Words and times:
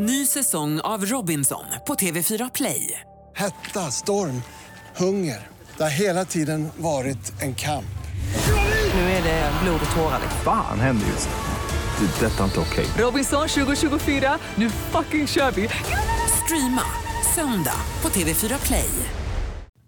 Ny 0.00 0.26
säsong 0.26 0.80
av 0.80 1.04
Robinson 1.06 1.64
på 1.86 1.94
TV4 1.94 2.50
Play. 2.54 3.00
Hetta, 3.36 3.80
storm, 3.80 4.42
hunger. 4.96 5.46
Det 5.76 5.82
har 5.82 5.90
hela 5.90 6.24
tiden 6.24 6.68
varit 6.76 7.42
en 7.42 7.54
kamp. 7.54 7.98
Nu 8.94 9.00
är 9.00 9.22
det 9.22 9.52
blod 9.62 9.80
och 9.90 9.96
tårar. 9.96 10.20
Fan 10.44 10.80
händer 10.80 11.06
just 11.06 11.28
nu. 11.28 12.06
Det. 12.06 12.26
är 12.26 12.30
Detta 12.30 12.40
är 12.40 12.44
inte 12.44 12.60
okej. 12.60 12.86
Robinson 12.98 13.48
2024, 13.48 14.38
nu 14.54 14.70
fucking 14.70 15.26
kör 15.26 15.50
vi! 15.50 15.68
Streama 16.44 16.82
söndag 17.34 17.80
på 18.00 18.08
TV4 18.08 18.66
Play. 18.66 18.90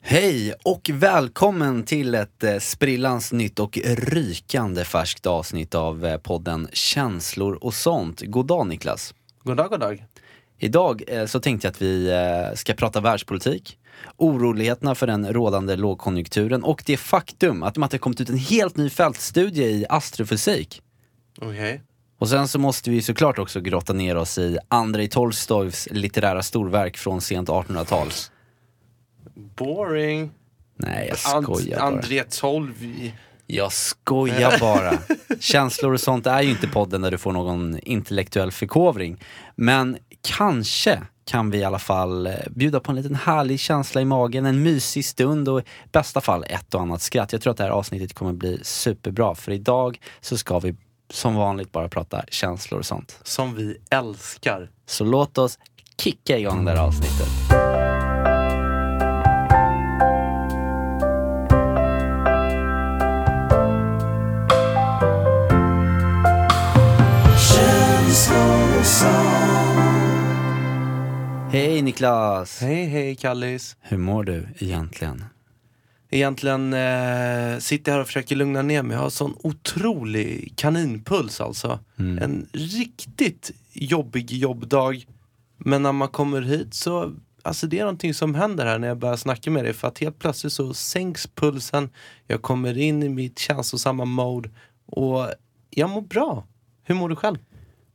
Hej 0.03 0.55
och 0.65 0.91
välkommen 0.93 1.83
till 1.83 2.15
ett 2.15 2.45
eh, 2.45 2.59
sprillans 2.59 3.33
nytt 3.33 3.59
och 3.59 3.79
rykande 3.85 4.85
färskt 4.85 5.27
avsnitt 5.27 5.75
av 5.75 6.07
eh, 6.07 6.17
podden 6.17 6.69
Känslor 6.73 7.65
och 7.65 7.75
sånt. 7.75 8.23
God 8.27 8.47
dag 8.47 8.67
Niklas. 8.67 9.15
God 9.45 9.57
dag, 9.57 9.71
god 9.71 9.81
dag. 9.81 10.07
Idag 10.59 11.03
eh, 11.07 11.27
så 11.27 11.41
tänkte 11.41 11.67
jag 11.67 11.73
att 11.73 11.83
vi 11.83 12.11
eh, 12.11 12.55
ska 12.55 12.75
prata 12.75 13.01
världspolitik, 13.01 13.79
oroligheterna 14.17 14.95
för 14.95 15.07
den 15.07 15.33
rådande 15.33 15.77
lågkonjunkturen 15.77 16.63
och 16.63 16.83
det 16.87 16.97
faktum 16.97 17.63
att 17.63 17.75
det 17.75 17.81
har 17.81 17.99
kommit 17.99 18.21
ut 18.21 18.29
en 18.29 18.39
helt 18.39 18.77
ny 18.77 18.91
fältstudie 18.91 19.65
i 19.65 19.87
astrofysik. 19.89 20.83
Okej. 21.39 21.83
Och 22.19 22.29
sen 22.29 22.49
så 22.49 22.59
måste 22.59 22.91
vi 22.91 23.03
såklart 23.03 23.39
också 23.39 23.61
grotta 23.61 23.93
ner 23.93 24.17
oss 24.17 24.39
i 24.39 24.59
Andrei 24.69 25.09
Tolstojs 25.09 25.89
litterära 25.91 26.43
storverk 26.43 26.97
från 26.97 27.21
sent 27.21 27.49
1800-tal. 27.49 28.09
Boring. 29.35 30.31
Nej, 30.77 31.07
jag 31.09 31.19
skojar 31.19 31.79
bara. 31.79 31.87
André 31.87 32.25
Tolv. 32.25 32.75
Jag 33.53 33.73
skojar 33.73 34.59
bara. 34.61 34.99
Känslor 35.41 35.93
och 35.93 36.01
sånt 36.01 36.27
är 36.27 36.43
ju 36.43 36.51
inte 36.51 36.69
podden 36.69 37.03
där 37.03 37.11
du 37.11 37.19
får 37.19 37.33
någon 37.33 37.79
intellektuell 37.83 38.53
förkovring. 38.53 39.25
Men 39.55 39.97
kanske 40.23 41.03
kan 41.25 41.51
vi 41.51 41.59
i 41.59 41.65
alla 41.65 41.79
fall 41.79 42.27
eh, 42.27 42.33
bjuda 42.51 42.81
på 42.81 42.93
en 42.93 42.97
liten 42.97 43.15
härlig 43.15 43.61
känsla 43.61 44.01
i 44.01 44.05
magen, 44.05 44.47
en 44.47 44.63
mysig 44.63 45.05
stund 45.05 45.49
och 45.49 45.61
i 45.61 45.65
bästa 45.93 46.21
fall 46.21 46.45
ett 46.49 46.75
och 46.75 46.81
annat 46.81 47.03
skratt. 47.03 47.33
Jag 47.33 47.43
tror 47.43 47.51
att 47.51 47.57
det 47.57 47.65
här 47.65 47.71
avsnittet 47.71 48.15
kommer 48.15 48.33
bli 48.33 48.61
superbra 48.63 49.35
för 49.35 49.53
idag 49.53 50.01
så 50.21 50.39
ska 50.39 50.59
vi 50.59 50.77
som 51.11 51.35
vanligt 51.35 51.73
bara 51.73 51.89
prata 51.89 52.25
känslor 52.29 52.81
och 52.81 52.87
sånt. 52.87 53.19
Som 53.23 53.55
vi 53.55 53.77
älskar. 53.91 54.71
Så 54.87 55.05
låt 55.05 55.39
oss 55.39 55.59
kicka 55.99 56.39
igång 56.39 56.65
det 56.65 56.71
här 56.71 56.79
avsnittet. 56.79 57.40
Hej 71.53 71.83
Niklas! 71.83 72.61
Hej, 72.61 72.85
hej 72.85 73.17
Kallis. 73.17 73.77
Hur 73.81 73.99
mår 73.99 74.25
du 74.25 74.49
egentligen? 74.59 75.25
Egentligen 76.11 76.73
eh, 76.73 77.59
sitter 77.59 77.93
jag 77.93 77.95
här 77.95 78.01
och 78.01 78.07
försöker 78.07 78.37
lugna 78.37 78.63
ner 78.63 78.83
mig. 78.83 78.97
Jag 78.97 79.03
har 79.03 79.11
sån 79.11 79.37
otrolig 79.43 80.53
kaninpuls 80.57 81.41
alltså. 81.41 81.79
Mm. 81.99 82.19
En 82.19 82.47
riktigt 82.53 83.51
jobbig 83.73 84.33
jobbdag. 84.33 85.07
Men 85.57 85.83
när 85.83 85.93
man 85.93 86.09
kommer 86.09 86.43
hit 86.43 86.75
så, 86.75 87.13
alltså 87.43 87.67
det 87.67 87.79
är 87.79 87.83
någonting 87.83 88.15
som 88.15 88.35
händer 88.35 88.67
här 88.67 88.79
när 88.79 88.89
jag 88.89 88.99
börjar 88.99 89.17
snacka 89.17 89.51
med 89.51 89.65
dig. 89.65 89.73
För 89.73 89.89
att 89.89 89.99
helt 89.99 90.19
plötsligt 90.19 90.53
så 90.53 90.75
sänks 90.75 91.27
pulsen. 91.27 91.91
Jag 92.27 92.43
kommer 92.43 92.79
in 92.79 93.03
i 93.03 93.09
mitt 93.09 93.39
känslosamma 93.39 94.05
mode. 94.05 94.51
Och 94.87 95.27
jag 95.71 95.91
mår 95.91 96.03
bra. 96.03 96.47
Hur 96.83 96.95
mår 96.95 97.09
du 97.09 97.17
själv? 97.17 97.39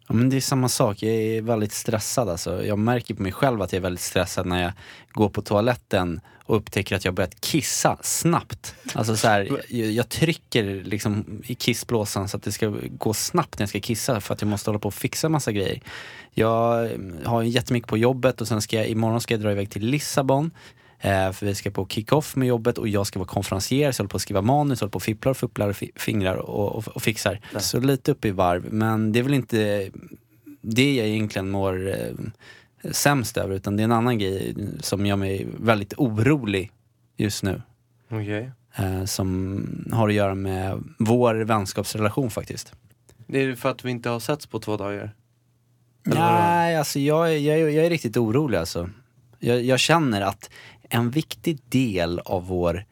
Ja, 0.07 0.13
men 0.13 0.29
det 0.29 0.35
är 0.35 0.41
samma 0.41 0.69
sak, 0.69 1.03
jag 1.03 1.13
är 1.13 1.41
väldigt 1.41 1.71
stressad 1.71 2.29
alltså. 2.29 2.65
Jag 2.65 2.79
märker 2.79 3.13
på 3.13 3.21
mig 3.21 3.31
själv 3.31 3.61
att 3.61 3.73
jag 3.73 3.77
är 3.77 3.83
väldigt 3.83 4.01
stressad 4.01 4.45
när 4.45 4.63
jag 4.63 4.71
går 5.11 5.29
på 5.29 5.41
toaletten 5.41 6.21
och 6.45 6.55
upptäcker 6.55 6.95
att 6.95 7.05
jag 7.05 7.13
börjat 7.13 7.41
kissa 7.41 7.97
snabbt. 8.01 8.75
Alltså 8.93 9.15
så 9.15 9.27
här, 9.27 9.49
jag, 9.69 9.91
jag 9.91 10.09
trycker 10.09 10.83
liksom 10.83 11.41
i 11.45 11.55
kissblåsan 11.55 12.27
så 12.27 12.37
att 12.37 12.43
det 12.43 12.51
ska 12.51 12.73
gå 12.89 13.13
snabbt 13.13 13.59
när 13.59 13.63
jag 13.63 13.69
ska 13.69 13.79
kissa 13.79 14.21
för 14.21 14.33
att 14.33 14.41
jag 14.41 14.47
måste 14.47 14.69
hålla 14.69 14.79
på 14.79 14.87
och 14.87 14.93
fixa 14.93 15.29
massa 15.29 15.51
grejer. 15.51 15.81
Jag 16.31 16.89
har 17.25 17.43
jättemycket 17.43 17.89
på 17.89 17.97
jobbet 17.97 18.41
och 18.41 18.47
sen 18.47 18.61
ska 18.61 18.75
jag, 18.75 18.87
imorgon 18.87 19.21
ska 19.21 19.33
jag 19.33 19.41
dra 19.41 19.51
iväg 19.51 19.69
till 19.69 19.85
Lissabon. 19.85 20.51
Eh, 20.99 21.31
för 21.31 21.45
vi 21.45 21.55
ska 21.55 21.71
på 21.71 21.87
kick-off 21.87 22.35
med 22.35 22.47
jobbet 22.47 22.77
och 22.77 22.87
jag 22.87 23.07
ska 23.07 23.19
vara 23.19 23.27
konferencier 23.27 23.91
så 23.91 23.99
jag 23.99 24.03
håller 24.03 24.09
på 24.09 24.15
att 24.17 24.21
skriva 24.21 24.41
manus, 24.41 24.81
håller 24.81 24.91
på 24.91 24.95
och 24.95 25.03
fipplar 25.03 25.29
och 25.31 25.37
fupplar 25.37 25.69
och 25.69 25.75
fi- 25.75 25.91
fingrar 25.95 26.35
och, 26.35 26.75
och, 26.75 26.87
och 26.87 27.01
fixar. 27.01 27.39
Så 27.59 27.79
lite 27.79 28.11
upp 28.11 28.25
i 28.25 28.31
varv, 28.31 28.73
men 28.73 29.11
det 29.11 29.19
är 29.19 29.23
väl 29.23 29.33
inte 29.33 29.89
det 30.61 30.95
jag 30.95 31.07
egentligen 31.07 31.49
mår 31.49 31.89
eh, 31.89 32.91
sämst 32.91 33.37
över 33.37 33.55
utan 33.55 33.77
det 33.77 33.81
är 33.81 33.85
en 33.85 33.91
annan 33.91 34.19
grej 34.19 34.55
som 34.79 35.05
gör 35.05 35.15
mig 35.15 35.47
väldigt 35.59 35.93
orolig 35.97 36.71
just 37.17 37.43
nu. 37.43 37.61
Okej. 38.09 38.51
Eh, 38.75 39.05
som 39.05 39.65
har 39.91 40.07
att 40.09 40.13
göra 40.15 40.35
med 40.35 40.83
vår 40.99 41.35
vänskapsrelation 41.35 42.29
faktiskt. 42.31 42.73
Det 43.27 43.41
är 43.43 43.55
för 43.55 43.69
att 43.71 43.85
vi 43.85 43.91
inte 43.91 44.09
har 44.09 44.19
setts 44.19 44.45
på 44.47 44.59
två 44.59 44.77
dagar. 44.77 45.13
Eller? 46.07 46.15
Nej, 46.15 46.75
alltså 46.77 46.99
jag, 46.99 47.33
är- 47.33 47.37
jag, 47.37 47.59
jag 47.71 47.85
är 47.85 47.89
riktigt 47.89 48.17
orolig 48.17 48.57
alltså. 48.57 48.89
Jag, 49.39 49.63
jag 49.63 49.79
känner 49.79 50.21
att 50.21 50.49
en 50.95 51.09
viktig 51.09 51.59
del 51.69 52.19
av 52.19 52.47
vår 52.47 52.85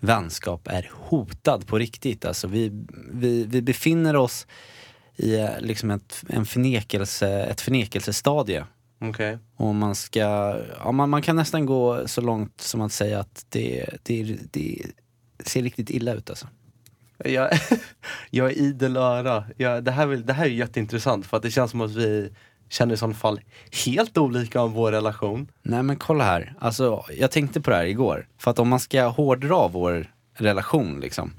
vänskap 0.00 0.68
är 0.68 0.90
hotad 0.92 1.66
på 1.66 1.78
riktigt. 1.78 2.24
Alltså 2.24 2.48
vi, 2.48 2.86
vi, 3.12 3.44
vi 3.44 3.62
befinner 3.62 4.16
oss 4.16 4.46
i 5.16 5.34
eh, 5.34 5.60
liksom 5.60 5.90
ett, 5.90 6.24
en 6.28 6.46
förnekelse, 6.46 7.28
ett 7.28 7.60
förnekelsestadie. 7.60 8.64
Okej. 9.00 9.38
Och 9.56 9.74
man 9.74 9.94
ska, 9.94 10.20
ja, 10.78 10.92
man, 10.92 11.10
man 11.10 11.22
kan 11.22 11.36
nästan 11.36 11.66
gå 11.66 12.08
så 12.08 12.20
långt 12.20 12.60
som 12.60 12.80
att 12.80 12.92
säga 12.92 13.20
att 13.20 13.46
det, 13.48 13.86
det, 14.02 14.38
det 14.50 14.82
ser 15.44 15.62
riktigt 15.62 15.90
illa 15.90 16.14
ut 16.14 16.30
alltså. 16.30 16.48
Jag, 17.24 17.50
jag 18.30 18.50
är 18.50 18.58
idel 18.58 18.96
öra. 18.96 19.44
Jag, 19.56 19.84
det, 19.84 19.90
här, 19.90 20.06
det 20.06 20.32
här 20.32 20.44
är 20.44 20.50
jätteintressant 20.50 21.26
för 21.26 21.36
att 21.36 21.42
det 21.42 21.50
känns 21.50 21.70
som 21.70 21.80
att 21.80 21.94
vi 21.94 22.32
känner 22.72 22.94
i 22.94 22.96
sådana 22.96 23.14
fall 23.14 23.40
helt 23.84 24.18
olika 24.18 24.62
om 24.62 24.72
vår 24.72 24.92
relation. 24.92 25.48
Nej 25.62 25.82
men 25.82 25.96
kolla 25.96 26.24
här, 26.24 26.54
alltså 26.58 27.04
jag 27.18 27.30
tänkte 27.30 27.60
på 27.60 27.70
det 27.70 27.76
här 27.76 27.84
igår. 27.84 28.26
För 28.38 28.50
att 28.50 28.58
om 28.58 28.68
man 28.68 28.80
ska 28.80 29.06
hårdra 29.06 29.68
vår 29.68 30.06
relation 30.34 31.00
liksom, 31.00 31.32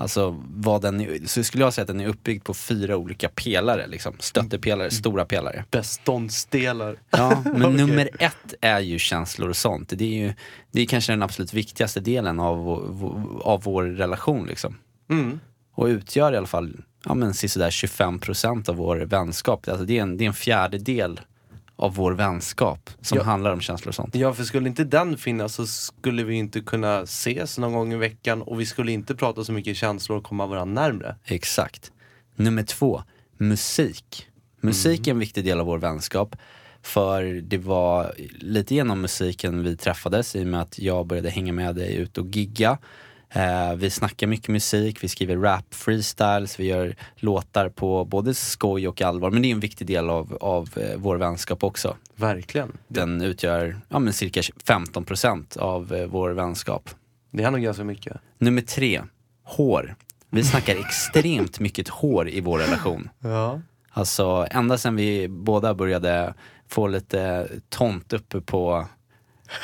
alltså 0.00 0.44
vad 0.48 0.82
den 0.82 1.00
är, 1.00 1.26
så 1.26 1.44
skulle 1.44 1.64
jag 1.64 1.72
säga 1.72 1.82
att 1.82 1.88
den 1.88 2.00
är 2.00 2.08
uppbyggd 2.08 2.44
på 2.44 2.54
fyra 2.54 2.96
olika 2.96 3.28
pelare 3.28 3.86
liksom, 3.86 4.14
stöttepelare, 4.18 4.90
stora 4.90 5.24
pelare. 5.24 5.64
Beståndsdelar. 5.70 6.96
Ja, 7.10 7.42
men 7.44 7.62
Okej. 7.64 7.76
nummer 7.76 8.10
ett 8.18 8.54
är 8.60 8.80
ju 8.80 8.98
känslor 8.98 9.48
och 9.48 9.56
sånt. 9.56 9.92
Det 9.96 10.04
är 10.04 10.26
ju 10.26 10.34
det 10.72 10.80
är 10.82 10.86
kanske 10.86 11.12
den 11.12 11.22
absolut 11.22 11.54
viktigaste 11.54 12.00
delen 12.00 12.40
av, 12.40 12.68
av 13.44 13.62
vår 13.62 13.84
relation 13.84 14.46
liksom. 14.46 14.76
Mm. 15.10 15.40
Och 15.74 15.86
utgör 15.86 16.32
i 16.32 16.36
alla 16.36 16.46
fall, 16.46 16.82
ja 17.04 17.14
men 17.14 17.34
sådär 17.34 17.70
25% 17.70 18.70
av 18.70 18.76
vår 18.76 18.96
vänskap. 18.96 19.68
Alltså 19.68 19.84
det 19.84 19.98
är 19.98 20.02
en, 20.02 20.16
det 20.16 20.24
är 20.24 20.26
en 20.26 20.34
fjärdedel 20.34 21.20
av 21.76 21.94
vår 21.94 22.12
vänskap 22.12 22.90
som 23.00 23.18
Ja. 23.18 23.24
handlar 23.24 23.52
om 23.52 23.60
känslor 23.60 23.88
och 23.88 23.94
sånt. 23.94 24.14
Ja, 24.14 24.32
för 24.34 24.44
skulle 24.44 24.68
inte 24.68 24.84
den 24.84 25.18
finnas 25.18 25.54
så 25.54 25.66
skulle 25.66 26.24
vi 26.24 26.34
inte 26.34 26.60
kunna 26.60 27.00
ses 27.00 27.58
någon 27.58 27.72
gång 27.72 27.92
i 27.92 27.96
veckan 27.96 28.42
och 28.42 28.60
vi 28.60 28.66
skulle 28.66 28.92
inte 28.92 29.14
prata 29.14 29.44
så 29.44 29.52
mycket 29.52 29.76
känslor 29.76 30.18
och 30.18 30.24
komma 30.24 30.46
varandra 30.46 30.82
närmre. 30.82 31.16
Exakt. 31.24 31.92
Nummer 32.36 32.62
två, 32.62 33.02
musik. 33.38 34.26
Musik 34.60 35.06
är 35.06 35.10
en 35.10 35.18
viktig 35.18 35.44
del 35.44 35.60
av 35.60 35.66
vår 35.66 35.78
vänskap. 35.78 36.36
För 36.82 37.22
det 37.24 37.58
var 37.58 38.14
lite 38.38 38.74
genom 38.74 39.00
musiken 39.00 39.62
vi 39.62 39.76
träffades 39.76 40.36
i 40.36 40.42
och 40.42 40.46
med 40.46 40.60
att 40.62 40.78
jag 40.78 41.06
började 41.06 41.30
hänga 41.30 41.52
med 41.52 41.74
dig 41.74 41.94
ut 41.94 42.18
och 42.18 42.26
gigga. 42.26 42.78
Eh, 43.32 43.74
vi 43.74 43.90
snackar 43.90 44.26
mycket 44.26 44.48
musik, 44.48 45.04
vi 45.04 45.08
skriver 45.08 45.36
rap, 45.36 45.74
freestyles, 45.74 46.60
vi 46.60 46.66
gör 46.66 46.96
låtar 47.16 47.68
på 47.68 48.04
både 48.04 48.34
skoj 48.34 48.88
och 48.88 49.02
allvar. 49.02 49.30
Men 49.30 49.42
det 49.42 49.48
är 49.48 49.52
en 49.52 49.60
viktig 49.60 49.86
del 49.86 50.10
av, 50.10 50.38
av 50.40 50.68
eh, 50.76 50.96
vår 50.96 51.16
vänskap 51.16 51.64
också. 51.64 51.96
Verkligen. 52.16 52.72
Den 52.88 53.22
utgör 53.22 53.80
ja, 53.88 53.98
men 53.98 54.12
cirka 54.12 54.40
15% 54.40 55.58
av 55.58 55.94
eh, 55.94 56.06
vår 56.06 56.30
vänskap. 56.30 56.90
Det 57.30 57.42
är 57.42 57.50
nog 57.50 57.60
ganska 57.60 57.84
mycket. 57.84 58.16
Nummer 58.38 58.62
tre, 58.62 59.02
hår. 59.44 59.94
Vi 60.30 60.44
snackar 60.44 60.76
extremt 60.86 61.60
mycket 61.60 61.88
hår 61.88 62.28
i 62.28 62.40
vår 62.40 62.58
relation. 62.58 63.08
Ja. 63.18 63.60
Alltså 63.90 64.46
ända 64.50 64.78
sedan 64.78 64.96
vi 64.96 65.28
båda 65.28 65.74
började 65.74 66.34
få 66.68 66.86
lite 66.86 67.48
tont 67.68 68.12
uppe 68.12 68.40
på, 68.40 68.86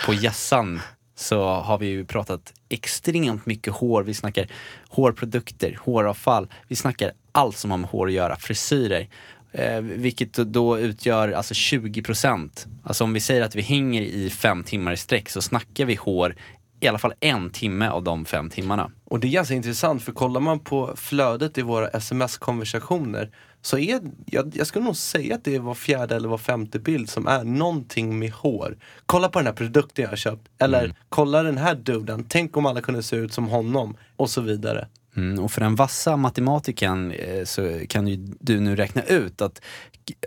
på 0.07 0.15
hjässan 0.15 0.81
så 1.19 1.45
har 1.49 1.79
vi 1.79 1.87
ju 1.87 2.05
pratat 2.05 2.53
extremt 2.69 3.47
mycket 3.47 3.73
hår. 3.73 4.03
Vi 4.03 4.15
snackar 4.15 4.47
hårprodukter, 4.89 5.79
håravfall. 5.83 6.49
Vi 6.69 6.77
snackar 6.77 7.13
allt 7.33 7.57
som 7.57 7.71
har 7.71 7.79
med 7.79 7.91
hår 7.91 8.07
att 8.07 8.13
göra, 8.13 8.37
frisyrer. 8.37 9.09
Eh, 9.53 9.81
vilket 9.81 10.33
då 10.33 10.79
utgör 10.79 11.33
alltså 11.33 11.55
20%. 11.55 12.67
Alltså 12.83 13.05
om 13.05 13.13
vi 13.13 13.21
säger 13.21 13.43
att 13.43 13.55
vi 13.55 13.63
hänger 13.63 14.03
i 14.03 14.31
fem 14.31 14.65
timmar 14.65 14.93
i 14.93 14.97
sträck 14.97 15.29
så 15.29 15.43
snackar 15.43 15.85
vi 15.85 15.95
hår 15.95 16.37
i 16.81 16.89
alla 16.89 16.99
fall 16.99 17.15
en 17.21 17.51
timme 17.51 17.89
av 17.89 18.03
de 18.03 18.25
fem 18.25 18.51
timmarna. 18.51 18.91
Och 19.05 19.21
det 19.21 19.27
är 19.27 19.31
ganska 19.31 19.55
intressant 19.55 20.03
för 20.03 20.13
kollar 20.13 20.41
man 20.41 20.61
på 20.61 20.95
flödet 20.97 21.59
i 21.59 21.63
våra 21.63 21.89
sms-konversationer 21.89 23.31
så 23.67 23.79
är, 23.79 24.01
jag, 24.27 24.53
jag 24.57 24.67
skulle 24.67 24.85
nog 24.85 24.97
säga 24.97 25.35
att 25.35 25.45
det 25.45 25.55
är 25.55 25.61
var 25.61 25.75
fjärde 25.75 26.17
eller 26.17 26.29
var 26.29 26.39
femte 26.39 26.79
bild 26.79 27.11
som 27.11 27.27
är 27.27 27.45
någonting 27.45 28.19
med 28.19 28.33
hår. 28.33 28.77
Kolla 29.07 29.29
på 29.29 29.39
den 29.39 29.47
här 29.47 29.55
produkten 29.55 30.03
jag 30.03 30.09
har 30.09 30.17
köpt. 30.17 30.49
Eller 30.59 30.95
kolla 31.09 31.43
den 31.43 31.59
här 31.59 31.75
duden, 31.75 32.25
tänk 32.29 32.57
om 32.57 32.67
alla 32.67 32.81
kunde 32.81 33.03
se 33.03 33.17
ut 33.17 33.33
som 33.33 33.49
honom. 33.49 33.97
Och 34.17 34.31
så 34.31 34.41
vidare. 34.41 34.89
Mm, 35.17 35.45
och 35.45 35.53
för 35.53 35.61
den 35.61 35.75
vassa 35.75 36.17
matematikern 36.17 37.11
eh, 37.11 37.45
så 37.45 37.81
kan 37.89 38.09
ju 38.09 38.17
du 38.41 38.61
nu 38.61 38.77
räkna 38.77 39.03
ut 39.03 39.43
att 39.43 39.61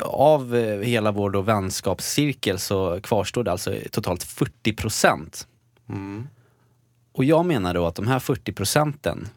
av 0.01 0.56
eh, 0.56 0.80
hela 0.80 1.12
vår 1.12 1.30
då 1.30 1.42
vänskapscirkel 1.42 2.59
så 2.59 3.01
kvarstår 3.01 3.44
det 3.44 3.51
alltså 3.51 3.74
totalt 3.92 4.24
40 4.24 4.74
procent. 4.74 5.47
Och 7.12 7.24
jag 7.24 7.45
menar 7.45 7.74
då 7.74 7.85
att 7.85 7.95
de 7.95 8.07
här 8.07 8.19
40 8.19 8.53
procenten 8.53 9.27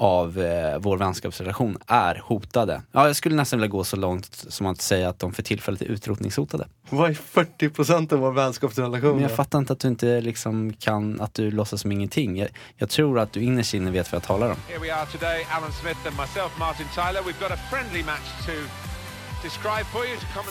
av 0.00 0.40
eh, 0.40 0.78
vår 0.78 0.96
vänskapsrelation 0.96 1.78
är 1.86 2.22
hotade. 2.24 2.82
Ja, 2.92 3.06
jag 3.06 3.16
skulle 3.16 3.34
nästan 3.34 3.58
vilja 3.58 3.70
gå 3.70 3.84
så 3.84 3.96
långt 3.96 4.44
som 4.48 4.66
att 4.66 4.80
säga 4.80 5.08
att 5.08 5.18
de 5.18 5.32
för 5.32 5.42
tillfället 5.42 5.82
är 5.82 5.86
utrotningshotade. 5.86 6.66
Vad 6.90 7.10
är 7.10 7.14
40% 7.14 8.12
av 8.12 8.18
vår 8.18 8.32
vänskapsrelation? 8.32 9.12
Men 9.12 9.22
jag 9.22 9.36
fattar 9.36 9.58
inte 9.58 9.72
att 9.72 9.80
du 9.80 9.88
inte 9.88 10.20
liksom 10.20 10.72
kan, 10.72 11.20
att 11.20 11.34
du 11.34 11.50
låtsas 11.50 11.80
som 11.80 11.92
ingenting. 11.92 12.36
Jag, 12.36 12.48
jag 12.76 12.90
tror 12.90 13.18
att 13.18 13.32
du 13.32 13.42
innerst 13.42 13.74
inne 13.74 13.90
vet 13.90 14.12
vad 14.12 14.16
jag 14.16 14.26
talar 14.26 14.50
om. 14.50 14.56
Here 14.68 14.78
we 14.78 14.94
are 14.94 15.06
today, 15.06 15.46
Alan 15.50 15.72
Smith 15.72 16.06
and 16.06 16.16
myself, 16.16 16.58
Martin 16.58 16.86
Tyler. 16.94 17.20
We've 17.20 17.40
got 17.40 17.50
a 17.50 17.60
friendly 17.70 18.02
match 18.04 18.46
to 18.46 18.52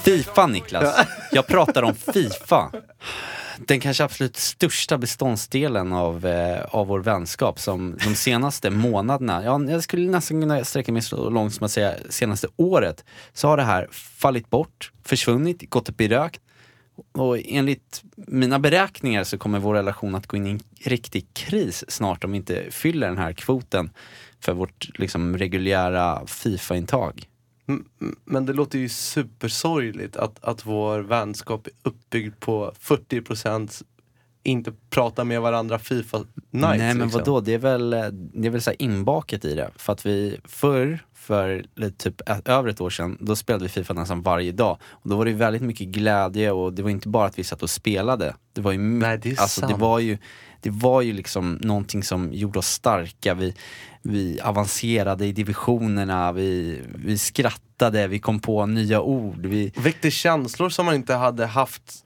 Fifa. 0.03 0.47
Niklas, 0.47 1.07
jag 1.31 1.47
pratar 1.47 1.83
om 1.83 1.95
Fifa. 1.95 2.71
Den 3.57 3.79
kanske 3.79 4.03
absolut 4.03 4.37
största 4.37 4.97
beståndsdelen 4.97 5.93
av, 5.93 6.25
eh, 6.25 6.65
av 6.69 6.87
vår 6.87 6.99
vänskap 6.99 7.59
som 7.59 7.97
de 8.03 8.15
senaste 8.15 8.69
månaderna, 8.69 9.43
ja, 9.43 9.63
jag 9.63 9.83
skulle 9.83 10.11
nästan 10.11 10.41
kunna 10.41 10.63
sträcka 10.63 10.91
mig 10.91 11.01
så 11.01 11.29
långt 11.29 11.53
som 11.53 11.65
att 11.65 11.71
säga 11.71 11.93
senaste 12.09 12.47
året, 12.55 13.05
så 13.33 13.47
har 13.47 13.57
det 13.57 13.63
här 13.63 13.87
fallit 13.91 14.49
bort, 14.49 14.91
försvunnit, 15.03 15.69
gått 15.69 15.89
upp 15.89 16.01
i 16.01 16.07
rök. 16.07 16.39
Och 17.11 17.37
enligt 17.45 18.03
mina 18.15 18.59
beräkningar 18.59 19.23
så 19.23 19.37
kommer 19.37 19.59
vår 19.59 19.73
relation 19.73 20.15
att 20.15 20.27
gå 20.27 20.37
in 20.37 20.47
i 20.47 20.49
en 20.49 20.59
riktig 20.83 21.27
kris 21.33 21.83
snart 21.87 22.23
om 22.23 22.31
vi 22.31 22.37
inte 22.37 22.63
fyller 22.71 23.07
den 23.07 23.17
här 23.17 23.33
kvoten 23.33 23.89
för 24.39 24.53
vårt 24.53 24.99
liksom, 24.99 25.37
reguljära 25.37 26.25
Fifa-intag. 26.27 27.28
Men 28.25 28.45
det 28.45 28.53
låter 28.53 28.79
ju 28.79 28.89
supersorgligt 28.89 30.15
att, 30.15 30.43
att 30.43 30.65
vår 30.65 30.99
vänskap 30.99 31.67
är 31.67 31.73
uppbyggd 31.83 32.39
på 32.39 32.73
40% 32.81 33.83
inte 34.43 34.73
prata 34.89 35.23
med 35.23 35.41
varandra 35.41 35.79
Fifa 35.79 36.17
nights. 36.17 36.33
Nej 36.51 36.77
men 36.77 36.97
liksom. 36.97 37.19
vadå, 37.19 37.39
det 37.41 37.53
är 37.53 37.57
väl, 37.57 37.89
det 38.33 38.47
är 38.47 38.49
väl 38.49 38.61
så 38.61 38.69
här 38.69 38.81
inbakat 38.81 39.45
i 39.45 39.55
det. 39.55 39.71
För 39.75 39.93
att 39.93 40.05
vi 40.05 40.39
förr, 40.45 40.99
för 41.13 41.65
typ 41.97 42.21
över 42.45 42.69
ett 42.69 42.81
år 42.81 42.89
sedan, 42.89 43.17
då 43.21 43.35
spelade 43.35 43.63
vi 43.63 43.69
Fifa 43.69 43.93
nästan 43.93 44.21
varje 44.21 44.51
dag. 44.51 44.77
Och 44.89 45.09
då 45.09 45.15
var 45.15 45.25
det 45.25 45.31
ju 45.31 45.37
väldigt 45.37 45.61
mycket 45.61 45.87
glädje 45.87 46.51
och 46.51 46.73
det 46.73 46.83
var 46.83 46.89
inte 46.89 47.09
bara 47.09 47.27
att 47.27 47.39
vi 47.39 47.43
satt 47.43 47.63
och 47.63 47.69
spelade. 47.69 48.35
Det 48.53 48.61
var 48.61 48.71
ju, 48.71 48.77
Nej, 48.77 49.17
det 49.17 49.29
är 49.31 49.41
alltså, 49.41 49.61
det 49.61 49.67
sant. 49.67 49.81
var 49.81 49.99
ju, 49.99 50.17
det 50.61 50.69
var 50.69 51.01
ju 51.01 51.13
liksom 51.13 51.53
någonting 51.53 52.03
som 52.03 52.33
gjorde 52.33 52.59
oss 52.59 52.67
starka. 52.67 53.33
Vi, 53.33 53.53
vi 54.01 54.39
avancerade 54.41 55.25
i 55.25 55.31
divisionerna, 55.31 56.31
vi, 56.31 56.81
vi 56.95 57.17
skrattade, 57.17 58.07
vi 58.07 58.19
kom 58.19 58.39
på 58.39 58.65
nya 58.65 59.01
ord. 59.01 59.45
Vi, 59.45 59.71
Väckte 59.75 60.11
känslor 60.11 60.69
som 60.69 60.85
man 60.85 60.95
inte 60.95 61.13
hade 61.13 61.45
haft 61.45 62.05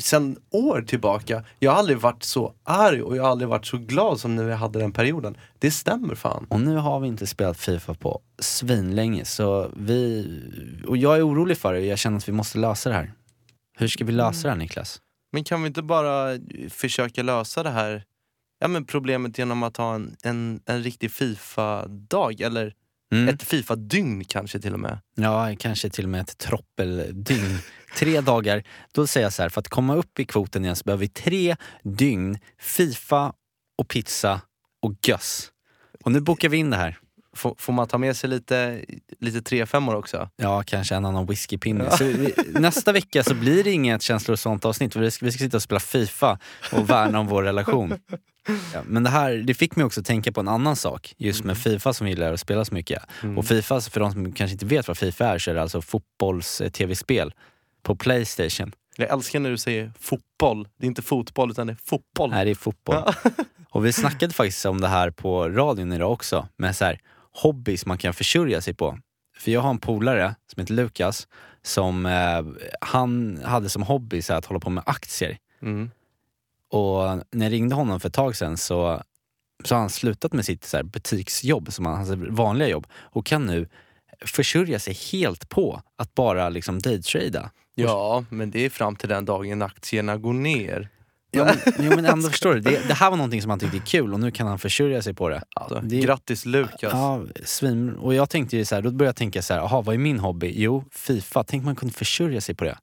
sen 0.00 0.36
år 0.50 0.82
tillbaka. 0.82 1.44
Jag 1.58 1.70
har 1.70 1.78
aldrig 1.78 1.98
varit 1.98 2.22
så 2.22 2.54
arg 2.64 3.02
och 3.02 3.16
jag 3.16 3.22
har 3.22 3.30
aldrig 3.30 3.48
varit 3.48 3.66
så 3.66 3.78
glad 3.78 4.20
som 4.20 4.36
när 4.36 4.44
vi 4.44 4.52
hade 4.52 4.78
den 4.78 4.92
perioden. 4.92 5.36
Det 5.58 5.70
stämmer 5.70 6.14
fan. 6.14 6.46
Och 6.48 6.60
nu 6.60 6.76
har 6.76 7.00
vi 7.00 7.08
inte 7.08 7.26
spelat 7.26 7.56
Fifa 7.56 7.94
på 7.94 8.20
svinlänge 8.38 9.24
så 9.24 9.70
vi, 9.76 10.26
och 10.86 10.96
jag 10.96 11.16
är 11.16 11.28
orolig 11.28 11.58
för 11.58 11.72
det 11.72 11.80
jag 11.80 11.98
känner 11.98 12.16
att 12.16 12.28
vi 12.28 12.32
måste 12.32 12.58
lösa 12.58 12.88
det 12.88 12.94
här. 12.94 13.12
Hur 13.78 13.88
ska 13.88 14.04
vi 14.04 14.12
lösa 14.12 14.42
det 14.42 14.48
här 14.48 14.58
Niklas? 14.58 15.00
Men 15.34 15.44
kan 15.44 15.62
vi 15.62 15.66
inte 15.66 15.82
bara 15.82 16.38
försöka 16.70 17.22
lösa 17.22 17.62
det 17.62 17.70
här 17.70 18.04
ja, 18.60 18.68
men 18.68 18.84
problemet 18.84 19.38
genom 19.38 19.62
att 19.62 19.76
ha 19.76 19.94
en, 19.94 20.16
en, 20.22 20.60
en 20.66 20.82
riktig 20.82 21.10
Fifa-dag? 21.10 22.40
Eller 22.40 22.74
Mm. 23.12 23.34
ett 23.34 23.42
Fifa-dygn 23.42 24.24
kanske 24.24 24.60
till 24.60 24.72
och 24.74 24.80
med? 24.80 24.98
Ja, 25.14 25.54
kanske 25.58 25.90
till 25.90 26.04
och 26.04 26.10
med 26.10 26.20
ett 26.20 26.38
troppeldygn. 26.38 27.58
Tre 27.98 28.20
dagar. 28.20 28.62
Då 28.92 29.06
säger 29.06 29.26
jag 29.26 29.32
så 29.32 29.42
här, 29.42 29.48
för 29.48 29.60
att 29.60 29.68
komma 29.68 29.94
upp 29.96 30.18
i 30.18 30.24
kvoten 30.24 30.64
igen 30.64 30.76
så 30.76 30.84
behöver 30.84 31.00
vi 31.00 31.08
tre 31.08 31.56
dygn 31.82 32.38
Fifa 32.58 33.32
och 33.78 33.88
pizza 33.88 34.40
och 34.82 34.92
göss. 35.06 35.52
Och 36.04 36.12
nu 36.12 36.20
bokar 36.20 36.48
vi 36.48 36.56
in 36.56 36.70
det 36.70 36.76
här. 36.76 36.98
Får, 37.34 37.54
får 37.58 37.72
man 37.72 37.88
ta 37.88 37.98
med 37.98 38.16
sig 38.16 38.30
lite, 38.30 38.84
lite 39.20 39.54
3-5 39.54 39.94
också? 39.94 40.28
Ja, 40.36 40.62
kanske 40.62 40.94
en 40.94 41.04
annan 41.04 41.26
whiskypinne. 41.26 41.90
Vi, 42.00 42.34
nästa 42.46 42.92
vecka 42.92 43.24
så 43.24 43.34
blir 43.34 43.64
det 43.64 43.70
inget 43.70 44.02
känslor 44.02 44.32
och 44.32 44.38
sånt 44.38 44.64
avsnitt. 44.64 44.92
för 44.92 45.00
Vi 45.00 45.10
ska, 45.10 45.24
vi 45.24 45.32
ska 45.32 45.44
sitta 45.44 45.56
och 45.56 45.62
spela 45.62 45.80
Fifa 45.80 46.38
och 46.72 46.90
värna 46.90 47.20
om 47.20 47.26
vår 47.26 47.42
relation. 47.42 47.94
Ja, 48.74 48.82
men 48.84 49.02
det 49.02 49.10
här 49.10 49.32
det 49.32 49.54
fick 49.54 49.76
mig 49.76 49.86
också 49.86 50.02
tänka 50.02 50.32
på 50.32 50.40
en 50.40 50.48
annan 50.48 50.76
sak. 50.76 51.14
Just 51.16 51.44
med 51.44 51.58
Fifa 51.58 51.92
som 51.92 52.04
vi 52.04 52.10
gillar 52.10 52.32
att 52.32 52.40
spela 52.40 52.64
så 52.64 52.74
mycket. 52.74 53.02
Och 53.36 53.46
Fifa, 53.46 53.80
för 53.80 54.00
de 54.00 54.12
som 54.12 54.32
kanske 54.32 54.52
inte 54.52 54.66
vet 54.66 54.88
vad 54.88 54.98
Fifa 54.98 55.26
är, 55.26 55.38
så 55.38 55.50
är 55.50 55.54
det 55.54 55.62
alltså 55.62 55.82
fotbolls-tv-spel 55.82 57.34
på 57.82 57.96
Playstation. 57.96 58.72
Jag 58.96 59.10
älskar 59.10 59.40
när 59.40 59.50
du 59.50 59.58
säger 59.58 59.92
fotboll. 60.00 60.68
Det 60.78 60.86
är 60.86 60.88
inte 60.88 61.02
fotboll 61.02 61.50
utan 61.50 61.66
det 61.66 61.72
är 61.72 61.78
fotboll. 61.84 62.30
Nej, 62.30 62.44
det 62.44 62.50
är 62.50 62.54
fotboll. 62.54 63.02
Och 63.70 63.86
vi 63.86 63.92
snackade 63.92 64.34
faktiskt 64.34 64.66
om 64.66 64.80
det 64.80 64.88
här 64.88 65.10
på 65.10 65.48
radion 65.48 65.92
idag 65.92 66.12
också, 66.12 66.48
med 66.56 66.76
så 66.76 66.84
här, 66.84 67.00
hobbys 67.42 67.86
man 67.86 67.98
kan 67.98 68.14
försörja 68.14 68.60
sig 68.60 68.74
på. 68.74 68.98
För 69.36 69.50
jag 69.50 69.60
har 69.60 69.70
en 69.70 69.78
polare 69.78 70.34
som 70.52 70.60
heter 70.60 70.74
Lukas, 70.74 71.28
som 71.62 72.06
eh, 72.06 72.44
han 72.80 73.40
hade 73.44 73.68
som 73.68 73.82
hobby 73.82 74.22
så 74.22 74.32
här, 74.32 74.38
att 74.38 74.46
hålla 74.46 74.60
på 74.60 74.70
med 74.70 74.84
aktier. 74.86 75.38
Mm. 75.62 75.90
Och 76.70 77.24
när 77.30 77.46
jag 77.46 77.52
ringde 77.52 77.74
honom 77.74 78.00
för 78.00 78.08
ett 78.08 78.14
tag 78.14 78.36
sedan 78.36 78.56
så, 78.56 79.02
så 79.64 79.74
har 79.74 79.80
han 79.80 79.90
slutat 79.90 80.32
med 80.32 80.44
sitt 80.44 80.64
så 80.64 80.76
här, 80.76 80.84
butiksjobb, 80.84 81.72
som 81.72 81.86
han, 81.86 81.96
hans 81.96 82.10
vanliga 82.10 82.68
jobb, 82.68 82.86
och 82.94 83.26
kan 83.26 83.46
nu 83.46 83.68
försörja 84.26 84.78
sig 84.78 84.94
helt 85.12 85.48
på 85.48 85.82
att 85.96 86.14
bara 86.14 86.48
liksom 86.48 86.78
daytrada. 86.78 87.50
Ja, 87.74 88.24
men 88.28 88.50
det 88.50 88.64
är 88.64 88.70
fram 88.70 88.96
till 88.96 89.08
den 89.08 89.24
dagen 89.24 89.62
aktierna 89.62 90.16
går 90.16 90.32
ner. 90.32 90.88
Ja, 91.34 91.44
men, 91.44 91.56
jo, 91.78 91.96
men 91.96 92.04
ändå 92.04 92.28
förstår 92.30 92.54
du, 92.54 92.60
det, 92.60 92.88
det 92.88 92.94
här 92.94 93.10
var 93.10 93.16
någonting 93.16 93.42
som 93.42 93.50
han 93.50 93.58
tyckte 93.58 93.76
är 93.76 93.86
kul 93.86 94.14
och 94.14 94.20
nu 94.20 94.30
kan 94.30 94.46
han 94.46 94.58
försörja 94.58 95.02
sig 95.02 95.14
på 95.14 95.28
det. 95.28 95.42
Alltså, 95.56 95.80
det 95.80 96.00
Grattis 96.00 96.44
Lukas. 96.46 96.78
Ja, 96.92 97.22
svin. 97.44 97.94
Och 97.96 98.14
jag 98.14 98.30
tänkte 98.30 98.56
ju 98.56 98.64
så 98.64 98.74
här, 98.74 98.82
då 98.82 98.90
började 98.90 99.08
jag 99.08 99.16
tänka 99.16 99.42
så 99.42 99.54
här, 99.54 99.60
aha, 99.60 99.82
vad 99.82 99.94
är 99.94 99.98
min 99.98 100.18
hobby? 100.18 100.52
Jo, 100.56 100.84
Fifa. 100.92 101.44
Tänk 101.44 101.64
man 101.64 101.76
kunde 101.76 101.94
försörja 101.94 102.40
sig 102.40 102.54
på 102.54 102.64
det. 102.64 102.78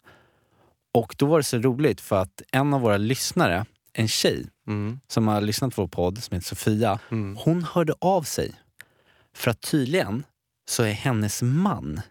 Och 0.94 1.16
då 1.18 1.26
var 1.26 1.38
det 1.38 1.44
så 1.44 1.58
roligt 1.58 2.02
för 2.02 2.16
att 2.22 2.42
en 2.52 2.74
av 2.74 2.82
våra 2.82 2.98
lyssnare, 2.98 3.66
en 3.94 4.08
tjej 4.08 4.46
Mm. 4.68 5.00
som 5.08 5.28
har 5.28 5.42
lyssnat 5.42 5.76
på 5.76 5.82
vår 5.82 5.88
podd 5.88 6.24
som 6.24 6.36
heter 6.36 6.48
Sofia, 6.48 7.00
Mm. 7.12 7.38
hon 7.40 7.64
hörde 7.64 7.94
av 8.00 8.24
sig. 8.24 8.52
För 9.36 9.52
att 9.52 9.62
tydligen 9.62 10.24
så 10.70 10.84
är 10.84 10.92
hennes 10.92 11.42
man, 11.42 12.02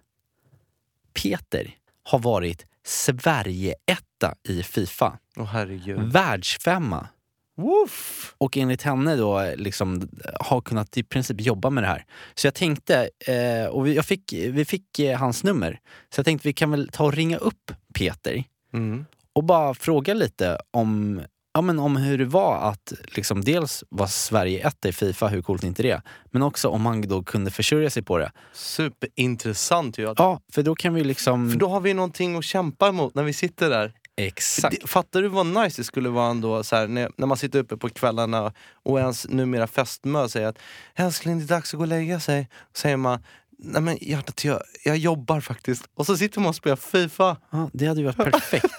Peter, 1.23 1.71
har 2.03 2.19
varit 2.19 2.67
Sverige-etta 2.91 4.35
i 4.49 4.63
Fifa. 4.63 5.19
Åh 5.37 5.45
herregud. 5.45 6.13
Världsfemma. 6.13 7.09
Woof! 7.57 8.35
Och 8.39 8.57
enligt 8.57 8.83
henne 8.83 9.17
då 9.17 9.53
liksom 9.57 10.09
har 10.41 10.61
kunnat 10.61 10.97
i 10.97 11.03
princip 11.03 11.41
jobba 11.41 11.71
med 11.71 11.85
det 11.85 11.89
här. 11.89 12.05
Så 12.35 12.47
jag 12.47 12.55
tänkte, 12.55 13.11
eh, 13.27 13.67
och 13.67 13.87
vi, 13.87 14.03
fick, 14.03 14.33
vi 14.33 14.65
fick 14.65 14.99
eh, 14.99 15.19
hans 15.19 15.45
nummer, 15.45 15.81
så 16.15 16.19
jag 16.19 16.25
tänkte 16.27 16.49
vi 16.49 16.53
kan 16.53 16.71
väl 16.71 16.89
ta 16.93 17.05
och 17.05 17.13
ringa 17.13 17.37
upp 17.37 17.73
Peter 17.95 18.45
Mm. 18.73 19.05
och 19.33 19.45
bara 19.45 19.75
fråga 19.75 20.15
lite 20.15 20.59
om, 20.71 21.21
ja, 21.55 21.61
men 21.61 21.79
om 21.79 21.97
hur 21.97 22.19
det 22.19 22.25
var 22.25 22.71
att 22.71 22.93
liksom 23.05 23.45
dels 23.45 23.85
vara 23.89 24.09
Sverige 24.09 24.67
etta 24.69 24.89
i 24.89 24.93
Fifa, 24.93 25.29
hur 25.29 25.43
coolt 25.43 25.63
är 25.63 25.67
inte 25.67 25.83
det? 25.83 26.03
Men 26.31 26.43
också 26.43 26.69
om 26.69 26.87
han 26.87 27.01
då 27.01 27.23
kunde 27.23 27.51
försörja 27.51 27.91
sig 27.91 28.03
på 28.03 28.19
det. 28.19 28.33
Superintressant 28.53 29.99
ju. 29.99 30.15
Ja, 30.17 30.41
för 30.53 30.63
då 30.63 30.75
kan 30.75 30.95
vi 30.95 31.05
liksom... 31.05 31.51
För 31.51 31.59
då 31.59 31.69
har 31.69 31.81
vi 31.81 31.95
någonting 31.95 32.37
att 32.37 32.45
kämpa 32.45 32.89
emot 32.89 33.15
när 33.15 33.23
vi 33.23 33.33
sitter 33.33 33.71
där. 33.71 33.93
Exakt. 34.17 34.91
Fattar 34.91 35.23
du 35.23 35.29
vad 35.29 35.47
nice 35.47 35.81
det 35.81 35.85
skulle 35.85 36.09
vara 36.09 36.31
ändå 36.31 36.63
så 36.63 36.77
här, 36.77 36.89
när, 36.89 37.11
när 37.17 37.27
man 37.27 37.37
sitter 37.37 37.59
uppe 37.59 37.77
på 37.77 37.89
kvällarna 37.89 38.53
och 38.83 38.99
ens 38.99 39.29
numera 39.29 39.67
fästmö 39.67 40.29
säger 40.29 40.47
att 40.47 40.59
älskling 40.95 41.39
det 41.39 41.45
är 41.45 41.49
dags 41.49 41.75
att 41.75 41.79
gå 41.79 41.85
och 41.85 41.89
lägga 41.89 42.21
sig. 42.21 42.49
säger 42.75 42.97
man 42.97 43.19
nej 43.63 43.83
men 43.83 43.99
hjärtat 44.01 44.45
jag, 44.45 44.63
jag 44.85 44.97
jobbar 44.97 45.41
faktiskt. 45.41 45.85
Och 45.95 46.07
så 46.07 46.17
sitter 46.17 46.41
man 46.41 46.49
och 46.49 46.55
spelar 46.55 46.77
Fifa. 46.77 47.37
Ja, 47.51 47.71
det 47.73 47.87
hade 47.87 48.01
ju 48.01 48.07
varit 48.07 48.17
perfekt. 48.17 48.75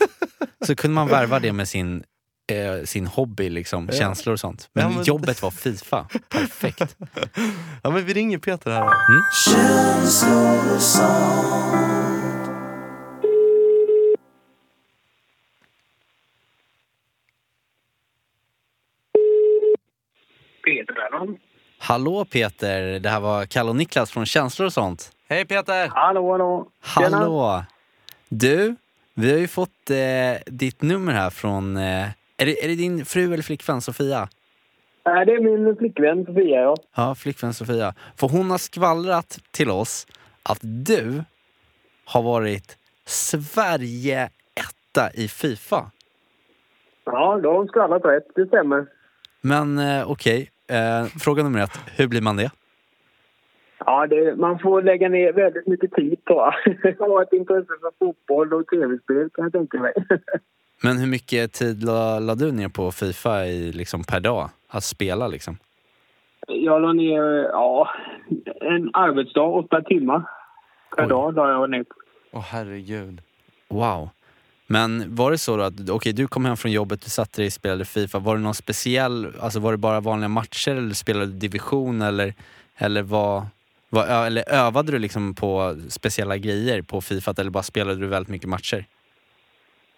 så 0.65 0.75
kunde 0.75 0.95
man 0.95 1.07
värva 1.07 1.39
det 1.39 1.53
med 1.53 1.67
sin, 1.67 2.03
eh, 2.57 2.83
sin 2.83 3.07
hobby, 3.07 3.49
liksom, 3.49 3.89
känslor 3.91 4.33
och 4.33 4.39
sånt. 4.39 4.69
Men, 4.73 4.83
Ja, 4.83 4.89
men- 4.89 5.03
jobbet 5.03 5.41
var 5.41 5.51
Fifa. 5.51 6.07
Perfekt. 6.29 6.97
Ja 7.83 7.89
men 7.89 8.05
vi 8.05 8.13
ringer 8.13 8.37
Peter 8.37 8.71
här. 8.71 8.89
Peter 20.65 20.93
Bellman. 20.93 21.37
Hallå 21.79 22.25
Peter, 22.25 22.99
det 22.99 23.09
här 23.09 23.19
var 23.19 23.45
Kalle 23.45 23.69
och 23.69 23.75
Niklas 23.75 24.11
från 24.11 24.25
Känslor 24.25 24.65
och 24.65 24.73
sånt. 24.73 25.11
Hej 25.29 25.45
Peter! 25.45 25.87
Hallå, 25.87 26.31
hallå. 26.31 26.67
Tjena. 26.95 27.17
Hallå! 27.17 27.63
Du, 28.29 28.75
vi 29.13 29.31
har 29.31 29.37
ju 29.39 29.47
fått 29.47 29.89
eh, 29.89 29.97
ditt 30.45 30.81
nummer 30.81 31.13
här 31.13 31.29
från... 31.29 31.77
Eh, 31.77 32.07
är, 32.41 32.45
det, 32.45 32.63
är 32.63 32.67
det 32.67 32.75
din 32.75 33.05
fru 33.05 33.33
eller 33.33 33.43
flickvän 33.43 33.81
Sofia? 33.81 34.29
Nej, 35.05 35.25
det 35.25 35.31
är 35.33 35.39
min 35.39 35.75
flickvän 35.75 36.25
Sofia, 36.25 36.61
ja. 36.61 36.75
Ja, 36.95 37.15
flickvän 37.15 37.53
Sofia. 37.53 37.93
För 38.15 38.27
hon 38.27 38.51
har 38.51 38.57
skvallrat 38.57 39.39
till 39.51 39.69
oss 39.69 40.07
att 40.43 40.59
du 40.61 41.23
har 42.05 42.23
varit 42.23 42.77
Sverige 43.05 44.29
etta 44.55 45.11
i 45.13 45.27
Fifa. 45.27 45.91
Ja, 47.05 47.39
då 47.43 47.49
har 47.49 47.57
hon 47.57 47.67
skvallrat 47.67 48.05
rätt. 48.05 48.27
Det 48.35 48.45
stämmer. 48.45 48.85
Men 49.41 49.79
eh, 49.79 50.11
okej, 50.11 50.49
eh, 50.67 51.05
fråga 51.05 51.43
nummer 51.43 51.63
ett. 51.63 51.79
Hur 51.97 52.07
blir 52.07 52.21
man 52.21 52.37
det? 52.37 52.51
Ja, 53.85 54.07
det, 54.07 54.35
man 54.35 54.59
får 54.59 54.81
lägga 54.81 55.09
ner 55.09 55.33
väldigt 55.33 55.67
mycket 55.67 55.91
tid 55.91 56.25
tror 56.25 56.39
jag. 56.39 56.53
Jag 56.99 57.07
har 57.09 57.21
ett 57.21 57.33
intresse 57.33 57.67
för 57.81 57.91
fotboll 57.99 58.53
och 58.53 58.67
tv-spel 58.67 59.29
kan 59.33 59.43
jag 59.43 59.51
tänka 59.51 59.79
mig. 59.79 59.93
Men 60.83 60.97
hur 60.97 61.07
mycket 61.07 61.53
tid 61.53 61.83
la, 61.83 62.19
la 62.19 62.35
du 62.35 62.51
ner 62.51 62.67
på 62.67 62.91
Fifa 62.91 63.45
i, 63.45 63.71
liksom, 63.71 64.03
per 64.03 64.19
dag? 64.19 64.49
Att 64.67 64.83
spela 64.83 65.27
liksom? 65.27 65.57
Jag 66.47 66.81
la 66.81 66.93
ner, 66.93 67.49
ja, 67.51 67.89
en 68.61 68.89
arbetsdag, 68.93 69.41
åtta 69.41 69.81
timmar 69.81 70.23
per 70.95 71.03
Oj. 71.03 71.09
dag 71.09 71.35
la 71.35 71.49
jag 71.49 71.69
ner. 71.69 71.85
Åh 72.31 72.45
herregud. 72.49 73.21
Wow. 73.67 74.09
Men 74.67 75.15
var 75.15 75.31
det 75.31 75.37
så 75.37 75.57
då 75.57 75.63
att 75.63 75.89
okej, 75.89 76.13
du 76.13 76.27
kom 76.27 76.45
hem 76.45 76.57
från 76.57 76.71
jobbet, 76.71 77.01
du 77.01 77.09
satte 77.09 77.41
dig 77.41 77.45
och 77.47 77.53
spelade 77.53 77.85
Fifa. 77.85 78.19
Var 78.19 78.35
det 78.35 78.41
någon 78.41 78.53
speciell, 78.53 79.33
alltså 79.39 79.59
var 79.59 79.71
det 79.71 79.77
bara 79.77 79.99
vanliga 79.99 80.29
matcher 80.29 80.71
eller 80.71 80.93
spelade 80.93 81.25
du 81.25 81.31
division 81.31 82.01
eller, 82.01 82.33
eller 82.77 83.01
vad, 83.01 83.45
vad, 83.89 84.25
eller 84.27 84.49
övade 84.49 84.91
du 84.91 84.99
liksom 84.99 85.35
på 85.35 85.77
speciella 85.89 86.37
grejer 86.37 86.81
på 86.81 87.01
Fifa 87.01 87.33
eller 87.37 87.51
bara 87.51 87.63
spelade 87.63 87.99
du 87.99 88.07
väldigt 88.07 88.29
mycket 88.29 88.49
matcher? 88.49 88.85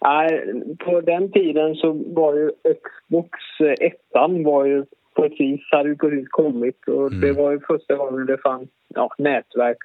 Nej, 0.04 0.52
på 0.78 1.00
den 1.00 1.32
tiden 1.32 1.74
så 1.74 1.92
var 2.06 2.34
ju 2.34 2.50
Xbox 2.74 3.30
eh, 3.60 3.86
ettan 3.86 4.44
var 4.44 4.64
ju 4.64 4.84
precis, 5.16 5.60
hade 5.70 5.88
ju 5.88 5.96
precis 5.96 6.28
kommit 6.28 6.88
och 6.88 7.06
Mm. 7.12 7.20
det 7.20 7.32
var 7.32 7.52
ju 7.52 7.60
första 7.60 7.96
gången 7.96 8.26
det 8.26 8.38
fanns 8.38 8.68
ja, 8.88 9.14
nätverk 9.18 9.76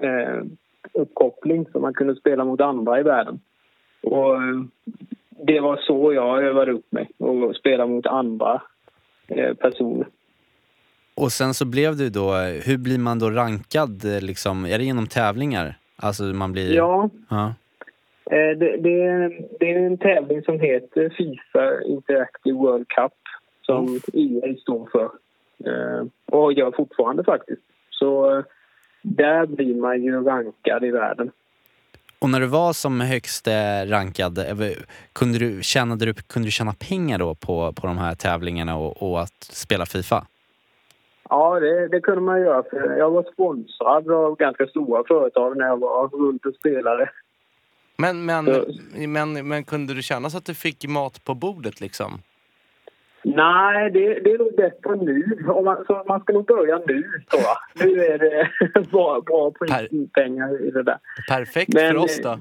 eh, 0.00 0.42
så 1.72 1.80
man 1.80 1.94
kunde 1.94 2.16
spela 2.16 2.44
mot 2.44 2.60
andra 2.60 3.00
i 3.00 3.02
världen. 3.02 3.40
Och 4.02 4.34
eh, 4.34 4.60
det 5.46 5.60
var 5.60 5.76
så 5.76 6.12
jag 6.12 6.44
övade 6.44 6.72
upp 6.72 6.92
mig 6.92 7.10
och 7.18 7.56
spela 7.56 7.86
mot 7.86 8.06
andra 8.06 8.62
eh, 9.28 9.54
personer. 9.54 10.06
Och 11.16 11.32
sen 11.32 11.54
så 11.54 11.64
blev 11.66 11.96
du 11.96 12.10
då, 12.10 12.32
hur 12.66 12.78
blir 12.78 12.98
man 12.98 13.18
då 13.18 13.30
rankad 13.30 14.04
liksom? 14.20 14.64
Är 14.66 14.78
det 14.78 14.84
genom 14.84 15.06
tävlingar? 15.06 15.74
Alltså 15.96 16.22
man 16.22 16.52
blir... 16.52 16.76
Ja, 16.76 17.10
ja. 17.28 17.54
Eh, 18.30 18.58
Det, 18.58 18.76
det, 18.76 19.28
det 19.60 19.72
är 19.72 19.86
en 19.86 19.98
tävling 19.98 20.42
som 20.42 20.60
heter 20.60 21.08
Fifa 21.16 21.82
Interactive 21.82 22.58
World 22.58 22.88
Cup 22.88 23.12
som 23.62 24.00
EA 24.12 24.54
står 24.60 24.88
för. 24.92 25.10
Eh, 25.66 26.06
Och 26.26 26.52
gör 26.52 26.72
fortfarande 26.76 27.24
faktiskt. 27.24 27.62
Så 27.90 28.38
eh, 28.38 28.44
där 29.02 29.46
blir 29.46 29.74
man 29.74 30.02
ju 30.02 30.24
rankad 30.24 30.84
i 30.84 30.90
världen. 30.90 31.30
Och 32.18 32.30
när 32.30 32.40
du 32.40 32.46
var 32.46 32.72
som 32.72 33.00
högst 33.00 33.48
rankad, 33.86 34.38
kunde 35.12 35.38
du, 35.38 35.62
tjänade 35.62 36.04
du, 36.04 36.14
kunde 36.14 36.46
du 36.46 36.50
tjäna 36.50 36.72
pengar 36.88 37.18
då 37.18 37.34
på, 37.34 37.72
på 37.72 37.86
de 37.86 37.98
här 37.98 38.14
tävlingarna 38.14 38.76
och, 38.76 39.02
och 39.02 39.20
att 39.20 39.42
spela 39.42 39.86
Fifa? 39.86 40.26
Ja, 41.28 41.60
det, 41.60 41.88
det 41.88 42.00
kunde 42.00 42.20
man 42.20 42.40
göra. 42.40 42.62
För 42.62 42.96
jag 42.98 43.10
var 43.10 43.26
sponsrad 43.32 44.10
av 44.10 44.36
ganska 44.36 44.66
stora 44.66 45.02
företag 45.08 45.56
när 45.56 45.66
jag 45.66 45.76
var 45.80 46.08
runt 46.08 46.46
och 46.46 46.54
spelade. 46.54 47.10
Men, 47.96 48.24
men, 48.24 48.46
Så- 48.46 48.66
men, 49.08 49.48
men 49.48 49.64
kunde 49.64 49.94
du 49.94 50.02
känna 50.02 50.30
så 50.30 50.38
att 50.38 50.44
du 50.44 50.54
fick 50.54 50.88
mat 50.88 51.24
på 51.24 51.34
bordet 51.34 51.80
liksom? 51.80 52.22
Nej, 53.26 53.90
det, 53.90 54.00
det 54.20 54.30
är 54.32 54.38
nog 54.38 54.56
bättre 54.56 54.96
nu. 54.96 55.38
Om 55.48 55.64
man, 55.64 55.84
så 55.86 56.04
man 56.08 56.20
ska 56.20 56.32
nog 56.32 56.46
börja 56.46 56.78
nu, 56.78 57.02
tror 57.30 57.42
jag. 57.42 57.86
Nu 57.86 58.04
är 58.04 58.18
det 58.18 58.48
bra, 58.90 59.20
bra 59.20 59.50
Per- 59.50 60.06
pengar 60.14 60.68
i 60.68 60.70
det 60.70 60.82
där. 60.82 60.98
Perfekt 61.28 61.74
Men, 61.74 61.92
för 61.92 61.96
oss 61.96 62.20
då. 62.22 62.28
eh, 62.30 62.38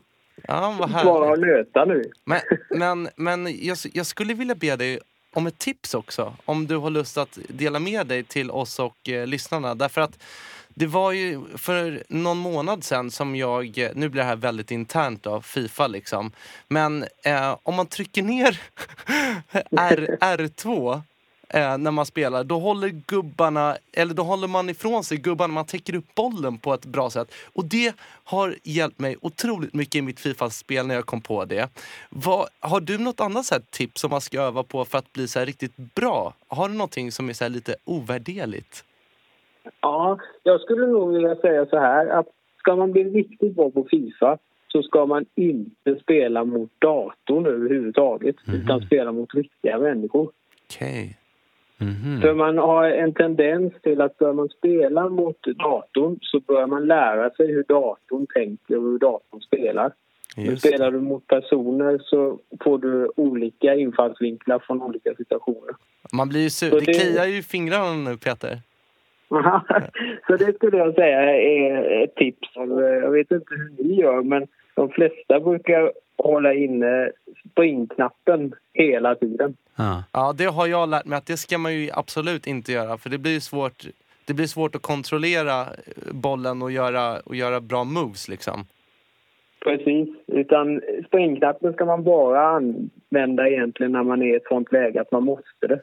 Ja, 0.47 0.75
vad 0.79 0.91
Bara 1.05 1.33
att 1.33 1.39
nöta 1.39 1.85
nu. 1.85 2.03
Men, 2.25 2.39
men, 2.69 3.09
men 3.15 3.65
jag, 3.65 3.77
jag 3.93 4.05
skulle 4.05 4.33
vilja 4.33 4.55
be 4.55 4.75
dig 4.75 4.99
om 5.33 5.47
ett 5.47 5.57
tips 5.57 5.93
också. 5.93 6.33
Om 6.45 6.67
du 6.67 6.75
har 6.77 6.89
lust 6.89 7.17
att 7.17 7.39
dela 7.47 7.79
med 7.79 8.07
dig 8.07 8.23
till 8.23 8.51
oss 8.51 8.79
och 8.79 9.09
eh, 9.09 9.27
lyssnarna. 9.27 9.75
Därför 9.75 10.01
att 10.01 10.23
det 10.73 10.87
var 10.87 11.11
ju 11.11 11.41
för 11.57 12.03
någon 12.09 12.37
månad 12.37 12.83
sedan 12.83 13.11
som 13.11 13.35
jag, 13.35 13.89
nu 13.95 14.09
blir 14.09 14.21
det 14.21 14.27
här 14.27 14.35
väldigt 14.35 14.71
internt 14.71 15.27
av 15.27 15.41
Fifa 15.41 15.87
liksom. 15.87 16.31
Men 16.67 17.05
eh, 17.23 17.57
om 17.63 17.75
man 17.75 17.87
trycker 17.87 18.23
ner 18.23 18.61
R, 19.71 20.17
R2 20.21 21.01
eh, 21.49 21.77
när 21.77 21.91
man 21.91 22.05
spelar, 22.05 22.43
då 22.43 22.59
håller 22.59 22.89
gubbarna, 22.89 23.77
eller 23.93 24.13
då 24.13 24.23
håller 24.23 24.47
man 24.47 24.69
ifrån 24.69 25.03
sig 25.03 25.17
gubbarna, 25.17 25.53
man 25.53 25.65
täcker 25.65 25.95
upp 25.95 26.15
bollen 26.15 26.57
på 26.57 26.73
ett 26.73 26.85
bra 26.85 27.09
sätt. 27.09 27.31
Och 27.53 27.65
det 27.65 27.95
har 28.23 28.57
hjälpt 28.63 28.99
mig 28.99 29.15
otroligt 29.21 29.73
mycket 29.73 29.95
i 29.95 30.01
mitt 30.01 30.19
Fifa-spel 30.19 30.87
när 30.87 30.95
jag 30.95 31.05
kom 31.05 31.21
på 31.21 31.45
det. 31.45 31.69
Vad, 32.09 32.47
har 32.59 32.81
du 32.81 32.97
något 32.97 33.19
annat 33.19 33.45
så 33.45 33.55
här 33.55 33.63
tips 33.69 34.01
som 34.01 34.11
man 34.11 34.21
ska 34.21 34.41
öva 34.41 34.63
på 34.63 34.85
för 34.85 34.97
att 34.97 35.13
bli 35.13 35.27
så 35.27 35.39
här 35.39 35.45
riktigt 35.45 35.75
bra? 35.77 36.33
Har 36.47 36.69
du 36.69 36.75
någonting 36.75 37.11
som 37.11 37.29
är 37.29 37.33
så 37.33 37.43
här 37.43 37.49
lite 37.49 37.75
ovärderligt? 37.85 38.83
Ja, 39.81 40.19
jag 40.43 40.61
skulle 40.61 40.87
nog 40.87 41.13
vilja 41.13 41.35
säga 41.35 41.65
så 41.65 41.77
här 41.77 42.07
att 42.07 42.27
ska 42.59 42.75
man 42.75 42.91
bli 42.91 43.03
riktigt 43.03 43.55
bra 43.55 43.71
på 43.71 43.87
Fifa 43.91 44.37
så 44.67 44.83
ska 44.83 45.05
man 45.05 45.25
inte 45.35 45.99
spela 46.01 46.43
mot 46.43 46.71
datorn 46.79 47.45
överhuvudtaget 47.45 48.35
utan 48.53 48.81
spela 48.81 49.11
mot 49.11 49.33
riktiga 49.33 49.79
människor. 49.79 50.31
Okej. 50.65 51.17
Mhm. 51.77 52.21
För 52.21 52.33
man 52.33 52.57
har 52.57 52.89
en 52.89 53.13
tendens 53.13 53.73
till 53.81 54.01
att 54.01 54.17
börjar 54.17 54.33
man 54.33 54.49
spela 54.49 55.09
mot 55.09 55.37
datorn 55.43 56.17
så 56.21 56.39
börjar 56.39 56.67
man 56.67 56.87
lära 56.87 57.29
sig 57.29 57.47
hur 57.47 57.63
datorn 57.63 58.27
tänker 58.33 58.77
och 58.77 58.83
hur 58.83 58.99
datorn 58.99 59.41
spelar. 59.41 59.91
Just 60.37 60.67
spelar 60.67 60.91
du 60.91 60.99
mot 60.99 61.27
personer 61.27 61.99
så 62.03 62.39
får 62.63 62.77
du 62.77 63.11
olika 63.15 63.75
infallsvinklar 63.75 64.59
från 64.59 64.81
olika 64.81 65.15
situationer. 65.15 65.75
Man 66.11 66.29
blir 66.29 66.41
ju 66.41 66.49
sur. 66.49 66.71
Det 66.71 66.79
det- 66.79 66.93
kliar 66.93 67.25
ju 67.25 67.37
i 67.37 67.43
fingrarna 67.43 67.93
nu 67.93 68.17
Peter. 68.17 68.59
Så 70.27 70.37
det 70.37 70.55
skulle 70.55 70.77
jag 70.77 70.95
säga 70.95 71.21
är 71.21 72.03
ett 72.03 72.15
tips. 72.15 72.49
Jag 72.55 73.11
vet 73.11 73.31
inte 73.31 73.53
hur 73.55 73.83
ni 73.83 73.93
gör, 73.93 74.21
men 74.21 74.47
de 74.75 74.89
flesta 74.89 75.39
brukar 75.39 75.91
hålla 76.17 76.53
inne 76.53 77.11
springknappen 77.51 78.53
hela 78.73 79.15
tiden. 79.15 79.57
Ja. 79.75 80.03
Ja, 80.11 80.33
det 80.37 80.45
har 80.45 80.67
jag 80.67 80.89
lärt 80.89 81.05
mig 81.05 81.17
att 81.17 81.25
det 81.25 81.37
ska 81.37 81.57
man 81.57 81.73
ju 81.73 81.89
absolut 81.93 82.47
inte 82.47 82.71
göra. 82.71 82.97
För 82.97 83.09
det 83.09 83.17
blir 83.17 83.39
svårt, 83.39 83.85
det 84.27 84.33
blir 84.33 84.45
svårt 84.45 84.75
att 84.75 84.81
kontrollera 84.81 85.61
eh, 85.61 86.13
bollen 86.13 86.61
och 86.61 86.71
göra, 86.71 87.19
och 87.19 87.35
göra 87.35 87.61
bra 87.61 87.83
moves 87.83 88.29
liksom. 88.29 88.65
Precis. 89.63 90.09
Utan 90.27 90.81
springknappen 91.07 91.73
ska 91.73 91.85
man 91.85 92.03
bara 92.03 92.47
använda 92.47 93.49
egentligen 93.49 93.91
när 93.91 94.03
man 94.03 94.21
är 94.21 94.33
i 94.33 94.35
ett 94.35 94.47
sånt 94.47 94.71
läge 94.71 95.01
att 95.01 95.11
man 95.11 95.23
måste 95.23 95.67
det. 95.67 95.79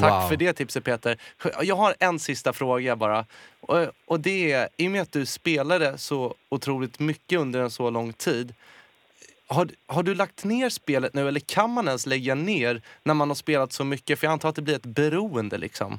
Tack 0.00 0.22
Wow. 0.22 0.28
för 0.28 0.36
det 0.36 0.52
tipset 0.52 0.84
Peter. 0.84 1.16
Jag 1.62 1.76
har 1.76 1.94
en 2.00 2.18
sista 2.18 2.52
fråga 2.52 2.96
bara. 2.96 3.24
Och, 3.60 3.76
och 4.06 4.20
det 4.20 4.52
är, 4.52 4.68
i 4.76 4.86
och 4.88 4.92
med 4.92 5.02
att 5.02 5.12
du 5.12 5.26
spelade 5.26 5.98
så 5.98 6.34
otroligt 6.48 7.00
mycket 7.00 7.38
under 7.38 7.60
en 7.60 7.70
så 7.70 7.90
lång 7.90 8.12
tid. 8.12 8.54
Har, 9.48 9.68
har 9.86 10.02
du 10.02 10.14
lagt 10.14 10.44
ner 10.44 10.68
spelet 10.68 11.14
nu 11.14 11.28
eller 11.28 11.40
kan 11.40 11.70
man 11.70 11.86
ens 11.86 12.06
lägga 12.06 12.34
ner 12.34 12.80
när 13.04 13.14
man 13.14 13.28
har 13.30 13.34
spelat 13.34 13.72
så 13.72 13.84
mycket? 13.84 14.18
För 14.18 14.26
jag 14.26 14.32
antar 14.32 14.48
att 14.48 14.56
det 14.56 14.62
blir 14.62 14.74
ett 14.76 14.86
beroende 14.86 15.58
liksom. 15.58 15.98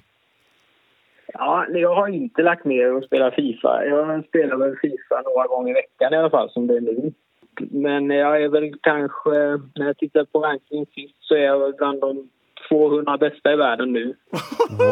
Ja, 1.34 1.66
jag 1.70 1.96
har 1.96 2.08
inte 2.08 2.42
lagt 2.42 2.66
ner 2.66 2.94
och 2.94 3.04
spelat 3.04 3.36
Fifa. 3.36 3.86
Jag 3.86 4.26
spelar 4.26 4.58
väl 4.58 4.76
Fifa 4.82 5.22
några 5.22 5.48
gånger 5.48 5.72
i 5.72 5.74
veckan 5.74 6.14
i 6.14 6.18
alla 6.18 6.30
fall 6.30 6.50
som 6.52 6.68
det 6.68 6.78
är 6.78 6.82
nu. 6.82 7.14
Men 7.60 8.10
jag 8.10 8.44
är 8.44 8.50
väl 8.50 8.74
kanske, 8.82 9.30
när 9.76 9.86
jag 9.86 9.98
tittar 9.98 10.26
på 10.26 10.40
rankingen 10.40 10.86
sist 10.86 11.16
så 11.20 11.36
är 11.36 11.40
jag 11.44 11.76
bland 11.78 12.02
de 12.02 12.30
200 12.70 13.18
bästa 13.18 13.54
i 13.54 13.56
världen 13.56 13.94
nu. 13.94 14.16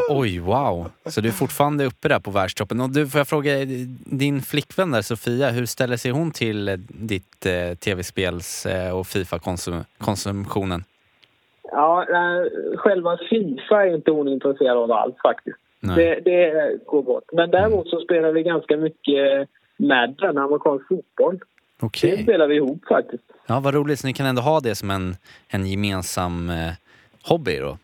Oj, 0.09 0.39
wow. 0.39 0.91
Så 1.05 1.21
du 1.21 1.27
är 1.27 1.31
fortfarande 1.31 1.85
uppe 1.85 2.07
där 2.07 2.19
på 2.19 2.31
världstoppen. 2.31 2.81
Och 2.81 2.89
du, 2.89 3.07
får 3.07 3.19
jag 3.19 3.27
fråga, 3.27 3.51
din 4.05 4.41
flickvän 4.41 4.91
där, 4.91 5.01
Sofia, 5.01 5.49
hur 5.49 5.65
ställer 5.65 5.97
sig 5.97 6.11
hon 6.11 6.31
till 6.31 6.69
eh, 6.69 6.75
ditt 6.87 7.45
eh, 7.45 7.77
tv-spels 7.77 8.65
eh, 8.65 8.99
och 8.99 9.07
Fifa-konsumtionen? 9.07 10.83
Ja, 11.71 12.05
nej, 12.09 12.49
själva 12.77 13.17
Fifa 13.29 13.85
är 13.85 13.95
inte 13.95 14.11
hon 14.11 14.27
intresserad 14.27 14.77
av 14.77 14.91
alls 14.91 15.15
faktiskt. 15.23 15.57
Det, 15.95 16.19
det 16.25 16.77
går 16.85 17.03
bort. 17.03 17.23
Men 17.33 17.51
däremot 17.51 17.89
så 17.89 17.99
spelar 17.99 18.31
vi 18.31 18.43
ganska 18.43 18.77
mycket 18.77 19.49
Madden, 19.77 20.37
amerikansk 20.37 20.87
fotboll. 20.87 21.39
Okej. 21.81 22.17
Det 22.17 22.23
spelar 22.23 22.47
vi 22.47 22.55
ihop 22.55 22.85
faktiskt. 22.87 23.23
Ja, 23.47 23.59
vad 23.59 23.73
roligt. 23.73 23.99
Så 23.99 24.07
ni 24.07 24.13
kan 24.13 24.25
ändå 24.25 24.41
ha 24.41 24.59
det 24.59 24.75
som 24.75 24.91
en, 24.91 25.15
en 25.47 25.65
gemensam 25.65 26.49
eh, 26.49 26.73
hobby 27.23 27.59
då? 27.59 27.77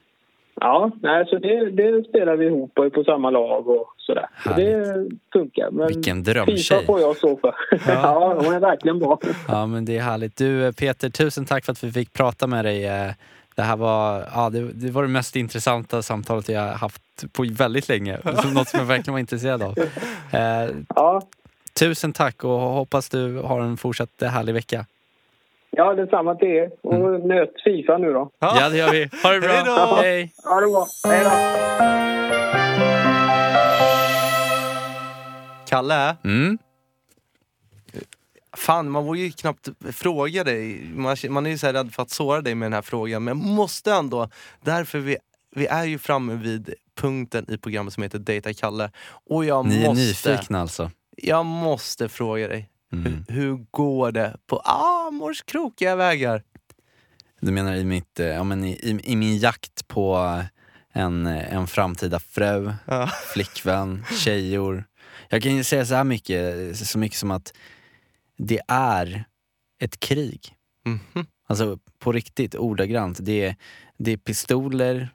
Ja, 0.62 0.92
nej, 1.02 1.26
så 1.26 1.38
det, 1.38 1.70
det 1.72 2.04
spelar 2.10 2.36
vi 2.36 2.46
ihop 2.46 2.74
på, 2.76 2.90
på 2.90 3.04
samma 3.04 3.30
lag 3.30 3.68
och 3.68 3.94
sådär. 3.98 4.26
Så 4.44 4.50
det 4.54 5.08
funkar. 5.34 5.72
Men 5.72 5.88
Vilken 5.88 6.26
Fifa 6.26 6.34
drömtjej. 6.46 6.86
får 6.86 7.00
jag 7.02 7.18
stå 7.18 7.38
för. 7.38 7.56
Ja, 7.88 8.34
hon 8.44 8.54
är 8.54 8.60
verkligen 8.60 9.00
bra. 9.00 9.20
Ja 9.48 9.66
men 9.66 9.86
det 9.86 9.98
är 9.98 10.02
härligt. 10.02 10.36
Du 10.38 10.66
eh, 10.66 10.72
Peter, 10.72 11.10
tusen 11.10 11.46
tack 11.46 11.66
för 11.66 11.72
att 11.72 11.84
vi 11.84 11.92
fick 11.92 12.14
prata 12.14 12.48
med 12.48 12.66
dig. 12.66 12.86
Eh, 12.88 13.12
Det 13.56 13.62
här 13.62 13.78
var, 13.78 14.24
ja, 14.36 14.50
det, 14.50 14.72
det 14.74 14.92
var 14.92 15.02
det 15.02 15.08
mest 15.10 15.36
intressanta 15.36 16.02
samtalet 16.02 16.50
jag 16.50 16.62
haft 16.68 17.02
på 17.34 17.46
väldigt 17.52 17.90
länge. 17.90 18.18
Något 18.54 18.68
som 18.68 18.80
jag 18.80 18.86
verkligen 18.86 19.14
var 19.14 19.20
intresserad 19.20 19.62
av. 19.64 19.76
Eh, 20.34 20.70
Ja, 20.96 21.22
tusen 21.80 22.14
tack 22.14 22.44
och 22.44 22.60
hoppas 22.60 23.10
du 23.10 23.38
har 23.38 23.62
en 23.62 23.78
fortsatt 23.78 24.10
härlig 24.22 24.54
vecka. 24.54 24.86
Ja 25.72 25.94
detsamma 25.94 26.36
till 26.36 26.48
er. 26.48 26.70
Och 26.84 27.28
nöt 27.28 27.54
Fifa 27.64 27.98
nu 27.98 28.14
då. 28.14 28.30
Ja, 28.40 28.70
det 28.70 28.78
gör 28.78 28.92
vi. 28.92 29.10
Ha 29.24 29.32
det 29.32 29.40
bra. 29.40 29.50
Hej 29.52 29.64
då. 29.66 29.96
Hej. 29.96 30.34
Ja, 30.44 30.60
det 30.62 30.68
bra. 30.68 30.86
Hej 31.08 31.24
då. 31.24 31.30
Kalle? 35.70 36.16
Mm. 36.24 36.58
Fan, 38.58 38.90
man 38.90 39.06
vågar 39.06 39.22
ju 39.22 39.32
knappt 39.32 39.70
fråga 39.92 40.44
dig. 40.44 40.90
Man, 40.94 41.18
man 41.30 41.46
är 41.46 41.50
ju 41.50 41.58
så 41.58 41.66
här 41.66 41.74
rädd 41.74 41.94
för 41.94 42.04
att 42.04 42.10
såra 42.10 42.42
dig 42.42 42.56
med 42.56 42.66
den 42.66 42.74
här 42.74 42.82
frågan. 42.82 43.24
Men 43.24 43.38
jag 43.40 43.48
måste 43.48 43.92
ändå, 43.94 44.30
därför 44.62 45.00
vi, 45.00 45.18
vi 45.56 45.68
är 45.68 45.84
ju 45.86 45.98
framme 46.00 46.36
vid 46.36 46.74
punkten 46.96 47.46
i 47.48 47.58
programmet 47.58 47.94
som 47.94 48.04
heter 48.04 48.20
Dejta 48.20 48.54
Kalle. 48.54 48.92
Och 49.30 49.46
jag 49.46 49.66
Ni 49.66 49.84
är 49.84 49.88
måste, 49.88 50.30
nyfikna 50.32 50.62
alltså? 50.62 50.92
jag 51.18 51.46
måste 51.46 52.10
fråga 52.10 52.48
dig. 52.48 52.70
Mm. 52.94 53.26
Hur, 53.28 53.34
hur 53.36 53.66
går 53.72 54.12
det 54.12 54.38
på 54.48 54.58
Amors 54.60 55.42
krokiga 55.44 55.96
vägar? 55.96 56.44
Du 57.42 57.52
menar 57.52 57.76
i, 57.76 57.84
mitt, 57.86 58.20
eh, 58.20 58.28
ja, 58.28 58.44
men 58.44 58.64
i, 58.64 58.72
i, 58.72 59.00
i 59.12 59.16
min 59.16 59.38
jakt 59.38 59.88
på 59.88 60.40
en, 60.94 61.26
en 61.28 61.68
framtida 61.68 62.20
fru, 62.20 62.74
Ja. 62.86 63.08
flickvän, 63.34 64.06
tjejor. 64.24 64.84
Jag 65.30 65.44
kan 65.44 65.56
ju 65.56 65.64
säga 65.64 65.86
så 65.86 65.96
här 65.96 66.04
mycket, 66.04 66.78
så 66.78 67.00
mycket 67.00 67.18
som 67.18 67.32
att 67.32 67.54
det 68.38 68.62
är 68.68 69.24
ett 69.80 70.00
krig. 70.00 70.56
Mhm. 70.86 71.26
Alltså 71.48 71.80
på 72.00 72.12
riktigt, 72.12 72.56
ordagrant. 72.56 73.18
Det 73.22 73.46
är, 73.46 73.56
det 73.98 74.12
är 74.12 74.18
pistoler, 74.18 75.10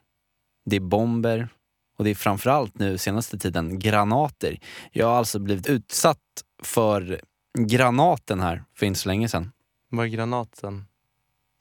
det 0.65 0.75
är 0.75 0.79
bomber 0.79 1.49
och 1.97 2.03
det 2.03 2.09
är 2.09 2.15
framförallt 2.15 2.79
nu 2.79 2.97
senaste 2.97 3.37
tiden 3.37 3.79
granater. 3.79 4.59
Jag 4.91 5.07
har 5.07 5.15
alltså 5.17 5.39
blivit 5.39 5.67
utsatt 5.67 6.17
för 6.63 7.21
granaten 7.57 8.39
här 8.39 8.63
för 8.77 8.85
inte 8.85 8.99
så 8.99 9.09
länge 9.09 9.29
sedan. 9.29 9.51
Var 9.89 10.03
är 10.03 10.07
granaten? 10.07 10.85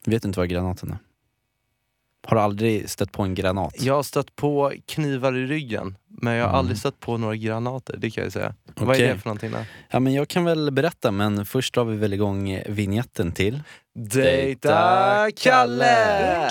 Vet 0.06 0.22
du 0.22 0.28
inte 0.28 0.40
vad 0.40 0.48
granaten 0.48 0.90
är? 0.90 0.98
Har 2.26 2.36
du 2.36 2.42
aldrig 2.42 2.90
stött 2.90 3.12
på 3.12 3.22
en 3.22 3.34
granat? 3.34 3.74
Jag 3.78 3.94
har 3.94 4.02
stött 4.02 4.36
på 4.36 4.72
knivar 4.86 5.36
i 5.36 5.46
ryggen, 5.46 5.96
men 6.08 6.32
jag 6.34 6.42
har 6.44 6.48
Mm. 6.48 6.58
aldrig 6.58 6.78
stött 6.78 7.00
på 7.00 7.16
några 7.18 7.36
granater. 7.36 7.96
Det 7.98 8.10
kan 8.10 8.24
jag 8.24 8.32
säga. 8.32 8.54
Vad 8.74 8.88
Okej. 8.88 9.04
är 9.08 9.14
det 9.14 9.18
för 9.20 9.28
någonting? 9.28 9.50
Då? 9.50 9.58
Ja, 9.90 10.00
men 10.00 10.12
jag 10.14 10.28
kan 10.28 10.44
väl 10.44 10.70
berätta, 10.70 11.10
men 11.10 11.46
först 11.46 11.74
drar 11.74 11.84
vi 11.84 11.96
väl 11.96 12.12
igång 12.12 12.60
vignetten 12.68 13.32
till. 13.32 13.62
Dejta 13.94 15.30
Kalle! 15.36 16.48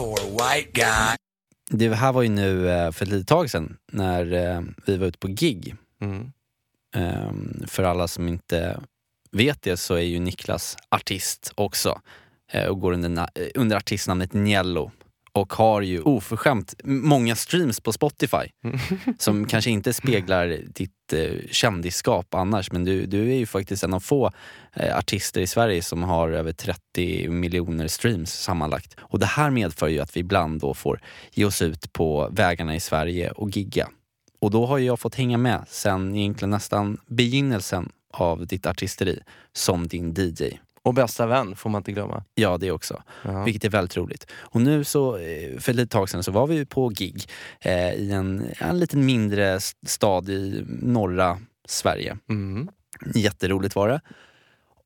For 0.00 0.18
a 0.20 0.54
white 0.54 0.70
guy. 0.72 1.16
Det 1.70 1.94
här 1.94 2.12
var 2.12 2.22
ju 2.22 2.28
nu 2.28 2.70
eh, 2.70 2.92
för 2.92 3.04
ett 3.04 3.10
litet 3.10 3.28
tag 3.28 3.50
sedan 3.50 3.76
när 3.92 4.32
eh, 4.32 4.62
vi 4.86 4.96
var 4.96 5.06
ute 5.06 5.18
på 5.18 5.28
gig. 5.28 5.74
Mm. 6.00 6.32
Ehm, 6.96 7.64
För 7.66 7.82
alla 7.82 8.08
som 8.08 8.28
inte 8.28 8.80
vet 9.32 9.62
det 9.62 9.76
så 9.76 9.94
är 9.94 10.00
ju 10.00 10.18
Niklas 10.18 10.76
artist 10.88 11.52
också 11.54 12.00
eh, 12.52 12.66
och 12.66 12.80
går 12.80 12.92
under, 12.92 13.28
under 13.54 13.76
artistnamnet 13.76 14.32
Niello 14.32 14.90
och 15.32 15.52
har 15.52 15.80
ju 15.82 16.00
oförskämt 16.02 16.74
många 16.84 17.36
streams 17.36 17.80
på 17.80 17.92
Spotify 17.92 18.50
som 19.18 19.46
kanske 19.46 19.70
inte 19.70 19.92
speglar 19.92 20.48
ditt 20.74 20.92
eh, 21.12 21.32
kändisskap 21.50 22.34
annars 22.34 22.72
men 22.72 22.84
du, 22.84 23.06
du 23.06 23.30
är 23.30 23.36
ju 23.36 23.46
faktiskt 23.46 23.84
en 23.84 23.94
av 23.94 24.00
få 24.00 24.32
eh, 24.72 24.98
artister 24.98 25.40
i 25.40 25.46
Sverige 25.46 25.82
som 25.82 26.02
har 26.02 26.30
över 26.30 26.52
30 26.52 27.28
miljoner 27.28 27.88
streams 27.88 28.32
sammanlagt. 28.32 28.96
Och 29.00 29.18
det 29.18 29.26
här 29.26 29.50
medför 29.50 29.88
ju 29.88 30.00
att 30.00 30.16
vi 30.16 30.20
ibland 30.20 30.60
då 30.60 30.74
får 30.74 31.00
ge 31.32 31.44
oss 31.44 31.62
ut 31.62 31.92
på 31.92 32.28
vägarna 32.32 32.76
i 32.76 32.80
Sverige 32.80 33.30
och 33.30 33.56
gigga. 33.56 33.88
Och 34.40 34.50
då 34.50 34.66
har 34.66 34.78
ju 34.78 34.86
jag 34.86 35.00
fått 35.00 35.14
hänga 35.14 35.38
med 35.38 35.64
sen 35.68 36.16
egentligen 36.16 36.50
nästan 36.50 36.98
begynnelsen 37.06 37.92
av 38.12 38.46
ditt 38.46 38.66
artisteri 38.66 39.18
som 39.52 39.88
din 39.88 40.14
DJ. 40.14 40.58
Och 40.82 40.94
bästa 40.94 41.26
vän 41.26 41.56
får 41.56 41.70
man 41.70 41.80
inte 41.80 41.92
glömma. 41.92 42.24
Ja, 42.34 42.58
det 42.58 42.70
också. 42.70 43.02
Ja. 43.24 43.44
Vilket 43.44 43.64
är 43.64 43.68
väldigt 43.68 43.96
roligt. 43.96 44.26
Och 44.32 44.60
nu 44.60 44.84
så, 44.84 45.16
eh, 45.16 45.58
för 45.58 45.78
ett 45.78 45.90
tag 45.90 46.08
sedan 46.08 46.22
så 46.22 46.32
var 46.32 46.46
vi 46.46 46.66
på 46.66 46.88
gig 46.88 47.24
eh, 47.60 47.92
i 47.92 48.12
en, 48.12 48.46
en 48.58 48.78
liten 48.78 49.06
mindre 49.06 49.60
stad 49.86 50.28
i 50.28 50.64
norra 50.68 51.38
Sverige. 51.68 52.18
Mm. 52.28 52.68
Jätteroligt 53.14 53.76
var 53.76 53.88
det. 53.88 54.00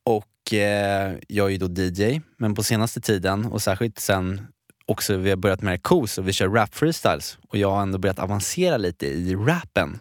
Och 0.05 0.55
eh, 0.55 1.15
jag 1.29 1.47
är 1.47 1.51
ju 1.51 1.59
då 1.59 1.83
DJ, 1.83 2.21
men 2.37 2.55
på 2.55 2.63
senaste 2.63 3.01
tiden 3.01 3.45
och 3.45 3.63
särskilt 3.63 3.99
sen 3.99 4.47
också 4.87 5.17
vi 5.17 5.31
har 5.31 5.37
börjat 5.37 5.63
med 5.63 5.83
KOS 5.83 6.19
och 6.19 6.29
vi 6.29 6.33
kör 6.33 6.49
rap 6.49 6.75
freestyles 6.75 7.39
och 7.49 7.59
jag 7.59 7.71
har 7.71 7.83
ändå 7.83 7.99
börjat 7.99 8.19
avancera 8.19 8.77
lite 8.77 9.07
i 9.07 9.35
rappen. 9.35 10.01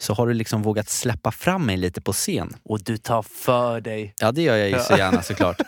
Så 0.00 0.14
har 0.14 0.26
du 0.26 0.34
liksom 0.34 0.62
vågat 0.62 0.88
släppa 0.88 1.30
fram 1.30 1.66
mig 1.66 1.76
lite 1.76 2.00
på 2.00 2.12
scen. 2.12 2.56
Och 2.62 2.80
du 2.84 2.96
tar 2.96 3.22
för 3.22 3.80
dig. 3.80 4.14
Ja 4.20 4.32
det 4.32 4.42
gör 4.42 4.56
jag 4.56 4.70
ju 4.70 4.78
så 4.78 4.96
gärna 4.96 5.22
såklart. 5.32 5.60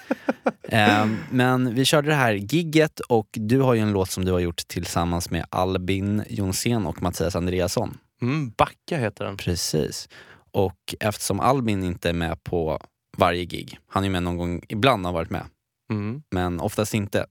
Ehm, 0.69 1.17
men 1.31 1.75
vi 1.75 1.85
körde 1.85 2.09
det 2.09 2.15
här 2.15 2.33
gigget 2.33 3.01
och 3.01 3.29
du 3.33 3.61
har 3.61 3.75
ju 3.75 3.81
en 3.81 3.93
låt 3.93 4.11
som 4.11 4.25
du 4.25 4.33
har 4.33 4.39
gjort 4.41 4.69
tillsammans 4.69 5.31
med 5.31 5.47
Albin 5.51 6.25
Jonsén 6.29 6.87
och 6.87 7.03
Mattias 7.03 7.37
Andreasson. 7.37 7.99
Mm, 8.23 8.51
Backa 8.51 8.99
heter 8.99 9.25
den. 9.25 9.37
Precis. 9.37 10.09
Och 10.51 10.95
eftersom 11.01 11.41
Albin 11.41 11.85
inte 11.85 12.09
är 12.09 12.13
med 12.13 12.45
på 12.45 12.79
varje 13.17 13.45
gig, 13.45 13.79
han 13.89 14.05
är 14.05 14.11
med 14.11 14.23
någon 14.23 14.37
gång, 14.37 14.63
ibland 14.69 15.07
har 15.07 15.13
varit 15.13 15.31
med, 15.31 15.45
Mm. 15.91 16.23
men 16.31 16.61
oftast 16.61 16.95
inte. 16.95 17.27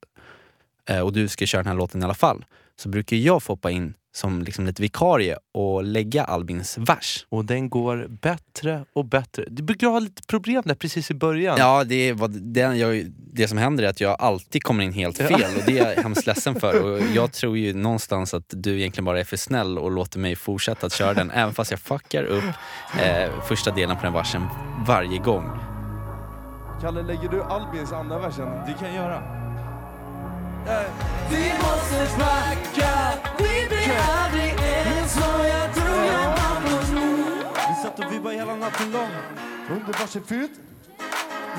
Eh, 0.89 0.99
och 0.99 1.13
du 1.13 1.27
ska 1.27 1.45
köra 1.45 1.63
den 1.63 1.67
här 1.71 1.77
låten 1.77 2.01
i 2.01 2.05
alla 2.05 2.13
fall. 2.13 2.45
Så 2.75 2.89
brukar 2.89 3.17
jag 3.17 3.43
få 3.43 3.53
hoppa 3.53 3.71
in 3.71 3.93
som 4.13 4.41
liksom 4.41 4.65
lite 4.65 4.81
vikarie 4.81 5.37
och 5.53 5.83
lägga 5.83 6.23
Albins 6.23 6.77
vers. 6.77 7.25
Och 7.29 7.45
den 7.45 7.69
går 7.69 8.07
bättre 8.09 8.85
och 8.93 9.05
bättre. 9.05 9.45
Du 9.47 9.63
brukar 9.63 9.87
ha 9.87 9.99
lite 9.99 10.21
problem 10.27 10.63
där 10.65 10.75
precis 10.75 11.11
i 11.11 11.13
början. 11.13 11.55
Ja, 11.59 11.83
det, 11.83 11.95
är 11.95 12.13
vad, 12.13 12.31
det, 12.31 12.59
jag, 12.59 13.05
det 13.33 13.47
som 13.47 13.57
händer 13.57 13.83
är 13.83 13.87
att 13.87 14.01
jag 14.01 14.21
alltid 14.21 14.63
kommer 14.63 14.83
in 14.83 14.93
helt 14.93 15.17
fel 15.17 15.43
och 15.57 15.63
det 15.65 15.79
är 15.79 15.95
jag 15.95 15.95
hemskt 16.03 16.27
ledsen 16.27 16.59
för. 16.59 16.83
Och 16.83 16.99
jag 17.15 17.31
tror 17.31 17.57
ju 17.57 17.73
någonstans 17.73 18.33
att 18.33 18.45
du 18.49 18.79
egentligen 18.79 19.05
bara 19.05 19.19
är 19.19 19.23
för 19.23 19.37
snäll 19.37 19.77
och 19.77 19.91
låter 19.91 20.19
mig 20.19 20.35
fortsätta 20.35 20.85
att 20.85 20.93
köra 20.93 21.13
den 21.13 21.31
även 21.35 21.53
fast 21.53 21.71
jag 21.71 21.79
fuckar 21.79 22.23
upp 22.23 22.43
eh, 22.99 23.41
första 23.47 23.71
delen 23.71 23.97
på 23.97 24.03
den 24.03 24.13
versen 24.13 24.47
varje 24.87 25.17
gång. 25.17 25.49
Kalle, 26.81 27.01
lägger 27.01 27.29
du 27.29 27.43
Albins 27.43 27.91
andra 27.91 28.19
versen? 28.19 28.47
Det 28.67 28.73
kan 28.79 28.87
jag 28.87 28.95
göra. 28.95 29.40
Vi 30.65 31.51
måste 31.53 32.17
backa, 32.17 33.13
vi 33.37 33.67
blir 33.69 33.97
aldrig 34.19 34.53
ens 34.59 35.13
så 35.13 35.45
jag 35.45 35.75
tror 35.75 36.05
jag 36.05 36.29
hoppas 36.31 36.91
nu. 36.91 37.23
Vi 37.69 37.83
satt 37.83 37.99
och 37.99 38.13
vibbade 38.13 38.35
hela 38.35 38.55
natten 38.55 38.91
lång. 38.91 39.11
Underbart 39.69 40.09
så 40.09 40.21
fyllt. 40.21 40.51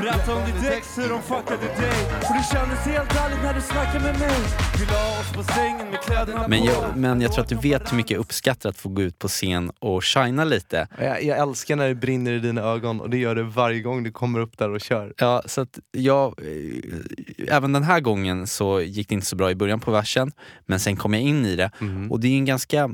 Berätta 0.00 0.35
om 0.35 0.42
ditt 0.46 0.70
ex, 0.70 0.98
hur 0.98 1.09
de 1.09 1.22
fuckade 1.22 1.61
dig. 1.66 1.92
För 2.20 2.35
det 2.38 2.44
kändes 2.52 2.78
helt 2.78 3.16
ärligt 3.24 3.42
när 3.42 3.55
du 3.55 3.61
snackade 3.61 4.05
med 4.05 4.18
mig. 4.20 4.31
Vi 4.78 4.87
la 4.87 5.20
oss 5.20 5.33
på 5.33 5.42
sängen 5.52 5.90
med 5.90 6.00
kläderna 6.00 6.48
Men 6.48 6.61
på. 6.61 6.66
jag, 6.66 6.96
men 6.96 7.20
jag 7.20 7.33
tror 7.33 7.42
att 7.42 7.48
du 7.48 7.57
vet 7.57 7.92
hur 7.92 7.96
mycket 7.96 8.11
jag 8.11 8.20
uppskattar 8.20 8.68
att 8.70 8.76
få 8.76 8.88
gå 8.88 9.02
ut 9.02 9.18
på 9.18 9.28
scen 9.28 9.70
och 9.78 10.05
shina 10.05 10.44
lite. 10.44 10.88
Jag, 11.00 11.22
jag 11.24 11.38
älskar 11.38 11.76
när 11.76 11.88
det 11.88 11.94
brinner 11.94 12.33
i 12.33 12.38
dina 12.38 12.62
ögon 12.62 13.00
och 13.00 13.11
det 13.11 13.16
gör 13.18 13.35
det 13.35 13.42
varje 13.42 13.81
gång 13.81 14.02
du 14.02 14.12
kommer 14.12 14.40
upp 14.40 14.59
där 14.59 14.70
och 14.70 14.81
kör. 14.81 15.12
Ja, 15.18 15.42
så 15.46 15.61
att 15.61 15.78
jag, 15.92 16.35
eh, 16.38 17.57
även 17.57 17.72
den 17.72 17.83
här 17.83 18.00
gången 18.00 18.46
så 18.46 18.81
gick 18.81 19.09
det 19.09 19.14
inte 19.14 19.26
så 19.26 19.37
bra 19.37 19.50
i 19.50 19.55
början 19.55 19.81
på 19.81 19.90
versen, 19.90 20.33
men 20.66 20.81
sen 20.81 20.96
kom 20.96 21.14
jag 21.14 21.22
in 21.22 21.46
i 21.46 21.57
det. 21.57 21.70
Och 22.11 22.20
det 22.20 22.28
är 22.28 22.37
en 22.37 22.44
ganska 22.44 22.90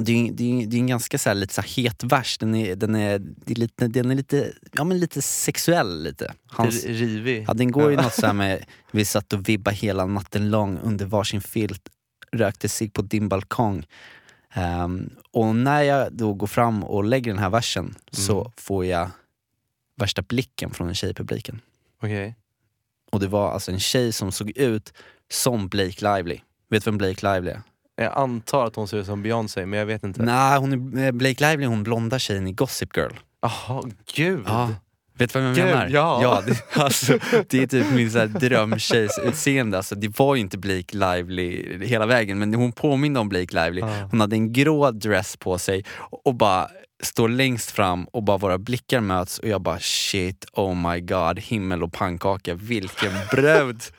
det 0.00 0.12
är, 0.12 0.32
det 0.32 0.62
är, 0.62 0.66
det 0.66 0.76
är 0.76 0.80
en 0.80 0.86
ganska 0.86 1.18
så 1.18 1.30
här, 1.30 1.34
lite 1.34 1.54
så 1.54 1.60
här 1.60 1.68
het 1.68 2.04
vers, 2.04 2.38
den 2.38 2.54
är, 2.54 2.76
den 2.76 2.94
är, 2.94 3.14
är 3.46 3.54
lite, 3.54 3.88
den 3.88 4.10
är 4.10 4.14
lite, 4.14 4.52
ja, 4.72 4.84
men 4.84 4.98
lite 4.98 5.22
sexuell 5.22 6.02
lite. 6.02 6.34
Hans, 6.46 6.84
rivig. 6.84 7.44
ja, 7.48 7.54
den 7.54 7.70
går 7.70 7.90
ju 7.90 7.96
något 7.96 8.14
så 8.14 8.26
här 8.26 8.32
med, 8.32 8.64
vi 8.90 9.04
satt 9.04 9.32
och 9.32 9.48
vibba 9.48 9.70
hela 9.70 10.06
natten 10.06 10.50
lång 10.50 10.78
under 10.78 11.06
varsin 11.06 11.40
filt, 11.40 11.88
rökte 12.32 12.68
sig 12.68 12.90
på 12.90 13.02
din 13.02 13.28
balkong. 13.28 13.86
Ehm, 14.52 15.10
och 15.30 15.56
när 15.56 15.82
jag 15.82 16.12
då 16.12 16.34
går 16.34 16.46
fram 16.46 16.84
och 16.84 17.04
lägger 17.04 17.32
den 17.32 17.42
här 17.42 17.50
versen 17.50 17.94
så 18.10 18.52
får 18.56 18.84
jag 18.84 19.10
värsta 19.96 20.22
blicken 20.22 20.70
från 20.70 20.88
en 20.88 20.94
tjej 20.94 21.10
i 21.10 21.14
publiken. 21.14 21.60
Okej. 22.02 22.36
Och 23.10 23.20
det 23.20 23.26
var 23.26 23.52
alltså 23.52 23.72
en 23.72 23.80
tjej 23.80 24.12
som 24.12 24.32
såg 24.32 24.50
ut 24.50 24.92
som 25.30 25.68
Blake 25.68 26.16
Lively. 26.16 26.40
Vet 26.70 26.84
du 26.84 26.90
vem 26.90 26.98
Blake 26.98 27.34
Lively 27.34 27.50
är? 27.50 27.62
Jag 28.00 28.12
antar 28.18 28.66
att 28.66 28.76
hon 28.76 28.88
ser 28.88 28.96
ut 28.96 29.06
som 29.06 29.22
Beyoncé, 29.22 29.66
men 29.66 29.78
jag 29.78 29.86
vet 29.86 30.04
inte. 30.04 30.22
Nej, 30.22 30.58
hon 30.58 30.98
är, 30.98 31.12
Blake 31.12 31.50
Lively 31.50 31.66
hon 31.66 31.82
blonda 31.82 32.18
tjejen 32.18 32.46
i 32.46 32.52
Gossip 32.52 32.96
Girl. 32.96 33.12
Jaha, 33.42 33.82
gud. 34.14 34.44
Ja. 34.46 34.70
Vet 35.18 35.32
du 35.32 35.38
vem 35.38 35.48
jag 35.48 35.56
Gud, 35.56 35.64
menar? 35.64 35.88
ja. 35.88 36.22
ja 36.22 36.42
det, 36.46 36.76
alltså, 36.82 37.18
det 37.48 37.62
är 37.62 37.66
typ 37.66 37.86
min 37.92 38.10
så 38.10 38.18
här 38.18 38.26
drömtjejs 38.26 39.18
utseende. 39.24 39.76
Alltså, 39.76 39.94
det 39.94 40.18
var 40.18 40.34
ju 40.34 40.40
inte 40.40 40.58
Blake 40.58 40.96
Lively 40.96 41.78
hela 41.86 42.06
vägen, 42.06 42.38
men 42.38 42.54
hon 42.54 42.72
påminner 42.72 43.20
om 43.20 43.28
Blake 43.28 43.64
Lively. 43.64 43.82
Hon 44.10 44.20
hade 44.20 44.36
en 44.36 44.52
grå 44.52 44.90
dress 44.90 45.36
på 45.36 45.58
sig 45.58 45.84
och 46.24 46.34
bara 46.34 46.68
står 47.02 47.28
längst 47.28 47.70
fram 47.70 48.04
och 48.04 48.22
bara 48.22 48.36
våra 48.36 48.58
blickar 48.58 49.00
möts 49.00 49.38
och 49.38 49.48
jag 49.48 49.62
bara 49.62 49.78
shit, 49.80 50.44
oh 50.52 50.90
my 50.90 51.00
god, 51.00 51.38
himmel 51.38 51.82
och 51.82 51.92
pannkaka, 51.92 52.54
vilken 52.54 53.12
brud! 53.30 53.82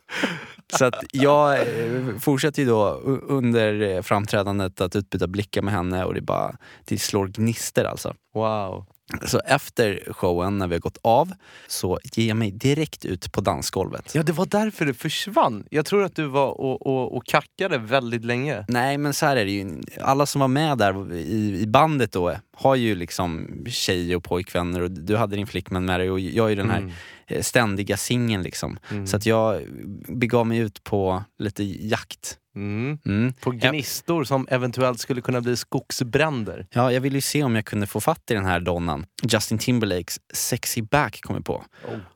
Så 0.77 0.86
att 0.86 1.03
jag 1.12 1.60
eh, 1.60 2.17
fortsätter 2.19 2.62
ju 2.62 2.67
då 2.67 2.89
under 3.27 3.82
eh, 3.82 4.01
framträdandet 4.01 4.82
att 4.82 4.95
utbyta 4.95 5.27
blickar 5.27 5.62
med 5.62 5.73
henne 5.73 6.05
och 6.05 6.13
det 6.13 6.21
bara, 6.21 6.55
det 6.86 6.97
slår 6.97 7.27
gnister 7.27 7.86
alltså. 7.86 8.15
Wow. 8.34 8.86
Så 9.26 9.39
efter 9.39 10.04
showen, 10.13 10.58
när 10.58 10.67
vi 10.67 10.76
har 10.76 10.80
gått 10.80 10.98
av, 11.02 11.32
så 11.67 12.00
ger 12.04 12.28
jag 12.28 12.38
mig 12.38 12.52
direkt 12.52 13.06
ut 13.06 13.32
på 13.32 13.41
dansgolvet. 13.41 14.12
Ja, 14.15 14.24
det 14.24 14.32
var 14.32 14.45
därför 14.45 14.86
det 14.86 14.93
försvann. 14.93 15.63
Jag 15.69 15.86
tror 15.86 16.04
att 16.04 16.15
du 16.15 16.26
var 16.26 16.62
och, 16.62 16.88
och, 16.88 17.17
och 17.17 17.26
kackade 17.26 17.78
väldigt 17.78 18.26
länge. 18.26 18.65
Nej 18.67 18.98
men 18.98 19.13
så 19.13 19.26
här 19.26 19.36
är 19.36 19.45
det 19.45 19.52
ju, 19.52 19.82
alla 20.02 20.26
som 20.26 20.41
var 20.41 20.48
med 20.48 20.78
där 20.78 21.13
i, 21.13 21.60
i 21.62 21.67
bandet 21.67 22.12
då 22.12 22.36
har 22.54 22.76
ju 22.76 22.95
liksom 22.95 23.48
tjej 23.67 24.15
och 24.15 24.24
pojkvänner 24.24 24.82
och 24.82 24.91
du 24.91 25.17
hade 25.17 25.36
din 25.36 25.48
flickvän 25.48 25.86
med 25.86 26.00
dig 26.00 26.12
och 26.12 26.19
jag 26.19 26.52
är 26.52 26.56
den 26.56 26.69
här 26.69 26.80
Mm. 26.80 26.91
eh, 27.28 27.41
ständiga 27.41 27.98
singeln 27.98 28.43
liksom. 28.43 28.80
Mm. 28.91 29.08
Så 29.08 29.17
att 29.17 29.26
jag 29.26 29.62
begav 30.08 30.48
mig 30.48 30.58
ut 30.58 30.84
på 30.84 31.24
lite 31.39 31.63
jakt. 31.63 32.38
Mm. 32.60 33.00
Mm. 33.06 33.34
På 33.34 33.52
gnistor 33.52 34.24
som 34.24 34.48
eventuellt 34.50 35.00
skulle 35.00 35.22
kunna 35.22 35.41
bli 35.41 35.58
skogsbränder. 35.58 36.67
Ja, 36.72 36.91
jag 36.91 37.02
ville 37.02 37.17
ju 37.17 37.22
se 37.22 37.43
om 37.43 37.56
jag 37.56 37.65
kunde 37.65 37.88
få 37.88 38.00
fatt 38.00 38.32
i 38.32 38.34
den 38.34 38.45
här 38.45 38.60
donnan. 38.60 39.06
Justin 39.24 39.58
Timberlakes 39.58 40.19
Sexy 40.34 40.82
Back 40.82 41.22
kom 41.22 41.36
jag 41.36 41.45
på. 41.45 41.65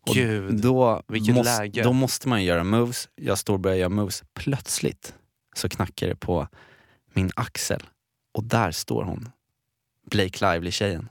Och 0.08 0.16
Gud, 0.16 0.62
då, 0.62 1.02
vilket 1.08 1.36
måste, 1.36 1.60
läge. 1.60 1.84
då 1.84 1.94
måste 1.94 2.28
man 2.28 2.44
göra 2.44 2.64
moves. 2.64 3.10
Jag 3.16 3.38
står 3.38 3.54
och 3.54 3.60
börjar 3.60 3.78
göra 3.78 3.90
moves. 3.90 4.24
Plötsligt 4.34 5.14
så 5.56 5.70
knackar 5.70 6.08
det 6.08 6.16
på 6.16 6.48
min 7.14 7.32
axel. 7.36 7.84
Och 8.34 8.44
där 8.44 8.72
står 8.72 9.04
hon. 9.04 9.30
Blake 10.12 10.46
Lively-tjejen. 10.46 11.10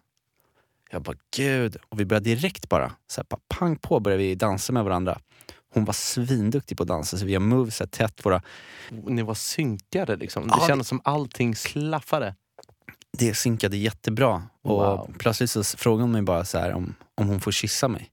Jag 0.91 1.03
bara 1.03 1.17
gud. 1.37 1.77
Och 1.89 2.01
vi 2.01 2.05
började 2.05 2.35
direkt 2.35 2.69
bara, 2.69 2.93
så 3.07 3.21
här, 3.21 3.27
bara 3.31 3.41
pang 3.49 3.77
på 3.77 4.01
började 4.01 4.23
vi 4.23 4.35
dansa 4.35 4.73
med 4.73 4.85
varandra. 4.85 5.19
Hon 5.73 5.85
var 5.85 5.93
svinduktig 5.93 6.77
på 6.77 6.83
att 6.83 6.89
dansa 6.89 7.19
så 7.19 7.25
vi 7.27 7.33
gör 7.33 7.41
moves 7.41 7.77
så 7.77 7.85
här, 7.85 7.89
tätt. 7.89 8.25
Våra, 8.25 8.43
Ni 8.91 9.23
var 9.23 9.35
synkade 9.35 10.17
liksom. 10.17 10.43
Det 10.49 10.55
Ja, 10.57 10.61
det- 10.63 10.67
kändes 10.69 10.89
som 10.89 11.01
allting 11.05 11.55
klaffade. 11.55 12.35
det 13.19 13.35
synkade 13.35 13.77
jättebra. 13.77 14.43
Och 14.63 14.71
Wow. 14.77 15.15
plötsligt 15.19 15.51
så 15.51 15.65
frågade 15.65 16.03
hon 16.03 16.13
mig 16.13 16.23
bara 16.23 16.45
så 16.45 16.59
här 16.59 16.73
om, 16.73 16.95
om 17.15 17.29
hon 17.29 17.41
får 17.41 17.53
kyssa 17.53 17.89
mig. 17.89 18.09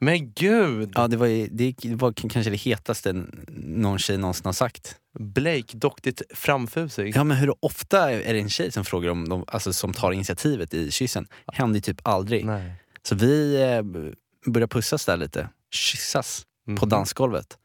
Men 0.00 0.32
gud! 0.32 0.92
Ja, 0.94 1.08
det 1.08 1.16
var, 1.16 1.26
ju- 1.26 1.48
det, 1.50 1.74
det 1.82 1.94
var 1.94 2.12
kanske 2.12 2.50
det 2.50 2.56
hetaste 2.56 3.24
någon 3.56 3.98
tjej 3.98 4.16
någonsin 4.18 4.46
har 4.46 4.52
sagt. 4.52 4.96
Blake, 5.18 5.76
doktigt 5.76 6.22
framfusig. 6.34 7.16
Ja 7.16 7.24
men 7.24 7.36
hur 7.36 7.54
ofta 7.60 8.10
är 8.12 8.32
det 8.34 8.40
en 8.40 8.48
tjej 8.50 8.72
som 8.72 8.84
frågar 8.84 9.10
om 9.10 9.28
de, 9.28 9.44
alltså 9.48 9.72
som 9.72 9.92
tar 9.92 10.12
initiativet 10.12 10.74
i 10.74 10.90
kyssen? 10.90 11.26
Händer 11.52 11.74
ju 11.76 11.80
typ 11.80 12.00
aldrig. 12.04 12.44
Nej. 12.44 12.72
Så 13.02 13.14
vi 13.14 13.62
eh, 13.62 13.82
b- 13.82 14.12
börjar 14.46 14.68
pussas 14.68 15.04
där 15.04 15.16
lite, 15.16 15.48
kyssas 15.70 16.42
på 16.76 16.86
Mhm. 16.86 16.88
dansgolvet. 16.88 17.58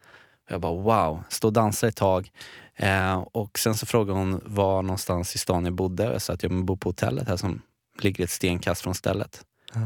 Jag 0.50 0.62
bara 0.62 0.74
wow, 0.74 1.24
stå 1.30 1.48
och 1.48 1.54
dansa 1.54 1.88
ett 1.88 1.96
tag. 1.96 2.32
Eh, 2.76 3.16
och 3.18 3.60
sen 3.60 3.76
så 3.76 3.86
frågade 3.86 4.20
hon 4.20 4.42
var 4.46 4.82
någonstans 4.84 5.36
i 5.36 5.38
stan 5.38 5.66
jag 5.66 5.74
bodde. 5.74 6.04
Jag 6.04 6.22
sa 6.22 6.34
att 6.34 6.44
jag 6.44 6.66
bor 6.66 6.76
på 6.78 6.90
hotellet 6.90 7.28
här 7.28 7.38
som 7.38 7.62
ligger 8.02 8.24
ett 8.24 8.30
stenkast 8.30 8.82
från 8.82 8.96
stället. 8.96 9.42
Ja. 9.74 9.82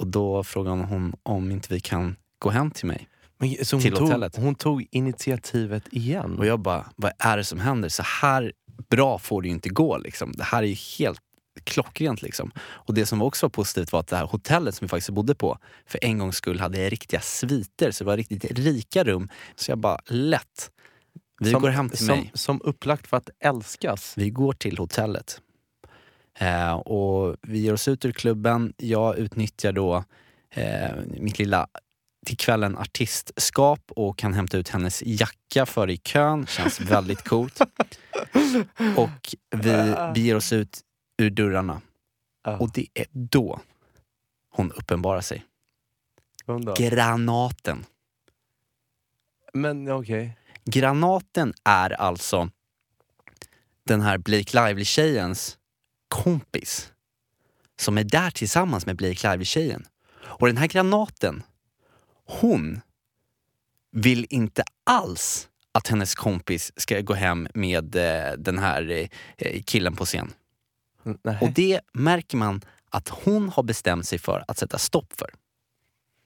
Och 0.00 0.06
då 0.06 0.44
frågade 0.44 0.82
hon 0.82 1.14
om 1.22 1.50
inte 1.50 1.74
vi 1.74 1.80
kan 1.80 2.16
gå 2.38 2.50
hem 2.50 2.70
till 2.70 2.86
mig. 2.86 3.08
Men, 3.38 3.64
så 3.64 3.76
hon, 3.76 3.82
Till 3.82 3.92
tog, 3.92 4.02
hotellet. 4.06 4.36
hon 4.36 4.54
tog 4.54 4.86
initiativet 4.90 5.88
igen. 5.92 6.38
Och 6.38 6.46
jag 6.46 6.60
bara, 6.60 6.86
vad 6.96 7.12
är 7.18 7.36
det 7.36 7.44
som 7.44 7.60
händer? 7.60 7.88
Så 7.88 8.02
här 8.02 8.52
bra 8.90 9.18
får 9.18 9.42
det 9.42 9.48
ju 9.48 9.54
inte 9.54 9.68
gå 9.68 9.98
liksom. 9.98 10.32
Det 10.32 10.44
här 10.44 10.62
är 10.62 10.66
ju 10.66 10.74
helt 10.98 11.20
klockrent 11.64 12.22
liksom. 12.22 12.50
Och 12.58 12.94
det 12.94 13.06
som 13.06 13.22
också 13.22 13.46
var 13.46 13.50
positivt 13.50 13.92
var 13.92 14.00
att 14.00 14.08
det 14.08 14.16
här 14.16 14.26
hotellet 14.26 14.74
som 14.74 14.84
vi 14.84 14.88
faktiskt 14.88 15.10
bodde 15.10 15.34
på, 15.34 15.58
för 15.86 16.04
en 16.04 16.18
gångs 16.18 16.36
skull 16.36 16.60
hade 16.60 16.90
riktiga 16.90 17.20
sviter, 17.20 17.90
så 17.90 18.04
det 18.04 18.08
var 18.08 18.16
riktigt 18.16 18.58
rika 18.58 19.04
rum. 19.04 19.28
Så 19.56 19.70
jag 19.70 19.78
bara, 19.78 20.00
lätt. 20.06 20.70
Vi 21.40 21.50
som, 21.50 21.62
går 21.62 21.68
hem 21.68 21.88
till 21.88 21.98
som, 21.98 22.18
mig. 22.18 22.30
Som 22.34 22.60
upplagt 22.64 23.06
för 23.06 23.16
att 23.16 23.30
älskas. 23.40 24.14
Vi 24.16 24.30
går 24.30 24.52
till 24.52 24.78
hotellet. 24.78 25.40
Eh, 26.38 26.72
och 26.72 27.36
vi 27.42 27.58
ger 27.58 27.72
oss 27.72 27.88
ut 27.88 28.04
ur 28.04 28.12
klubben. 28.12 28.72
Jag 28.76 29.18
utnyttjar 29.18 29.72
då 29.72 30.04
eh, 30.54 30.90
mitt 31.06 31.38
lilla 31.38 31.66
till 32.26 32.36
kvällen 32.36 32.78
artistskap 32.78 33.80
och 33.88 34.18
kan 34.18 34.34
hämta 34.34 34.58
ut 34.58 34.68
hennes 34.68 35.02
jacka 35.06 35.66
för 35.66 35.90
i 35.90 35.96
kön. 35.96 36.46
Känns 36.46 36.80
väldigt 36.80 37.28
coolt. 37.28 37.60
Och 38.96 39.34
vi, 39.50 39.94
vi 40.14 40.20
ger 40.20 40.36
oss 40.36 40.52
ut 40.52 40.80
ur 41.22 41.30
dörrarna. 41.30 41.80
Ja. 42.44 42.58
Och 42.58 42.70
det 42.72 42.86
är 42.94 43.06
då 43.12 43.60
hon 44.50 44.72
uppenbarar 44.72 45.20
sig. 45.20 45.44
Vem 46.46 46.64
då? 46.64 46.74
Granaten. 46.78 47.84
Men 49.52 49.90
okej. 49.90 50.36
Granaten 50.64 51.54
är 51.64 51.90
alltså 51.90 52.50
den 53.84 54.00
här 54.00 54.18
Blake 54.18 54.56
Lively-tjejens 54.56 55.58
kompis 56.08 56.92
som 57.76 57.98
är 57.98 58.04
där 58.04 58.30
tillsammans 58.30 58.86
med 58.86 58.96
Blake 58.96 59.28
Lively-tjejen. 59.28 59.86
Och 60.22 60.46
den 60.46 60.56
här 60.56 60.66
granaten, 60.66 61.42
hon 62.26 62.80
vill 63.92 64.26
inte 64.30 64.64
alls 64.84 65.48
att 65.72 65.88
hennes 65.88 66.14
kompis 66.14 66.72
ska 66.76 67.00
gå 67.00 67.14
hem 67.14 67.48
med 67.54 67.96
eh, 67.96 68.32
den 68.38 68.58
här 68.58 69.08
eh, 69.36 69.62
killen 69.62 69.96
på 69.96 70.04
scen. 70.04 70.32
Nej. 71.22 71.38
Och 71.40 71.50
det 71.50 71.80
märker 71.92 72.36
man 72.36 72.60
att 72.90 73.08
hon 73.08 73.48
har 73.48 73.62
bestämt 73.62 74.06
sig 74.06 74.18
för 74.18 74.44
att 74.48 74.58
sätta 74.58 74.78
stopp 74.78 75.12
för. 75.18 75.30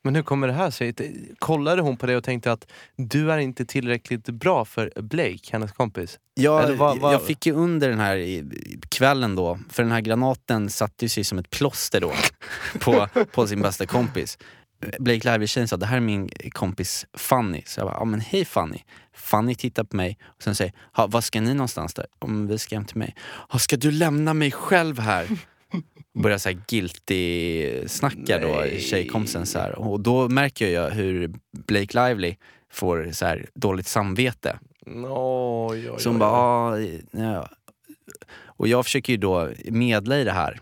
Men 0.05 0.15
hur 0.15 0.23
kommer 0.23 0.47
det 0.47 0.53
här 0.53 0.71
sig? 0.71 0.95
Kollade 1.39 1.83
hon 1.83 1.97
på 1.97 2.07
det 2.07 2.17
och 2.17 2.25
tänkte 2.25 2.53
att 2.53 2.67
du 2.97 3.33
är 3.33 3.39
inte 3.39 3.67
tillräckligt 3.67 4.25
bra 4.25 4.65
för 4.65 4.93
Blake, 4.97 5.39
hennes 5.53 5.73
kompis? 5.73 6.19
Jag, 6.35 6.65
Eller 6.65 6.75
vad- 6.77 6.99
vad- 6.99 7.15
jag 7.15 7.23
fick 7.23 7.47
ju 7.47 7.53
under 7.53 7.89
den 7.89 8.01
här 8.01 8.45
kvällen 8.89 9.35
då, 9.37 9.59
för 9.71 9.83
den 9.83 9.93
här 9.93 10.01
granaten 10.01 10.71
satte 10.71 11.09
sig 11.09 11.25
som 11.25 11.39
ett 11.39 11.51
plåster 11.51 12.01
då 12.01 12.13
på, 12.81 13.09
på 13.33 13.47
sin 13.47 13.63
bästa 13.63 13.87
kompis. 13.87 14.39
Blake 14.99 15.25
Lively-tjejen 15.33 15.69
sa, 15.69 15.77
det 15.77 15.87
här 15.87 15.97
är 15.97 16.01
min 16.01 16.29
kompis 16.51 17.07
Fanny. 17.15 17.63
Så 17.67 17.81
jag 17.81 17.87
bara, 17.89 17.97
ja 17.99 18.05
men 18.05 18.21
hej 18.21 18.45
Fanny. 18.45 18.79
Fanny 19.15 19.55
tittar 19.55 19.85
på 19.85 19.97
mig 19.97 20.19
och 20.25 20.43
sen 20.43 20.55
säger, 20.55 20.73
"Ha, 20.93 21.07
var 21.07 21.21
ska 21.21 21.41
ni 21.41 21.55
någonstans 21.55 21.95
där? 21.95 22.07
Om 22.19 22.47
vi 22.47 22.59
ska 22.59 22.75
hem 22.77 22.85
till 22.85 22.97
mig. 22.97 23.15
"Ja, 23.53 23.59
Ska 23.59 23.77
du 23.77 23.91
lämna 23.91 24.35
mig 24.35 24.51
själv 24.51 24.99
här? 24.99 25.27
Börjar 26.23 26.39
så 26.39 26.49
här 26.49 26.57
guilty-snacka 26.69 28.39
då, 28.41 28.79
tjejkompisen 28.79 29.47
så 29.47 29.59
här. 29.59 29.79
Och 29.79 30.01
då 30.01 30.29
märker 30.29 30.69
jag 30.69 30.91
hur 30.91 31.35
Blake 31.67 32.09
Lively 32.09 32.37
får 32.73 33.11
så 33.13 33.27
här 33.27 33.47
dåligt 33.55 33.87
samvete. 33.87 34.59
Oj, 34.87 35.91
oj, 35.91 36.01
Så 36.01 36.09
hon 36.09 36.19
bara, 36.19 36.31
"Ah, 36.31 36.79
ja. 37.11 37.49
Och 38.45 38.69
jag 38.69 38.85
försöker 38.85 39.13
ju 39.13 39.17
då 39.17 39.51
medla 39.71 40.19
i 40.19 40.25
det 40.25 40.33
här. 40.33 40.61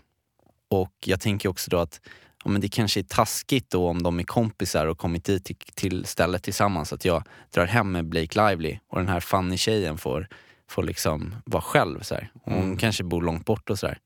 Och 0.69 0.93
jag 1.05 1.19
tänker 1.21 1.49
också 1.49 1.71
då 1.71 1.77
att 1.77 2.01
ja, 2.45 2.51
men 2.51 2.61
det 2.61 2.69
kanske 2.69 2.99
är 2.99 3.03
taskigt 3.03 3.69
då 3.69 3.87
om 3.89 4.03
de 4.03 4.19
är 4.19 4.23
kompisar 4.23 4.85
och 4.85 4.97
kommit 4.97 5.23
dit 5.25 5.45
till, 5.45 5.55
till 5.75 6.05
stället 6.05 6.43
tillsammans. 6.43 6.93
Att 6.93 7.05
jag 7.05 7.23
drar 7.53 7.65
hem 7.65 7.91
med 7.91 8.05
Blake 8.05 8.49
Lively 8.49 8.79
och 8.89 8.97
den 8.99 9.07
här 9.07 9.19
Fanny-tjejen 9.19 9.97
får, 9.97 10.27
får 10.69 10.83
liksom 10.83 11.35
vara 11.45 11.61
själv. 11.61 12.01
Så 12.01 12.15
här. 12.15 12.31
Hon 12.43 12.53
Mm. 12.63 12.77
kanske 12.77 13.03
bor 13.03 13.21
långt 13.21 13.45
bort 13.45 13.69
och 13.69 13.79
sådär. 13.79 13.97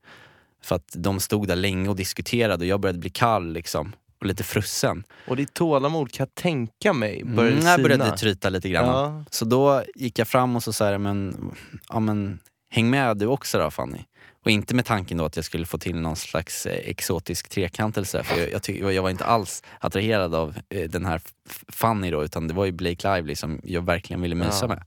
För 0.62 0.76
att 0.76 0.92
de 0.94 1.20
stod 1.20 1.48
där 1.48 1.56
länge 1.56 1.88
och 1.88 1.96
diskuterade 1.96 2.64
och 2.64 2.66
jag 2.68 2.80
började 2.80 2.98
bli 2.98 3.10
kall 3.10 3.52
liksom. 3.52 3.92
Och 4.20 4.26
lite 4.26 4.44
frusen. 4.44 5.04
Och 5.28 5.36
ditt 5.36 5.54
tålamod 5.54 6.12
kan 6.12 6.24
jag 6.34 6.42
tänka 6.42 6.92
mig 6.92 7.24
började 7.24 7.52
Mm, 7.56 7.66
jag 7.66 7.76
sina. 7.76 7.88
började 7.88 8.16
tryta 8.16 8.48
lite 8.48 8.68
grann. 8.68 8.86
Ja. 8.86 9.24
Så 9.30 9.44
då 9.44 9.82
gick 9.94 10.18
jag 10.18 10.28
fram 10.28 10.56
och 10.56 10.62
så 10.62 10.72
sa 10.72 10.98
men, 10.98 11.50
ja, 11.88 12.00
men 12.00 12.38
häng 12.70 12.90
med 12.90 13.16
du 13.16 13.26
också 13.26 13.58
då 13.58 13.70
Fanny. 13.70 13.98
Och 14.44 14.50
inte 14.50 14.74
med 14.74 14.84
tanken 14.86 15.18
då 15.18 15.24
att 15.24 15.36
jag 15.36 15.44
skulle 15.44 15.66
få 15.66 15.78
till 15.78 16.00
någon 16.00 16.16
slags 16.16 16.66
eh, 16.66 16.88
exotisk 16.90 17.48
trekantelse. 17.48 18.22
För 18.22 18.40
jag, 18.40 18.52
jag, 18.52 18.62
tyck, 18.62 18.80
jag 18.82 19.02
var 19.02 19.10
inte 19.10 19.24
alls 19.24 19.62
attraherad 19.80 20.34
av 20.34 20.56
eh, 20.68 20.90
den 20.90 21.04
här 21.06 21.20
Fanny 21.68 22.10
då, 22.10 22.24
utan 22.24 22.48
det 22.48 22.54
var 22.54 22.64
ju 22.64 22.72
Blake 22.72 23.14
Lively 23.14 23.34
som 23.36 23.60
jag 23.64 23.82
verkligen 23.84 24.20
ville 24.22 24.34
mysa 24.34 24.58
Ja. 24.64 24.68
med. 24.68 24.82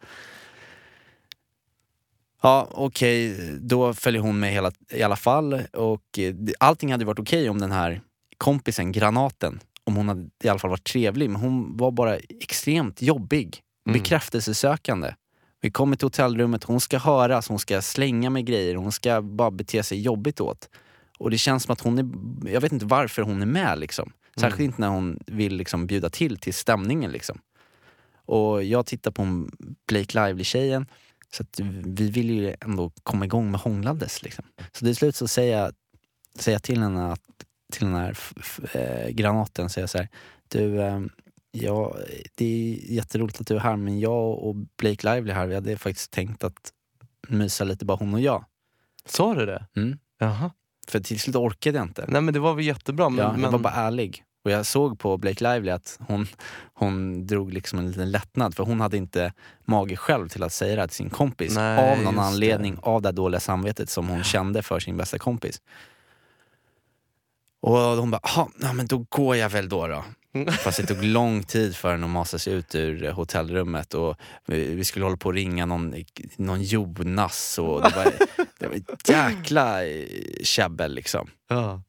Ja 2.42 2.68
okej, 2.72 3.38
då 3.62 3.94
följer 3.94 4.22
hon 4.22 4.40
med 4.40 4.52
hela, 4.52 4.72
i 4.92 5.04
alla 5.04 5.16
fall. 5.16 5.54
Och 5.74 6.20
eh, 6.20 6.36
allting 6.60 6.92
hade 6.92 7.06
varit 7.06 7.20
okej 7.20 7.50
om 7.50 7.60
den 7.62 7.72
här 7.72 8.02
kompisen, 8.38 8.92
granaten, 8.92 9.60
om 9.84 9.96
hon 9.96 10.08
hade 10.08 10.30
i 10.44 10.48
alla 10.50 10.60
fall 10.60 10.70
varit 10.70 10.84
trevlig. 10.84 11.30
Men 11.30 11.42
hon 11.42 11.78
var 11.78 11.92
bara 11.92 12.16
extremt 12.18 13.02
jobbig, 13.02 13.60
Mm. 13.88 14.00
bekräftelsesökande. 14.00 15.14
Vi 15.64 15.72
kommer 15.72 15.96
till 15.96 16.06
hotellrummet, 16.06 16.64
hon 16.64 16.82
ska 16.82 16.98
höras, 16.98 17.48
hon 17.48 17.60
ska 17.60 17.82
slänga 17.82 18.30
med 18.30 18.46
grejer, 18.46 18.76
hon 18.76 18.92
ska 18.92 19.22
bara 19.22 19.52
bete 19.52 19.84
sig 19.84 20.02
jobbigt 20.02 20.42
åt. 20.42 20.70
Och 21.20 21.32
det 21.32 21.38
känns 21.38 21.64
som 21.64 21.74
att 21.74 21.82
hon 21.82 22.00
är, 22.00 22.06
jag 22.54 22.62
vet 22.62 22.72
inte 22.72 22.86
varför 22.86 23.22
hon 23.22 23.42
är 23.42 23.46
med 23.46 23.80
liksom. 23.80 24.12
Särskilt 24.40 24.60
inte 24.60 24.82
när 24.82 24.88
hon 24.88 25.20
vill 25.28 25.56
liksom 25.56 25.88
bjuda 25.88 26.10
till 26.10 26.38
till 26.38 26.54
stämningen 26.54 27.12
liksom. 27.12 27.40
Och 28.26 28.64
jag 28.64 28.86
tittar 28.86 29.12
på 29.12 29.22
en 29.22 29.52
Blake 29.88 30.20
Lively-tjejen, 30.20 30.86
så 31.34 31.44
att 31.44 31.60
vi 31.86 32.10
vill 32.10 32.30
ju 32.30 32.56
ändå 32.62 32.92
komma 33.04 33.26
igång 33.26 33.52
med 33.52 33.60
hånglandes 33.60 34.24
liksom. 34.24 34.46
Så 34.72 34.86
till 34.86 34.96
slut 34.96 35.16
så 35.16 35.28
säger 35.28 35.60
jag, 35.60 35.74
säger 36.40 36.56
jag 36.56 36.64
till 36.64 36.82
henne 36.82 37.12
att, 37.12 37.22
till 37.74 37.86
den 37.86 37.96
här 37.96 38.18
eh, 38.74 39.10
granaten, 39.10 39.70
säger 39.70 39.84
jag 39.84 39.90
så 39.90 39.98
här, 39.98 40.10
du, 40.48 40.82
eh, 40.82 41.02
ja, 41.54 41.96
det 42.36 42.46
är 42.46 42.92
jätteroligt 42.94 43.42
att 43.42 43.48
du 43.48 43.56
är 43.56 43.60
här 43.60 43.76
men 43.76 44.00
jag 44.00 44.40
och 44.40 44.56
Blake 44.56 45.14
Lively 45.14 45.34
här, 45.34 45.48
vi 45.48 45.56
hade 45.56 45.78
faktiskt 45.78 46.12
tänkt 46.12 46.44
att 46.44 46.74
mysa 47.28 47.64
lite 47.64 47.86
bara 47.86 47.98
hon 47.98 48.14
och 48.14 48.22
jag. 48.22 48.46
Sa 49.06 49.34
du 49.34 49.46
det? 49.46 49.68
Mm. 49.76 49.98
Jaha. 50.20 50.52
För 50.88 51.00
till 51.00 51.20
slut 51.20 51.36
orkade 51.36 51.78
jag 51.78 51.86
inte. 51.86 52.06
Nej 52.08 52.22
men 52.22 52.34
det 52.34 52.40
var 52.40 52.54
väl 52.54 52.66
jättebra. 52.66 53.10
Men, 53.10 53.26
ja, 53.26 53.32
jag 53.32 53.40
men... 53.40 53.52
var 53.52 53.60
bara 53.60 53.74
ärlig. 53.74 54.24
Och 54.46 54.52
jag 54.52 54.66
såg 54.66 55.00
på 55.00 55.18
Blake 55.18 55.44
Lively 55.44 55.72
att 55.72 56.00
hon, 56.08 56.28
hon 56.74 57.28
drog 57.28 57.54
liksom 57.54 57.80
en 57.80 57.88
liten 57.88 58.12
lättnad 58.12 58.56
för 58.56 58.64
hon 58.64 58.82
hade 58.82 58.98
inte 58.98 59.34
mage 59.66 59.96
själv 59.96 60.28
till 60.28 60.44
att 60.44 60.54
säga 60.54 60.76
det 60.76 60.82
här 60.82 60.88
till 60.88 60.96
sin 60.96 61.10
kompis. 61.10 61.56
Nej, 61.56 61.92
av 61.92 62.04
någon 62.04 62.20
anledning, 62.20 62.78
av 62.82 63.02
det 63.02 63.12
dåliga 63.12 63.40
samvetet 63.40 63.90
som 63.90 64.08
hon 64.08 64.24
kände 64.24 64.62
för 64.62 64.80
sin 64.80 64.98
bästa 64.98 65.20
kompis. 65.20 65.62
Och 67.62 67.78
hon 67.78 68.12
bara, 68.12 68.22
"Jaha, 68.24 68.48
ja 68.62 68.74
men 68.74 68.88
då 68.88 69.06
går 69.10 69.36
jag 69.36 69.50
väl 69.50 69.70
då 69.70 69.88
då. 69.88 70.04
Fast 70.64 70.78
det 70.78 70.86
tog 70.86 71.04
lång 71.04 71.44
tid 71.44 71.76
för 71.76 71.92
henne 71.92 72.06
att 72.06 72.10
masa 72.10 72.40
sig 72.40 72.54
ut 72.54 72.76
ur 72.76 73.04
eh, 73.06 73.14
hotellrummet 73.14 73.94
och 73.94 74.18
vi 74.46 74.76
vi 74.76 74.84
skulle 74.84 75.06
hålla 75.06 75.18
på 75.18 75.30
att 75.30 75.36
ringa 75.36 75.66
någon, 75.66 75.96
någon 76.36 76.64
Jonas 76.64 77.60
och 77.60 77.82
det 77.82 77.96
var, 77.96 78.14
det 78.60 78.68
var 78.68 78.76
ett 78.76 79.10
jäkla 79.10 79.86
eh, 79.86 80.08
käbbel 80.44 80.94
liksom. 80.94 81.30
Ja. 81.50 81.82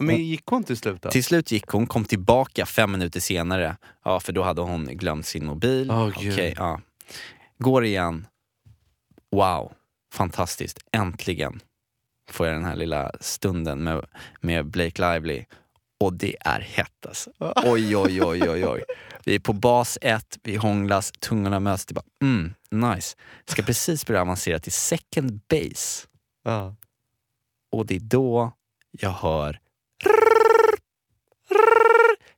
Men 0.00 0.24
gick 0.24 0.46
hon 0.46 0.64
till 0.64 0.76
slut 0.76 1.02
då? 1.02 1.10
Till 1.10 1.24
slut 1.24 1.52
gick 1.52 1.66
hon, 1.66 1.86
kom 1.86 2.04
tillbaka 2.04 2.66
fem 2.66 2.92
minuter 2.92 3.20
senare. 3.20 3.76
Ja, 4.04 4.20
för 4.20 4.32
då 4.32 4.42
hade 4.42 4.60
hon 4.62 4.86
glömt 4.86 5.26
sin 5.26 5.46
mobil. 5.46 5.92
Gud. 6.20 6.32
Okej, 6.32 6.54
ja. 6.56 6.80
Går 7.58 7.84
igen. 7.84 8.26
Wow, 9.30 9.72
fantastiskt. 10.14 10.78
Äntligen 10.92 11.60
får 12.30 12.46
jag 12.46 12.56
den 12.56 12.64
här 12.64 12.76
lilla 12.76 13.12
stunden 13.20 13.82
med, 13.84 14.04
med 14.40 14.66
Blake 14.66 15.12
Lively. 15.12 15.44
Och 16.00 16.12
det 16.12 16.36
är 16.40 16.60
hett 16.60 17.06
alltså. 17.06 17.30
Oj, 17.64 17.96
oj, 17.96 18.22
oj, 18.22 18.50
oj, 18.50 18.66
oj. 18.66 18.84
Vi 19.24 19.34
är 19.34 19.38
på 19.38 19.52
bas 19.52 19.98
ett, 20.02 20.38
vi 20.42 20.56
hånglas, 20.56 21.12
tungorna 21.18 21.60
möts. 21.60 21.86
Det 21.86 21.94
bara, 21.94 22.04
mm, 22.22 22.54
nice. 22.70 23.16
Ska 23.46 23.62
precis 23.62 24.06
börja 24.06 24.20
avancera 24.20 24.58
till 24.58 24.72
second 24.72 25.40
base. 25.48 26.06
Ja. 26.44 26.74
Och 27.70 27.86
det 27.86 27.96
är 27.96 28.00
då 28.00 28.52
jag 28.90 29.10
hör 29.10 29.58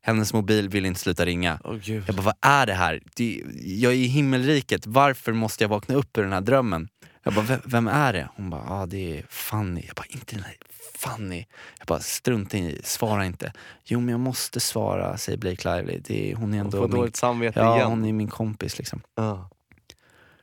hennes 0.03 0.33
mobil 0.33 0.68
vill 0.68 0.87
inte 0.87 1.01
sluta 1.01 1.27
ringa. 1.27 1.61
Gud. 1.83 2.05
Jag 2.07 2.16
bara, 2.16 2.23
vad 2.23 2.37
är 2.40 2.66
det 2.66 2.75
här? 2.75 3.01
Det, 3.16 3.42
jag 3.64 3.92
är 3.92 3.96
i 3.96 4.07
himmelriket, 4.07 4.87
varför 4.87 5.33
måste 5.33 5.64
jag 5.64 5.68
vakna 5.68 5.94
upp 5.94 6.18
ur 6.18 6.23
den 6.23 6.33
här 6.33 6.40
drömmen? 6.40 6.88
Jag 7.22 7.35
bara, 7.35 7.44
vem, 7.44 7.61
vem 7.64 7.88
är 7.88 8.12
det? 8.12 8.28
Hon 8.37 8.50
bara, 8.50 8.64
ah, 8.68 8.87
det 8.87 9.18
är 9.18 9.26
Fanny. 9.28 9.85
Jag 9.87 9.94
bara, 9.96 10.06
inte 10.09 10.35
den 10.35 10.44
här 10.44 10.56
Fanny. 10.94 11.46
Jag 11.78 11.87
bara, 11.87 12.00
strunta 12.00 12.56
i, 12.56 12.80
svara 12.85 13.26
inte. 13.26 13.52
Jo 13.85 14.00
men 14.00 14.09
jag 14.09 14.20
måste 14.20 14.61
svara, 14.61 15.18
säger 15.18 15.38
Blake 15.38 15.76
Lively. 15.76 15.98
Det 15.98 16.30
är, 16.30 16.37
hon 16.37 16.54
är 16.54 16.59
Hon 16.59 16.66
ändå 16.66 16.78
får 16.78 16.88
min, 16.88 16.96
dåligt 16.96 17.16
samvete 17.16 17.61
ja, 17.61 17.76
igen. 17.76 17.88
hon 17.88 18.04
är 18.04 18.12
min 18.12 18.28
kompis 18.28 18.78
liksom. 18.78 19.00
Ja. 19.14 19.50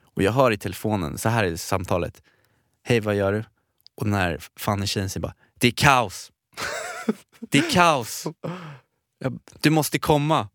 Och 0.03 0.23
jag 0.23 0.31
hör 0.31 0.51
i 0.51 0.57
telefonen, 0.57 1.17
så 1.17 1.29
här 1.29 1.43
är 1.43 1.55
samtalet. 1.55 2.21
Hej 2.83 2.99
vad 2.99 3.15
gör 3.15 3.33
du? 3.33 3.43
Och 3.95 4.05
den 4.05 4.13
här 4.13 4.39
Fanny-tjejen 4.55 5.09
säger 5.09 5.21
bara, 5.21 5.33
det 5.59 5.67
är 5.67 5.71
kaos. 5.71 6.31
det 7.39 7.57
är 7.57 7.71
kaos. 7.71 8.27
Jag, 9.19 9.39
du 9.61 9.69
måste 9.69 9.99
komma. 9.99 10.49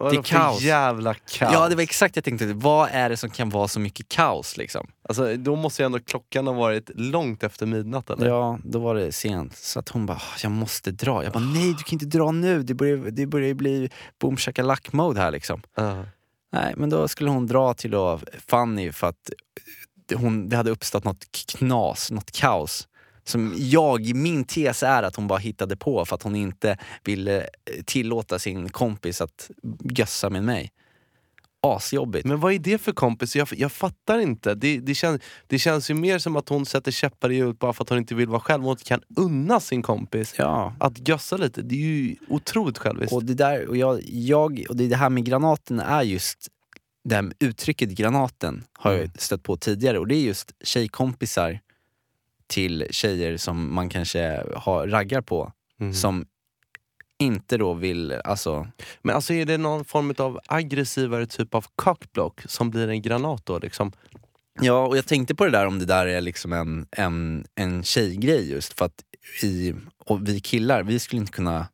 Vadå 0.00 0.10
Det 0.10 0.16
är 0.16 0.22
kaos. 0.22 0.62
jävla 0.62 1.14
kaos. 1.14 1.52
Ja 1.52 1.68
det 1.68 1.74
var 1.74 1.82
exakt 1.82 2.16
jag 2.16 2.24
tänkte, 2.24 2.46
vad 2.46 2.88
är 2.92 3.08
det 3.08 3.16
som 3.16 3.30
kan 3.30 3.50
vara 3.50 3.68
så 3.68 3.80
mycket 3.80 4.08
kaos 4.08 4.56
liksom? 4.56 4.86
Alltså, 5.08 5.36
då 5.36 5.56
måste 5.56 5.82
ju 5.82 5.86
ändå 5.86 5.98
klockan 6.00 6.46
ha 6.46 6.54
varit 6.54 6.90
långt 6.94 7.42
efter 7.42 7.66
midnatt 7.66 8.10
eller? 8.10 8.26
Ja, 8.28 8.58
då 8.64 8.78
var 8.78 8.94
det 8.94 9.12
sent. 9.12 9.56
Så 9.56 9.78
att 9.78 9.88
hon 9.88 10.06
bara, 10.06 10.16
"Ah, 10.16 10.36
jag 10.42 10.52
måste 10.52 10.90
dra. 10.90 11.24
Jag 11.24 11.32
bara, 11.32 11.44
nej 11.44 11.68
du 11.68 11.82
kan 11.84 11.92
inte 11.92 12.06
dra 12.06 12.30
nu. 12.32 12.62
Det 12.62 12.74
börjar, 12.74 12.96
det 12.96 13.26
börjar 13.26 13.46
ju 13.48 13.54
bli 13.54 13.90
boom 14.20 14.36
shakalak 14.36 14.92
mode 14.92 15.20
här 15.20 15.30
liksom. 15.30 15.62
Ja. 15.76 16.04
Nej, 16.52 16.74
men 16.76 16.90
då 16.90 17.08
skulle 17.08 17.30
hon 17.30 17.46
dra 17.46 17.74
till 17.74 17.90
då 17.90 18.20
Fanny 18.46 18.92
för 18.92 19.06
att 19.06 19.30
det, 20.08 20.14
hon, 20.14 20.48
det 20.48 20.56
hade 20.56 20.70
uppstått 20.70 21.04
något 21.04 21.24
knas, 21.58 22.10
något 22.10 22.30
kaos. 22.32 22.88
Som 23.28 23.54
jag, 23.56 24.14
min 24.14 24.44
tes 24.44 24.82
är 24.82 25.02
att 25.02 25.16
hon 25.16 25.26
bara 25.26 25.38
hittade 25.38 25.76
på 25.76 26.04
för 26.04 26.16
att 26.16 26.22
hon 26.22 26.36
inte 26.36 26.78
ville 27.04 27.40
eh, 27.40 27.46
tillåta 27.84 28.38
sin 28.38 28.68
kompis 28.68 29.20
att 29.20 29.50
gössa 29.82 30.30
med 30.30 30.44
mig. 30.44 30.72
Asjobbigt. 31.60 32.26
Men 32.26 32.40
vad 32.40 32.52
är 32.52 32.58
det 32.58 32.78
för 32.78 32.92
kompis? 32.92 33.36
Jag, 33.36 33.48
jag 33.56 33.72
fattar 33.72 34.18
inte. 34.18 34.54
Det, 34.54 34.78
det, 34.78 34.94
känns, 34.94 35.22
det 35.46 35.58
känns 35.58 35.90
ju 35.90 35.94
mer 35.94 36.18
som 36.18 36.36
att 36.36 36.48
hon 36.48 36.66
sätter 36.66 36.90
käppar 36.90 37.30
i 37.30 37.34
hjulet 37.34 37.58
bara 37.58 37.72
för 37.72 37.84
att 37.84 37.88
hon 37.88 37.98
inte 37.98 38.14
vill 38.14 38.28
vara 38.28 38.40
själv. 38.40 38.62
Hon 38.62 38.76
kan 38.76 39.00
unna 39.16 39.60
sin 39.60 39.82
kompis 39.82 40.34
Ja. 40.38 40.74
att 40.80 41.08
gössa 41.08 41.36
lite. 41.36 41.62
Det 41.62 41.74
är 41.74 41.78
ju 41.78 42.16
otroligt 42.28 42.78
själviskt. 42.78 43.12
Och 43.12 43.24
det, 43.24 43.34
där, 43.34 43.66
och 43.66 43.76
jag, 43.76 44.00
jag, 44.04 44.64
och 44.68 44.76
det, 44.76 44.96
här 44.96 45.10
med 45.10 45.24
granaten 45.24 45.80
är 45.80 46.02
just, 46.02 46.48
det 47.04 47.14
här 47.14 47.32
uttrycket 47.38 47.90
granaten 47.90 48.64
har 48.72 48.92
jag 48.92 49.20
stött 49.20 49.42
på 49.42 49.56
tidigare 49.56 49.98
och 49.98 50.08
det 50.08 50.14
är 50.14 50.20
just 50.22 50.52
tjejkompisar 50.64 51.60
till 52.48 52.86
tjejer 52.90 53.36
som 53.36 53.74
man 53.74 53.88
kanske 53.88 54.44
har 54.56 54.88
raggar 54.88 55.20
på 55.20 55.52
som 55.94 56.26
inte 57.18 57.56
då 57.56 57.74
vill, 57.74 58.12
alltså 58.12 58.68
Men 59.02 59.14
alltså 59.14 59.34
är 59.34 59.44
det 59.44 59.58
någon 59.58 59.84
form 59.84 60.14
av 60.18 60.40
aggressivare 60.46 61.26
typ 61.26 61.54
av 61.54 61.66
cockblock 61.76 62.40
som 62.46 62.70
blir 62.70 62.88
en 62.88 63.02
granat 63.02 63.46
då? 63.46 63.58
Liksom? 63.58 63.92
Ja, 64.60 64.86
och 64.86 64.96
jag 64.96 65.06
tänkte 65.06 65.34
på 65.34 65.44
det 65.44 65.50
där 65.50 65.66
om 65.66 65.78
det 65.78 65.84
där 65.84 66.06
är 66.06 66.20
liksom 66.20 66.52
en, 66.52 66.86
en, 66.90 67.46
en 67.54 67.82
tjejgrej 67.82 68.50
just 68.50 68.78
för 68.78 68.84
att 68.84 69.02
i, 69.42 69.74
och 70.04 70.28
vi 70.28 70.40
killar, 70.40 70.82
vi 70.82 70.98
skulle 70.98 71.20
inte 71.20 71.32
kunna 71.32 71.68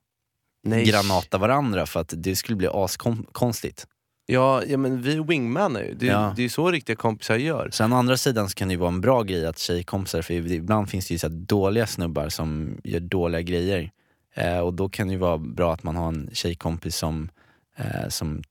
Nej. 0.64 0.84
granata 0.84 1.38
varandra 1.38 1.86
för 1.86 2.00
att 2.00 2.12
det 2.16 2.36
skulle 2.36 2.56
bli 2.56 2.68
askonstigt. 2.72 3.86
Ja, 4.26 4.62
ja 4.66 4.76
men 4.76 5.02
vi 5.02 5.20
wingmanar 5.20 5.80
ju. 5.82 5.94
Det, 5.94 6.06
Ja. 6.06 6.32
det 6.36 6.44
är 6.44 6.48
så 6.48 6.70
riktiga 6.70 6.96
kompisar 6.96 7.36
gör. 7.36 7.70
Sen 7.72 7.92
å 7.92 7.96
andra 7.96 8.16
sidan 8.16 8.48
så 8.48 8.54
kan 8.54 8.68
det 8.68 8.72
ju 8.74 8.78
vara 8.80 8.88
en 8.88 9.00
bra 9.00 9.22
grej 9.22 9.46
att 9.46 9.58
tjejkompisar, 9.58 10.22
för 10.22 10.34
ibland 10.34 10.90
finns 10.90 11.08
det 11.08 11.14
ju 11.14 11.18
så 11.18 11.28
dåliga 11.28 11.86
snubbar 11.86 12.28
som 12.28 12.76
gör 12.84 13.00
dåliga 13.00 13.40
grejer. 13.42 13.90
Eh, 14.34 14.58
och 14.58 14.74
då 14.74 14.88
kan 14.88 15.06
det 15.06 15.12
ju 15.12 15.18
vara 15.18 15.38
bra 15.38 15.72
att 15.74 15.82
man 15.82 15.96
har 15.96 16.08
en 16.08 16.30
tjejkompis 16.32 16.96
som, 16.96 17.28
eh, 17.76 18.08
som 18.08 18.42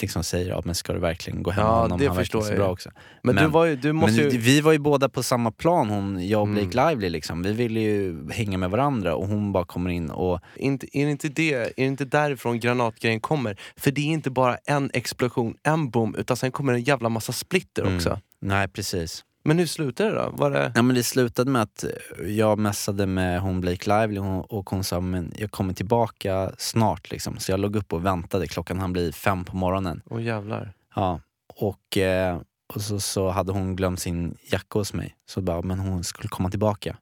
liksom 0.00 0.24
säger 0.24 0.48
ja, 0.48 0.62
men 0.64 0.74
ska 0.74 0.92
du 0.92 0.98
verkligen 0.98 1.42
gå 1.42 1.50
hem 1.50 1.64
Ja, 1.64 1.72
med 1.72 1.80
honom? 1.80 1.98
det 1.98 2.06
Han 2.06 2.16
förstår 2.16 2.40
så 2.40 2.48
jag 2.50 2.56
bra 2.58 2.68
också. 2.68 2.90
Men, 3.22 3.36
du, 3.36 3.46
var 3.46 3.64
ju, 3.64 3.76
du 3.76 3.92
måste 3.92 4.22
men 4.22 4.30
ju... 4.30 4.38
vi 4.38 4.60
var 4.60 4.72
ju 4.72 4.78
båda 4.78 5.08
på 5.08 5.22
samma 5.22 5.50
plan, 5.50 5.88
hon, 5.90 6.28
jag 6.28 6.40
och 6.42 6.46
Mm. 6.48 6.68
Blake 6.70 6.88
Lively 6.90 7.08
liksom. 7.10 7.42
Vi 7.42 7.52
ville 7.52 7.80
ju 7.80 8.30
hänga 8.30 8.58
med 8.58 8.70
varandra 8.70 9.14
och 9.16 9.28
hon 9.28 9.52
bara 9.52 9.64
kommer 9.64 9.90
in 9.90 10.10
och 10.10 10.40
inte, 10.56 10.98
är, 10.98 11.04
det 11.04 11.10
inte 11.10 11.28
det, 11.28 11.52
är 11.54 11.70
det 11.76 11.82
inte 11.84 12.04
därifrån 12.04 12.60
granatgrejen 12.60 13.20
kommer? 13.20 13.60
För 13.76 13.90
det 13.90 14.00
är 14.00 14.12
inte 14.12 14.30
bara 14.30 14.56
en 14.56 14.90
explosion, 14.94 15.54
en 15.62 15.90
boom, 15.90 16.14
utan 16.14 16.36
sen 16.36 16.52
kommer 16.52 16.72
en 16.72 16.82
jävla 16.82 17.08
massa 17.08 17.32
splitter 17.32 17.82
Mm. 17.82 17.96
också. 17.96 18.20
Nej 18.40 18.68
precis. 18.68 19.24
Men 19.46 19.58
hur 19.58 19.66
slutade 19.66 20.10
det 20.10 20.16
då? 20.16 20.30
Var 20.30 20.50
det... 20.50 20.72
Ja, 20.74 20.82
men 20.82 20.96
det 20.96 21.02
slutade 21.02 21.50
med 21.50 21.62
att 21.62 21.84
jag 22.26 22.58
messade 22.58 23.06
med 23.06 23.40
hon 23.40 23.60
Blake 23.60 23.90
Lively 23.90 24.20
och 24.48 24.70
hon, 24.70 24.84
sa 24.84 25.00
men 25.00 25.32
jag 25.36 25.50
kommer 25.50 25.74
tillbaka 25.74 26.52
snart. 26.58 27.10
Liksom. 27.10 27.38
Så 27.38 27.52
jag 27.52 27.60
låg 27.60 27.76
upp 27.76 27.92
och 27.92 28.06
väntade, 28.06 28.46
klockan 28.46 28.78
hann 28.78 28.92
bli 28.92 29.12
fem 29.12 29.44
på 29.44 29.56
morgonen. 29.56 30.02
Åh 30.10 30.22
jävlar. 30.22 30.72
Ja. 30.94 31.20
Och, 31.56 31.96
eh, 31.98 32.40
och 32.74 32.82
så, 32.82 33.00
så 33.00 33.28
hade 33.28 33.52
hon 33.52 33.76
glömt 33.76 34.00
sin 34.00 34.36
jacka 34.50 34.78
hos 34.78 34.92
mig. 34.92 35.16
Så 35.26 35.40
bara, 35.40 35.62
men 35.62 35.78
hon 35.78 36.04
skulle 36.04 36.28
komma 36.28 36.50
tillbaka. 36.50 36.96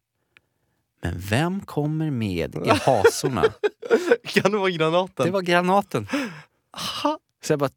Men 1.03 1.15
vem 1.19 1.61
kommer 1.61 2.11
med 2.11 2.55
i 2.55 2.71
hasorna? 2.85 3.45
Kan 4.25 4.53
det 4.53 4.59
vara 4.59 4.71
granaten? 4.71 5.27
Det 5.27 5.33
var 5.33 5.43
granaten. 5.43 6.09
Så 7.45 7.53
jag 7.53 7.59
bara, 7.59 7.71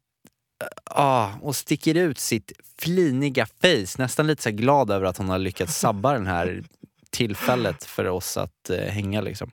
ah, 0.84 1.30
och 1.42 1.56
sticker 1.56 1.94
ut 1.94 2.18
sitt 2.18 2.52
fliniga 2.78 3.46
face, 3.46 3.98
nästan 3.98 4.26
lite 4.26 4.42
så 4.42 4.50
glad 4.50 4.90
över 4.90 5.06
att 5.06 5.18
hon 5.18 5.28
har 5.28 5.38
lyckats 5.38 5.78
sabba 5.78 6.12
den 6.12 6.26
här 6.26 6.64
tillfället 7.10 7.84
för 7.84 8.04
oss 8.04 8.36
att 8.36 8.70
eh, 8.70 8.78
hänga 8.78 9.20
liksom. 9.20 9.50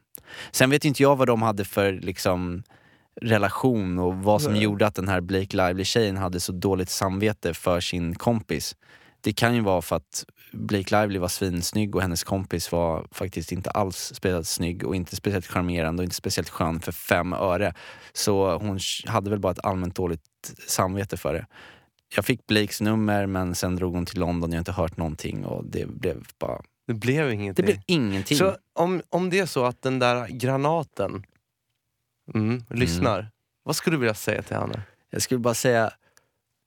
Sen 0.52 0.70
vet 0.70 0.86
inte 0.86 1.04
jag 1.04 1.16
vad 1.16 1.28
de 1.28 1.42
hade 1.42 1.66
för 1.66 1.94
liksom 1.94 2.64
relation 3.22 4.00
och 4.00 4.16
vad 4.16 4.42
som 4.42 4.56
gjorde 4.56 4.88
att 4.88 4.96
den 4.96 5.08
här 5.08 5.22
Blake 5.22 5.58
Lively-tjejen 5.58 6.18
hade 6.18 6.40
så 6.40 6.52
dåligt 6.52 6.90
samvete 6.90 7.54
för 7.54 7.80
sin 7.80 8.16
kompis. 8.16 8.76
Det 9.26 9.34
kan 9.34 9.56
ju 9.56 9.62
vara 9.62 9.82
för 9.82 9.96
att 9.96 10.26
Blake 10.52 11.02
Lively 11.02 11.20
var 11.20 11.28
svinsnygg 11.28 11.96
och 11.96 12.02
hennes 12.02 12.24
kompis 12.24 12.72
var 12.72 13.08
faktiskt 13.12 13.52
inte 13.52 13.70
alls 13.70 13.98
speciellt 14.16 14.48
snygg 14.48 14.84
och 14.84 14.96
inte 14.96 15.16
speciellt 15.16 15.46
charmerande 15.46 16.02
och 16.02 16.04
inte 16.04 16.16
speciellt 16.16 16.50
skön 16.50 16.80
för 16.80 16.92
fem 16.92 17.34
öre. 17.34 17.74
Så 18.14 18.58
hon 18.58 18.80
hade 19.06 19.30
väl 19.30 19.40
bara 19.40 19.52
ett 19.52 19.66
allmänt 19.66 19.96
dåligt 19.96 20.22
samvete 20.68 21.18
för 21.18 21.34
det. 21.34 21.46
jag 22.16 22.26
fick 22.26 22.48
Blakes 22.48 22.82
nummer 22.82 23.26
men 23.26 23.56
sen 23.56 23.76
drog 23.76 23.94
hon 23.94 24.06
till 24.06 24.20
London, 24.20 24.52
jag 24.52 24.58
har 24.58 24.60
inte 24.62 24.72
hört 24.72 24.98
någonting 24.98 25.46
och 25.46 25.66
det 25.66 25.86
blev 25.86 26.28
bara... 26.40 26.62
Det 26.88 26.94
blev 26.94 27.28
Det 27.28 27.34
ingenting. 27.34 27.66
blev 27.66 27.78
ingenting. 27.88 28.38
Så 28.38 28.56
om, 28.74 29.02
om 29.10 29.30
det 29.30 29.40
är 29.40 29.46
så 29.46 29.66
att 29.66 29.82
den 29.82 30.00
där 30.00 30.28
granaten 30.28 31.24
mm, 32.34 32.64
lyssnar, 32.70 33.30
vad 33.64 33.76
skulle 33.76 33.96
du 33.96 34.00
vilja 34.00 34.14
säga 34.14 34.42
till 34.42 34.56
henne? 34.56 34.82
Jag 35.10 35.22
skulle 35.22 35.40
bara 35.40 35.54
säga, 35.54 35.92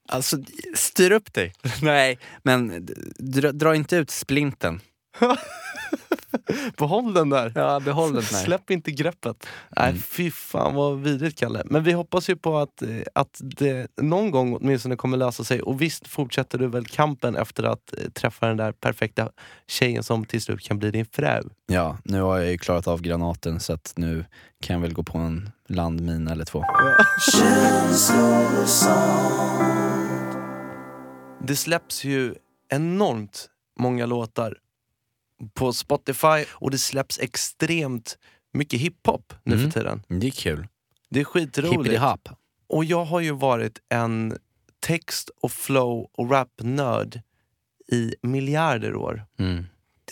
alltså 0.09 0.37
styr 0.75 1.11
upp 1.11 1.33
dig. 1.33 1.53
Nej, 1.83 2.19
men 2.43 2.89
dra, 3.19 3.53
dra 3.53 3.77
inte 3.77 3.97
ut 3.97 4.11
splinten. 4.11 4.81
Behåll 6.77 7.15
den 7.15 7.31
där. 7.31 7.53
Ja, 7.55 7.81
behåll 7.81 8.13
den 8.13 8.23
där. 8.23 8.45
Släpp 8.45 8.71
inte 8.71 8.91
greppet. 8.91 9.47
Nej, 9.77 9.95
fy 9.95 10.31
fan 10.31 10.75
vad 10.75 11.01
vidrigt 11.01 11.39
Kalle. 11.39 11.63
Men 11.65 11.83
vi 11.83 11.93
hoppas 11.93 12.31
ju 12.31 12.37
på 12.37 12.59
att, 12.59 12.83
eh, 12.83 12.89
att 13.13 13.41
det 13.41 13.87
någon 14.03 14.31
gång 14.31 14.57
åtminstone 14.57 14.97
kommer 14.97 15.17
lösa 15.17 15.45
sig. 15.45 15.63
Och 15.63 15.83
visst 15.83 16.09
fortsätter 16.09 16.59
du 16.59 16.67
väl 16.67 16.87
kampen 16.87 17.37
efter 17.37 17.65
att 17.65 17.95
eh, 17.99 18.11
träffa 18.11 18.47
den 18.47 18.57
där 18.57 18.73
perfekta 18.73 19.31
tjejen 19.67 20.03
som 20.03 20.25
till 20.25 20.43
slut 20.43 20.61
kan 20.61 20.79
bli 20.79 20.91
din 20.91 21.07
fru. 21.07 21.43
Ja, 21.67 21.99
nu 22.05 22.21
har 22.21 22.39
jag 22.39 22.51
ju 22.51 22.59
klarat 22.59 22.89
av 22.89 23.01
granaten 23.03 23.61
så 23.61 23.73
att 23.73 23.93
nu 23.97 24.25
kan 24.61 24.75
jag 24.75 24.81
väl 24.81 24.95
gå 24.95 25.03
på 25.03 25.19
en 25.19 25.51
landmina 25.69 26.33
eller 26.33 26.45
två. 26.45 26.65
Det 31.47 31.57
släpps 31.57 32.05
ju 32.05 32.35
enormt 32.69 33.47
många 33.81 34.07
låtar 34.07 34.57
på 35.55 35.73
Spotify 35.73 36.45
och 36.51 36.71
det 36.71 36.79
släpps 36.79 37.19
extremt 37.19 38.19
mycket 38.53 38.81
hiphop 38.81 39.33
nu 39.43 39.55
Mm. 39.57 39.71
för 39.71 39.81
tiden. 39.81 40.03
Det 40.09 40.27
är 40.27 40.31
kul. 40.31 40.67
Det 41.11 41.21
är 41.21 41.25
skitroligt. 41.25 41.73
Hippity-hop. 41.93 42.29
Och 42.69 42.85
jag 42.85 43.05
har 43.05 43.21
ju 43.21 43.33
varit 43.33 43.79
en 43.89 44.39
text 44.81 45.31
och 45.43 45.53
flow 45.53 46.11
och 46.13 46.31
rap-nörd 46.31 47.21
i 47.93 48.15
miljarder 48.23 48.95
år. 48.97 49.27
Mm. 49.39 49.67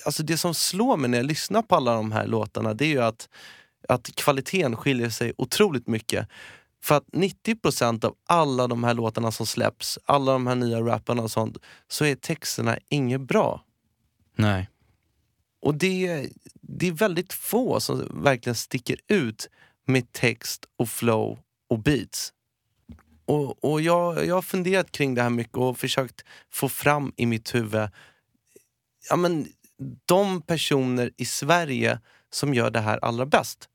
Alltså 0.04 0.22
det 0.22 0.38
som 0.38 0.54
slår 0.54 0.96
mig 0.96 1.10
när 1.10 1.18
jag 1.18 1.26
lyssnar 1.26 1.62
på 1.62 1.74
alla 1.74 1.94
de 1.94 2.12
här 2.12 2.26
låtarna 2.26 2.74
det 2.74 2.84
är 2.84 2.88
ju 2.88 3.02
att, 3.02 3.28
att 3.88 4.14
kvaliteten 4.14 4.76
skiljer 4.76 5.10
sig 5.10 5.32
otroligt 5.38 5.86
mycket. 5.86 6.28
För 6.82 6.94
att 6.94 7.06
90% 7.06 8.04
av 8.04 8.14
alla 8.26 8.66
de 8.66 8.84
här 8.84 8.94
låtarna 8.94 9.32
som 9.32 9.46
släpps, 9.46 9.98
alla 10.04 10.32
de 10.32 10.46
här 10.46 10.54
nya 10.54 10.80
rapparna 10.80 11.22
och 11.22 11.30
sånt, 11.30 11.56
så 11.88 12.04
är 12.04 12.14
texterna 12.14 12.78
inget 12.88 13.20
bra. 13.20 13.62
Nej. 14.36 14.68
Och 15.60 15.74
det, 15.74 16.28
det 16.60 16.88
är 16.88 16.92
väldigt 16.92 17.32
få 17.32 17.80
som 17.80 18.22
verkligen 18.22 18.54
sticker 18.54 18.96
ut 19.08 19.48
med 19.86 20.12
text 20.12 20.66
och 20.76 20.88
flow 20.88 21.38
och 21.68 21.78
beats. 21.78 22.32
Och, 23.24 23.64
och 23.64 23.80
jag, 23.80 24.26
jag 24.26 24.34
har 24.34 24.42
funderat 24.42 24.92
kring 24.92 25.14
det 25.14 25.22
här 25.22 25.30
mycket 25.30 25.56
och 25.56 25.78
försökt 25.78 26.24
få 26.52 26.68
fram 26.68 27.12
i 27.16 27.26
mitt 27.26 27.54
huvud 27.54 27.88
ja, 29.08 29.16
men, 29.16 29.46
de 30.06 30.42
personer 30.42 31.10
i 31.16 31.24
Sverige 31.24 32.00
som 32.30 32.54
gör 32.54 32.70
det 32.70 32.80
här 32.80 32.98
allra 33.04 33.26
bäst. 33.26 33.68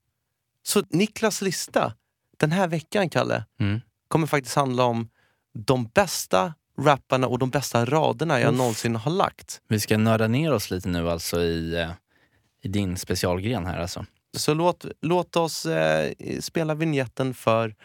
Så 0.64 0.84
Niklas 0.90 1.42
lista 1.42 1.94
den 2.38 2.52
här 2.52 2.68
veckan, 2.68 3.10
Kalle, 3.10 3.46
Mm. 3.60 3.80
kommer 4.08 4.28
faktiskt 4.28 4.56
handla 4.56 4.84
om 4.84 5.10
de 5.54 5.88
bästa 5.88 6.54
rapparna 6.80 7.28
och 7.28 7.40
de 7.40 7.50
bästa 7.50 7.86
raderna 7.86 8.40
jag 8.40 8.52
Uff. 8.52 8.58
någonsin 8.58 8.96
har 8.96 9.12
lagt. 9.12 9.62
Vi 9.68 9.80
ska 9.80 9.98
nörda 9.98 10.28
ner 10.28 10.54
oss 10.54 10.72
lite 10.72 10.90
nu 10.90 11.10
alltså 11.10 11.42
i, 11.42 11.76
eh, 11.76 11.90
i 12.64 12.68
din 12.68 12.98
specialgren 12.98 13.66
här 13.66 13.80
alltså. 13.80 14.06
Så 14.38 14.54
låt, 14.54 14.86
låt 15.02 15.36
oss 15.36 15.66
eh, 15.66 16.12
spela 16.40 16.76
vignetten 16.76 17.34
för 17.34 17.76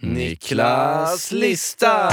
Niklas 0.00 1.32
lista! 1.32 2.10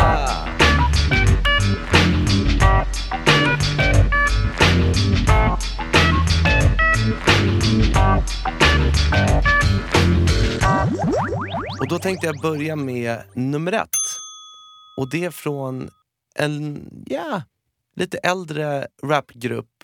Och 11.80 11.88
då 11.88 12.00
tänkte 12.00 12.28
jag 12.28 12.42
börja 12.42 12.76
med 12.76 13.22
nummer 13.34 13.72
ett. 13.72 13.90
Och 14.98 15.10
det 15.10 15.26
är 15.26 15.32
från 15.32 15.90
en, 16.38 16.90
ja, 17.06 17.42
lite 17.96 18.18
äldre 18.18 18.88
rapgrupp 19.04 19.84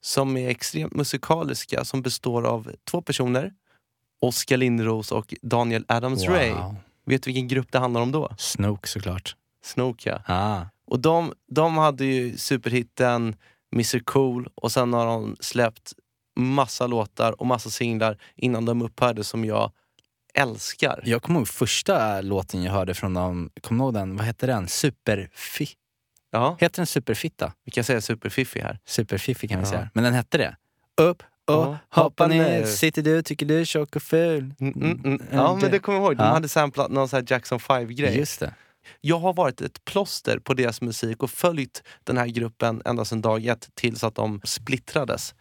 som 0.00 0.36
är 0.36 0.48
extremt 0.48 0.94
musikaliska 0.94 1.84
som 1.84 2.02
består 2.02 2.46
av 2.46 2.70
två 2.90 3.02
personer. 3.02 3.52
Oskar 4.20 4.56
Lindros 4.56 5.12
och 5.12 5.34
Daniel 5.42 5.84
Adams-Ray. 5.88 6.54
Wow. 6.54 6.76
Vet 7.06 7.22
du 7.22 7.28
vilken 7.28 7.48
grupp 7.48 7.72
det 7.72 7.78
handlar 7.78 8.00
om 8.00 8.12
då? 8.12 8.30
Snook 8.38 8.86
såklart. 8.86 9.36
Snook 9.64 10.06
ja. 10.06 10.22
Ah. 10.26 10.62
Och 10.86 11.00
de, 11.00 11.32
de 11.50 11.76
hade 11.76 12.04
ju 12.04 12.38
superhitten 12.38 13.36
Mr 13.72 13.98
Cool 13.98 14.48
och 14.54 14.72
sen 14.72 14.92
har 14.92 15.06
de 15.06 15.36
släppt 15.40 15.92
massa 16.36 16.86
låtar 16.86 17.40
och 17.40 17.46
massa 17.46 17.70
singlar 17.70 18.18
innan 18.36 18.64
de 18.64 18.82
upphörde 18.82 19.24
som 19.24 19.44
jag 19.44 19.72
älskar. 20.34 21.02
Jag 21.04 21.22
kommer 21.22 21.40
ihåg 21.40 21.48
första 21.48 22.20
låten 22.20 22.62
jag 22.62 22.72
hörde 22.72 22.94
från 22.94 23.14
dem, 23.14 23.50
kommer 23.60 23.78
du 23.78 23.84
ihåg 23.84 23.94
den? 23.94 24.16
Vad 24.16 24.26
hette 24.26 24.46
den? 24.46 24.68
Superfi... 24.68 25.68
Ja, 26.34 26.56
Heter 26.60 26.76
den 26.76 26.86
Superfitta? 26.86 27.52
vi 27.64 27.70
kan 27.70 27.84
säga 27.84 28.00
superfiffig 28.00 28.60
här. 28.60 28.78
Superfiffi 28.84 29.48
kan 29.48 29.60
vi 29.60 29.66
säga. 29.66 29.90
Men 29.94 30.04
den 30.04 30.14
hette 30.14 30.38
det. 30.38 30.56
Upp 30.96 31.22
och 31.44 31.54
Ja, 31.54 31.78
hoppa 31.88 32.26
ner. 32.26 32.64
Sitter 32.64 33.02
du, 33.02 33.22
tycker 33.22 33.46
du 33.46 33.60
är 33.60 33.64
tjock 33.64 33.96
och 33.96 34.02
ful? 34.02 34.54
Mm, 34.60 34.74
mm, 34.74 35.00
mm. 35.04 35.22
Ja, 35.32 35.58
men 35.60 35.70
det 35.70 35.78
kommer 35.78 35.98
jag 35.98 36.04
ihåg. 36.06 36.16
De 36.16 36.22
hade 36.22 36.48
samplat 36.48 36.90
någon 36.90 37.08
sån 37.08 37.16
här 37.16 37.24
Jackson 37.28 37.58
5-grej. 37.58 38.18
Just 38.18 38.40
det. 38.40 38.54
Jag 39.00 39.18
har 39.18 39.32
varit 39.32 39.60
ett 39.60 39.84
plåster 39.84 40.38
på 40.38 40.54
deras 40.54 40.80
musik 40.80 41.22
och 41.22 41.30
följt 41.30 41.82
den 42.04 42.16
här 42.18 42.26
gruppen 42.26 42.82
ända 42.84 43.04
sedan 43.04 43.20
dag 43.20 43.46
ett 43.46 43.68
tills 43.74 44.04
att 44.04 44.14
de 44.14 44.40
splittrades. 44.44 45.34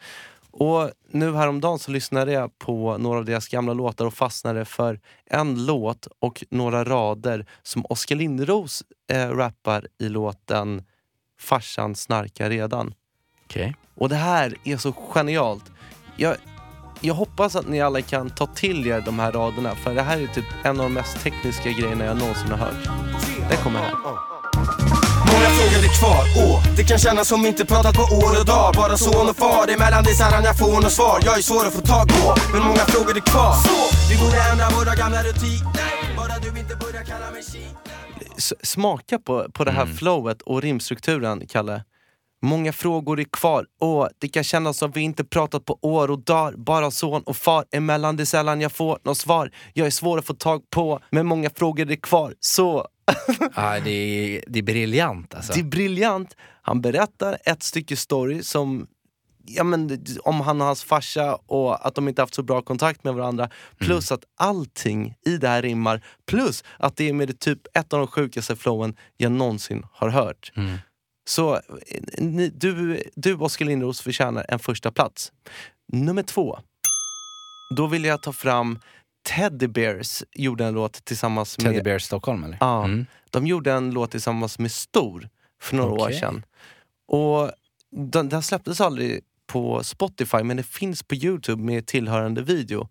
Och 0.54 0.92
nu 1.12 1.36
häromdagen 1.36 1.80
så 1.80 1.92
lyssnade 1.92 2.32
jag 2.32 2.60
på 2.60 2.98
några 2.98 3.20
av 3.20 3.26
deras 3.26 3.48
gamla 3.48 3.74
låtar 3.74 4.06
och 4.06 4.14
fastnade 4.14 4.66
för 4.66 5.00
en 5.26 5.66
låt 5.66 6.08
och 6.20 6.44
några 6.50 6.84
rader 6.84 7.46
som 7.64 7.86
Oskar 7.90 8.16
Lindros 8.16 8.84
eh, 9.12 9.30
rappar 9.30 9.88
i 10.00 10.10
låten 10.10 10.84
Farsan 11.40 11.96
snarkar 11.96 12.50
redan. 12.50 12.94
Okej. 13.46 13.76
Och 13.96 14.10
det 14.10 14.16
här 14.16 14.56
är 14.64 14.78
så 14.78 14.92
genialt. 14.92 15.72
Jag, 16.18 16.36
jag 17.02 17.14
hoppas 17.14 17.56
att 17.56 17.68
ni 17.68 17.82
alla 17.82 18.02
kan 18.02 18.30
ta 18.30 18.46
till 18.46 18.88
er 18.88 19.02
de 19.02 19.20
här 19.20 19.32
raderna 19.32 19.76
för 19.76 19.96
det 19.96 20.02
här 20.02 20.22
är 20.22 20.28
typ 20.28 20.46
en 20.64 20.80
av 20.80 20.84
de 20.84 20.94
mest 20.94 21.24
tekniska 21.24 21.72
grejerna 21.72 22.06
jag 22.06 22.18
någonsin 22.18 22.52
har 22.52 22.58
hört. 22.58 22.90
Den 23.50 23.58
kommer 23.58 23.80
här. 23.80 24.33
Många 25.44 25.56
frågor 25.56 25.84
är 25.86 26.00
kvar, 26.00 26.26
åh 26.44 26.76
Det 26.78 26.84
kan 26.84 27.00
kännas 27.00 27.28
som 27.28 27.46
inte 27.46 27.66
pratat 27.66 27.96
på 27.96 28.02
år 28.02 28.40
och 28.40 28.46
dag 28.46 28.74
Bara 28.76 28.98
son 28.98 29.30
och 29.30 29.36
far, 29.38 29.68
emellan 29.68 30.04
det 30.04 30.14
sällan 30.16 30.44
jag 30.44 30.58
får 30.58 30.82
något 30.82 30.92
svar 30.92 31.20
Jag 31.26 31.38
är 31.38 31.42
svår 31.42 31.66
att 31.68 31.74
få 31.74 31.82
tag 31.82 32.08
på, 32.08 32.36
men 32.54 32.62
många 32.62 32.84
frågor 32.94 33.18
är 33.18 33.22
kvar 33.22 33.54
Så, 33.54 33.78
vi 34.10 34.16
borde 34.24 34.38
ändra 34.52 34.70
våra 34.78 34.96
gamla 34.96 35.24
rutiner 35.24 36.16
Bara 36.18 36.40
du 36.40 36.60
inte 36.60 36.76
börjar 36.76 37.04
kalla 37.04 37.32
mig 37.32 37.44
shit 37.44 37.76
S- 38.38 38.54
smaka 38.64 39.20
på, 39.20 39.48
på 39.54 39.64
det 39.64 39.72
här 39.72 39.86
flowet 39.86 40.42
och 40.42 40.62
rimstrukturen, 40.62 41.48
Kalle. 41.48 41.84
Många 42.42 42.74
frågor 42.74 43.20
är 43.20 43.24
kvar. 43.24 43.66
Åh, 43.82 44.08
det 44.20 44.28
kan 44.28 44.44
kännas 44.44 44.78
som 44.78 44.92
vi 44.92 45.02
inte 45.02 45.24
pratat 45.24 45.66
på 45.66 45.78
år 45.82 46.12
och 46.12 46.20
dagar. 46.20 46.54
Bara 46.58 46.92
son 46.92 47.24
och 47.26 47.38
far, 47.38 47.66
emellan 47.72 48.16
det 48.18 48.26
sällan 48.26 48.62
jag 48.62 48.72
får 48.72 49.00
något 49.04 49.18
svar. 49.18 49.52
Jag 49.74 49.88
är 49.88 49.92
svår 49.92 50.18
att 50.20 50.26
få 50.26 50.34
tag 50.34 50.62
på, 50.70 51.00
men 51.10 51.26
många 51.26 51.50
frågor 51.56 51.92
är 51.92 51.96
kvar. 51.96 52.34
Så, 52.40 52.88
Ah, 53.54 53.80
det, 53.80 53.92
är, 53.92 54.44
det 54.48 54.60
är 54.60 54.64
briljant 54.64 55.34
alltså. 55.34 55.54
det 55.54 55.60
är 55.60 55.64
briljant. 55.64 56.36
Han 56.62 56.82
berättar 56.82 57.38
ett 57.46 57.64
stycke 57.64 57.96
story 57.96 58.44
som 58.44 58.88
Ja, 59.46 59.64
men, 59.64 60.06
om 60.24 60.42
han 60.42 60.62
och 60.62 60.68
hans 60.68 60.84
farsa 60.84 61.36
och 61.36 61.88
att 61.88 61.96
de 61.96 62.08
inte 62.08 62.22
haft 62.22 62.34
så 62.34 62.44
bra 62.44 62.62
kontakt 62.62 63.04
med 63.04 63.14
varandra. 63.14 63.50
Plus 63.78 64.12
att 64.12 64.24
allting 64.38 65.16
i 65.26 65.38
det 65.38 65.48
här 65.48 65.62
rimmar. 65.62 66.06
Plus 66.26 66.64
att 66.78 66.98
det 66.98 67.10
är 67.10 67.14
med 67.14 67.28
det 67.28 67.40
typ 67.40 67.60
ett 67.74 67.94
av 67.94 68.00
de 68.00 68.08
sjukaste 68.08 68.56
flowen 68.56 68.96
jag 69.18 69.32
någonsin 69.32 69.86
har 69.92 70.10
hört. 70.10 70.52
Mm. 70.56 70.78
Så 71.26 71.62
ni, 72.18 72.50
du, 72.50 73.04
du 73.16 73.36
Oskar 73.36 73.66
Lindros 73.66 74.02
förtjänar 74.02 74.46
en 74.50 74.60
första 74.60 74.92
plats. 74.92 75.32
Nummer 75.94 76.24
två. 76.24 76.60
Då 77.76 77.88
vill 77.88 78.06
jag 78.06 78.22
ta 78.22 78.34
fram 78.34 78.80
Teddy 79.24 79.68
Bears 79.68 80.24
gjorde 80.32 80.66
en 80.66 80.74
låt 80.74 81.06
tillsammans 81.06 81.58
med... 81.58 81.72
Teddy 81.72 81.84
Bear 81.84 82.00
Stockholm 82.00 82.44
eller? 82.44 82.58
Ja, 82.60 82.84
Mm. 82.84 83.06
de 83.30 83.48
gjorde 83.48 83.72
en 83.72 83.92
låt 83.92 84.12
tillsammans 84.12 84.60
med 84.60 84.72
Stor 84.72 85.30
för 85.62 85.76
några 85.76 85.92
år 85.92 86.06
Okej. 86.08 86.20
sedan. 86.20 86.46
Och 87.08 87.52
den, 87.92 88.30
den 88.30 88.44
släpptes 88.44 88.82
aldrig 88.82 89.22
på 89.48 89.84
Spotify 89.84 90.44
men 90.44 90.58
det 90.58 90.64
finns 90.64 91.04
på 91.04 91.16
Youtube 91.16 91.64
med 91.64 91.86
tillhörande 91.88 92.42
video. 92.42 92.90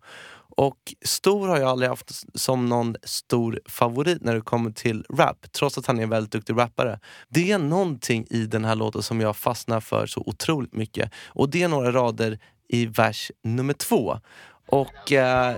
Och 0.56 0.94
Stor 1.04 1.48
har 1.48 1.58
jag 1.58 1.68
aldrig 1.68 1.88
haft 1.90 2.10
som 2.38 2.66
någon 2.68 2.96
stor 3.02 3.60
favorit 3.66 4.22
när 4.22 4.34
det 4.34 4.40
kommer 4.40 4.70
till 4.70 5.04
rap, 5.10 5.46
trots 5.52 5.78
att 5.78 5.86
han 5.86 5.98
är 5.98 6.02
en 6.02 6.08
väldigt 6.10 6.32
duktig 6.32 6.58
rappare. 6.58 7.00
Det 7.28 7.52
är 7.52 7.58
någonting 7.58 8.26
i 8.30 8.46
den 8.46 8.64
här 8.64 8.74
låten 8.74 9.02
som 9.02 9.20
jag 9.20 9.36
fastnar 9.36 9.80
för 9.80 10.06
så 10.06 10.22
otroligt 10.26 10.72
mycket. 10.74 11.12
Och 11.26 11.50
det 11.50 11.62
är 11.62 11.68
några 11.68 11.92
rader 11.92 12.38
i 12.68 12.86
vers 12.86 13.30
nummer 13.44 13.74
två. 13.74 14.20
Och 14.68 15.12
eh, 15.12 15.56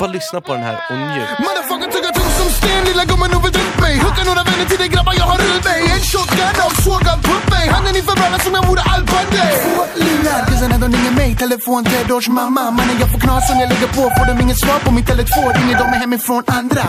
bara 0.00 0.10
lyssna 0.18 0.40
på 0.40 0.50
den 0.56 0.62
här 0.68 0.76
och 0.90 0.98
njut. 0.98 1.30
Motherfucker 1.44 1.88
tugga 1.96 2.10
tungt 2.18 2.34
som 2.40 2.48
sten, 2.58 2.84
lilla 2.90 3.04
gumman 3.10 3.34
overdrick 3.36 3.74
mig. 3.84 3.94
Hookar 4.04 4.24
några 4.30 4.42
vänner 4.48 4.66
till 4.70 4.80
de 4.82 4.88
grabbar 4.94 5.14
jag 5.20 5.26
har 5.32 5.38
runt 5.46 5.64
mig. 5.70 5.80
En 5.94 6.02
shotgun 6.10 6.56
och 6.66 6.74
svågan 6.84 7.18
putt. 7.28 7.42
Handen 7.70 7.96
inför 7.96 8.16
brallan 8.16 8.40
som 8.40 8.54
jag 8.54 8.66
vore 8.66 8.82
Al 8.92 9.02
Bundy. 9.10 9.46
Två 9.62 9.76
lurar, 10.04 10.40
kusen 10.46 10.80
de 10.80 10.92
ringer 10.96 11.14
mig. 11.20 11.36
Telefon 11.36 11.84
Theodors 11.84 12.28
mamma. 12.28 12.70
Mannen 12.70 12.96
jag 13.00 13.12
får 13.12 13.20
knas 13.20 13.48
som 13.48 13.56
jag 13.60 13.68
lägger 13.68 13.86
på. 13.86 14.02
Får 14.16 14.26
de 14.26 14.42
inget 14.44 14.58
svar 14.58 14.78
på 14.78 14.90
min 14.92 15.04
telefon 15.04 15.52
ringer 15.54 15.78
de 15.78 15.84
hemifrån 15.84 16.42
andra. 16.46 16.82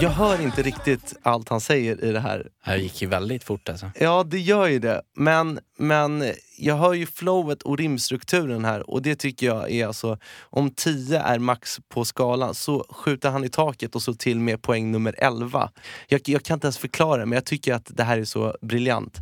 Jag 0.00 0.10
hör 0.10 0.40
inte 0.42 0.62
riktigt 0.62 1.14
allt 1.22 1.48
han 1.48 1.60
säger 1.60 2.04
i 2.04 2.12
det 2.12 2.20
här. 2.20 2.38
Det 2.38 2.70
här 2.70 2.76
gick 2.76 3.02
ju 3.02 3.08
väldigt 3.08 3.44
fort 3.44 3.68
alltså. 3.68 3.90
Ja, 3.94 4.24
det 4.26 4.38
gör 4.38 4.66
ju 4.66 4.78
det. 4.78 5.02
Men, 5.16 5.58
men 5.78 6.32
jag 6.58 6.76
hör 6.76 6.92
ju 6.92 7.06
flowet 7.06 7.62
och 7.62 7.78
rimstrukturen 7.78 8.64
här 8.64 8.90
och 8.90 9.02
det 9.02 9.14
tycker 9.16 9.46
jag 9.46 9.70
är 9.70 9.86
alltså, 9.86 10.18
om 10.50 10.70
10 10.70 11.20
är 11.20 11.38
max 11.38 11.79
på 11.88 12.04
skalan 12.04 12.54
så 12.54 12.86
skjuter 12.90 13.30
han 13.30 13.44
i 13.44 13.48
taket 13.48 13.94
och 13.94 14.02
så 14.02 14.14
till 14.14 14.40
med 14.40 14.62
poäng 14.62 14.90
nummer 14.90 15.14
11. 15.18 15.70
Jag, 16.08 16.20
jag 16.24 16.42
kan 16.42 16.54
inte 16.54 16.66
ens 16.66 16.78
förklara 16.78 17.26
men 17.26 17.36
jag 17.36 17.44
tycker 17.44 17.74
att 17.74 17.86
det 17.88 18.04
här 18.04 18.18
är 18.18 18.24
så 18.24 18.56
briljant. 18.62 19.18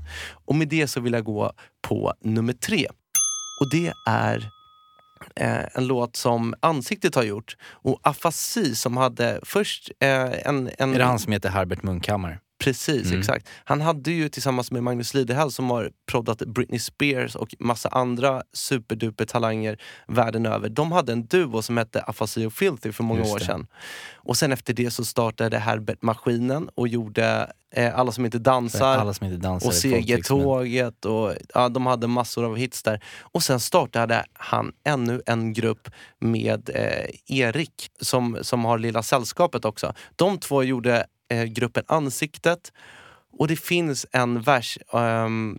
Och 0.47 0.55
med 0.55 0.69
det 0.69 0.87
så 0.87 1.01
vill 1.01 1.13
jag 1.13 1.25
gå 1.25 1.53
på 1.83 2.15
nummer 2.21 2.53
3. 2.53 2.87
Och 3.61 3.71
det 3.71 3.93
är 4.07 4.51
eh, 5.37 5.77
en 5.77 5.87
låt 5.87 6.17
som 6.17 6.55
Ansiktet 6.61 7.15
har 7.15 7.23
gjort. 7.23 7.57
Och 7.71 8.01
Afasi 8.03 8.75
som 8.75 8.97
hade 8.97 9.41
först 9.43 9.91
eh, 10.01 10.47
en, 10.49 10.71
en... 10.79 10.95
Är 10.95 10.99
det 10.99 11.05
han 11.05 11.19
som 11.19 11.33
heter 11.33 11.49
Herbert 11.49 11.83
Munkhammar? 11.83 12.41
Precis, 12.59 13.07
Mm. 13.07 13.19
exakt. 13.21 13.49
Han 13.65 13.81
hade 13.81 14.11
ju 14.13 14.29
tillsammans 14.29 14.71
med 14.71 14.83
Magnus 14.83 15.15
Lidehäll 15.15 15.51
som 15.53 15.71
har 15.71 15.91
proddat 16.11 16.39
Britney 16.39 16.79
Spears 16.81 17.35
och 17.37 17.55
massa 17.59 17.89
andra 17.89 18.43
superduper 18.53 19.25
talanger 19.25 19.79
världen 20.09 20.47
över. 20.47 20.69
De 20.69 20.93
hade 20.93 21.13
en 21.13 21.27
duo 21.27 21.63
som 21.63 21.77
hette 21.77 22.03
Afasi 22.03 22.47
och 22.47 22.53
Filthy 22.53 22.93
för 22.93 23.05
många 23.05 23.23
år 23.23 23.39
sedan. 23.39 23.67
Och 24.15 24.37
sen 24.37 24.53
efter 24.53 24.73
det 24.75 24.91
så 24.91 25.05
startade 25.05 25.59
Herbert 25.59 26.03
Maskinen 26.03 26.69
och 26.75 26.89
gjorde 26.89 27.53
eh, 27.75 27.99
Alla 27.99 28.13
som 28.13 28.25
inte 28.25 28.39
dansar. 28.39 28.99
Alla 28.99 29.15
som 29.15 29.27
inte 29.27 29.39
dansar 29.39 29.69
och. 29.69 29.75
Segertåget 29.75 31.05
och 31.05 31.33
ja, 31.55 31.69
de 31.69 31.87
hade 31.87 32.07
massor 32.07 32.45
av 32.45 32.57
hits 32.57 32.83
där. 32.83 33.05
Och 33.21 33.43
sen 33.43 33.61
startade 33.61 34.25
han 34.33 34.73
ännu 34.85 35.23
en 35.27 35.53
grupp 35.53 35.89
med 36.21 36.71
eh, 36.75 37.37
Erik 37.39 37.91
som, 38.01 38.39
som 38.43 38.65
har 38.65 38.79
Lilla 38.79 39.03
Sällskapet 39.03 39.65
också. 39.65 39.95
De 40.17 40.39
två 40.39 40.63
gjorde 40.63 41.07
eh, 41.29 41.45
gruppen 41.45 41.85
Ansiktet 41.87 42.73
och 43.39 43.49
det 43.49 43.57
finns 43.57 44.07
en 44.13 44.41
vers 44.41 44.79
ehm, 44.93 45.59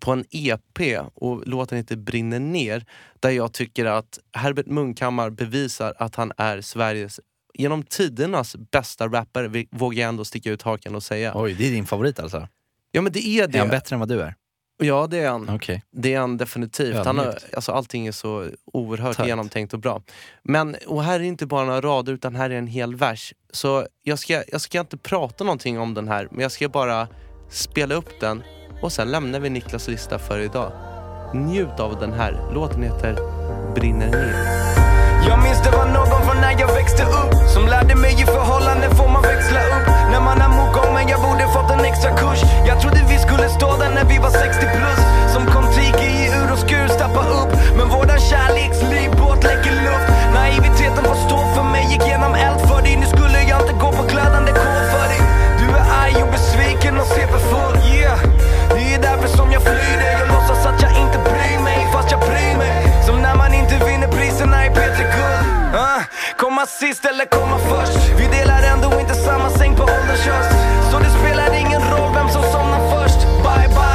på 0.00 0.12
en 0.12 0.24
EP 0.30 1.00
och 1.14 1.46
låten 1.46 1.78
heter 1.78 1.96
Brinner 1.96 2.40
ner 2.40 2.84
där 3.20 3.30
jag 3.30 3.52
tycker 3.52 3.84
att 3.84 4.18
Herbert 4.32 4.66
Munkhammar 4.66 5.30
bevisar 5.30 5.94
att 5.98 6.14
han 6.14 6.32
är 6.36 6.60
Sveriges 6.60 7.20
genom 7.54 7.82
tidernas 7.82 8.56
bästa 8.56 9.08
rappare, 9.08 9.66
vågar 9.70 10.02
jag 10.02 10.08
ändå 10.08 10.24
sticka 10.24 10.50
ut 10.50 10.62
hakan 10.62 10.94
och 10.94 11.02
säga. 11.02 11.32
Oj, 11.34 11.54
det 11.54 11.66
är 11.66 11.70
din 11.70 11.86
favorit 11.86 12.18
alltså? 12.20 12.48
Ja 12.90 13.02
men 13.02 13.12
det 13.12 13.26
är 13.26 13.48
det. 13.48 13.58
Är 13.58 13.60
han 13.60 13.68
bättre 13.68 13.94
än 13.96 14.00
vad 14.00 14.08
du 14.08 14.20
är? 14.20 14.34
Ja 14.76 15.06
det 15.06 15.18
är 15.18 15.30
han. 15.30 15.48
Okej. 15.48 15.82
Det 15.90 16.14
är 16.14 16.20
han 16.20 16.36
definitivt. 16.36 17.06
Han 17.06 17.18
har, 17.18 17.38
alltså, 17.56 17.72
allting 17.72 18.06
är 18.06 18.12
så 18.12 18.46
oerhört 18.64 19.16
Tajt. 19.16 19.28
genomtänkt 19.28 19.74
och 19.74 19.80
bra. 19.80 20.02
Men, 20.42 20.76
och 20.86 21.04
här 21.04 21.20
är 21.20 21.24
inte 21.24 21.46
bara 21.46 21.64
några 21.64 21.80
rader 21.80 22.12
utan 22.12 22.34
här 22.34 22.50
är 22.50 22.54
en 22.54 22.66
hel 22.66 22.96
vers. 22.96 23.34
Så 23.52 23.86
jag 24.02 24.18
ska, 24.18 24.42
jag 24.48 24.60
ska 24.60 24.80
inte 24.80 24.96
prata 24.96 25.44
någonting 25.44 25.78
om 25.78 25.94
den 25.94 26.08
här 26.08 26.28
men 26.30 26.40
jag 26.40 26.52
ska 26.52 26.68
bara 26.68 27.08
spela 27.50 27.94
upp 27.94 28.20
den 28.20 28.42
och 28.82 28.92
sen 28.92 29.10
lämnar 29.10 29.40
vi 29.40 29.50
Niklas 29.50 29.88
lista 29.88 30.18
för 30.18 30.38
idag. 30.38 30.72
Njut 31.34 31.80
av 31.80 32.00
den 32.00 32.12
här. 32.12 32.50
Låten 32.54 32.82
heter 32.82 33.16
Brinner 33.74 34.10
ner. 34.10 34.83
Jag 35.28 35.38
minns 35.44 35.60
det 35.64 35.70
var 35.70 35.86
någon 35.86 36.22
från 36.26 36.38
när 36.40 36.54
jag 36.60 36.70
växte 36.74 37.02
upp 37.02 37.34
Som 37.54 37.66
lärde 37.66 37.94
mig 37.94 38.12
i 38.22 38.24
förhållanden 38.36 38.90
får 38.98 39.08
man 39.08 39.22
växla 39.22 39.60
upp. 39.74 39.86
När 40.12 40.20
man 40.20 40.38
är 40.46 40.48
mogång 40.48 40.90
men 40.94 41.08
jag 41.08 41.20
borde 41.26 41.44
fått 41.56 41.70
en 41.70 41.84
extra 41.90 42.10
kurs. 42.20 42.40
Jag 42.68 42.80
trodde 42.80 43.00
vi 43.08 43.18
skulle 43.18 43.48
stå 43.48 43.68
där 43.80 43.90
när 43.96 44.04
vi 44.04 44.18
var 44.18 44.30
60 44.30 44.60
plus 44.76 45.00
Som 45.32 45.42
Kon-Tiki 45.52 46.10
i 46.20 46.24
ur 46.38 46.52
och 46.52 46.58
skur 46.58 46.88
stappa 46.88 47.22
upp. 47.40 47.50
Men 47.76 47.86
våran 47.88 48.20
kärleksliv 48.30 49.10
båt 49.20 49.42
läcker 49.48 49.74
luft. 49.86 50.06
Naiviteten 50.34 51.04
får 51.10 51.18
stå 51.26 51.38
för 51.54 51.64
mig 51.74 51.84
Gick 51.92 52.06
genom 52.06 52.34
eld 52.34 52.60
för 52.68 52.80
dig. 52.82 52.96
Nu 53.02 53.06
skulle 53.14 53.38
jag 53.50 53.60
inte 53.62 53.74
gå 53.84 53.88
på 53.98 54.02
glödande 54.12 54.52
kol 54.62 54.82
för 54.94 55.06
dig. 55.12 55.22
Du 55.60 55.66
är 55.80 55.84
arg 56.02 56.16
och 56.24 56.30
besviken 56.36 56.94
och 57.00 57.08
CP-full 57.14 57.73
Komma 66.36 66.66
sist 66.66 67.04
eller 67.04 67.24
komma 67.24 67.58
först 67.58 67.98
Vi 68.18 68.26
delar 68.38 68.62
ändå 68.62 69.00
inte 69.00 69.14
samma 69.14 69.50
säng 69.50 69.76
på 69.76 69.82
ålderns 69.82 70.26
höst 70.30 70.54
Så 70.90 70.98
det 70.98 71.10
spelar 71.18 71.60
ingen 71.60 71.82
roll 71.92 72.14
vem 72.14 72.28
som 72.28 72.42
somnar 72.42 72.82
först 72.90 73.20
Bye 73.44 73.68
bye 73.68 73.94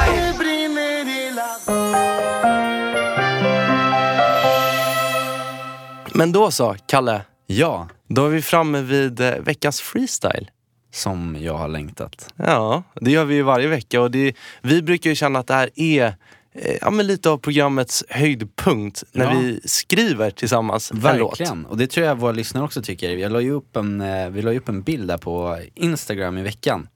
Men 6.20 6.32
då 6.32 6.51
så, 6.51 6.76
Kalle. 6.86 7.22
Ja. 7.47 7.88
Då 8.07 8.26
är 8.26 8.30
vi 8.30 8.41
framme 8.41 8.82
vid 8.82 9.20
eh, 9.22 9.32
veckans 9.32 9.82
freestyle. 9.82 10.49
Som 10.91 11.38
jag 11.39 11.53
har 11.53 11.68
längtat. 11.68 12.34
Ja, 12.36 12.84
det 13.01 13.12
gör 13.12 13.26
vi 13.26 13.36
ju 13.36 13.41
varje 13.41 13.68
vecka 13.68 14.01
och 14.01 14.12
det, 14.12 14.34
vi 14.62 14.82
brukar 14.82 15.10
ju 15.10 15.16
känna 15.16 15.39
att 15.39 15.47
det 15.47 15.53
här 15.53 15.70
är 15.76 16.05
eh, 16.05 16.14
ja, 16.81 16.89
men 16.89 17.07
lite 17.07 17.29
av 17.29 17.37
programmets 17.37 18.03
höjdpunkt 18.09 19.03
när 19.11 19.25
Ja. 19.33 19.39
vi 19.39 19.59
skriver 19.65 20.31
tillsammans. 20.31 20.91
Verkligen, 20.91 21.65
och 21.65 21.77
det 21.77 21.87
tror 21.87 22.05
jag 22.05 22.15
våra 22.15 22.31
lyssnare 22.31 22.63
också 22.63 22.81
tycker. 22.81 23.17
Jag 23.17 23.31
la 23.31 23.41
ju 23.41 23.51
upp 23.51 23.75
en, 23.75 24.01
eh, 24.01 24.29
vi 24.29 24.41
la 24.41 24.53
upp 24.53 24.69
en 24.69 24.81
bild 24.81 25.07
där 25.07 25.17
på 25.17 25.59
Instagram 25.75 26.37
i 26.37 26.41
veckan. 26.43 26.87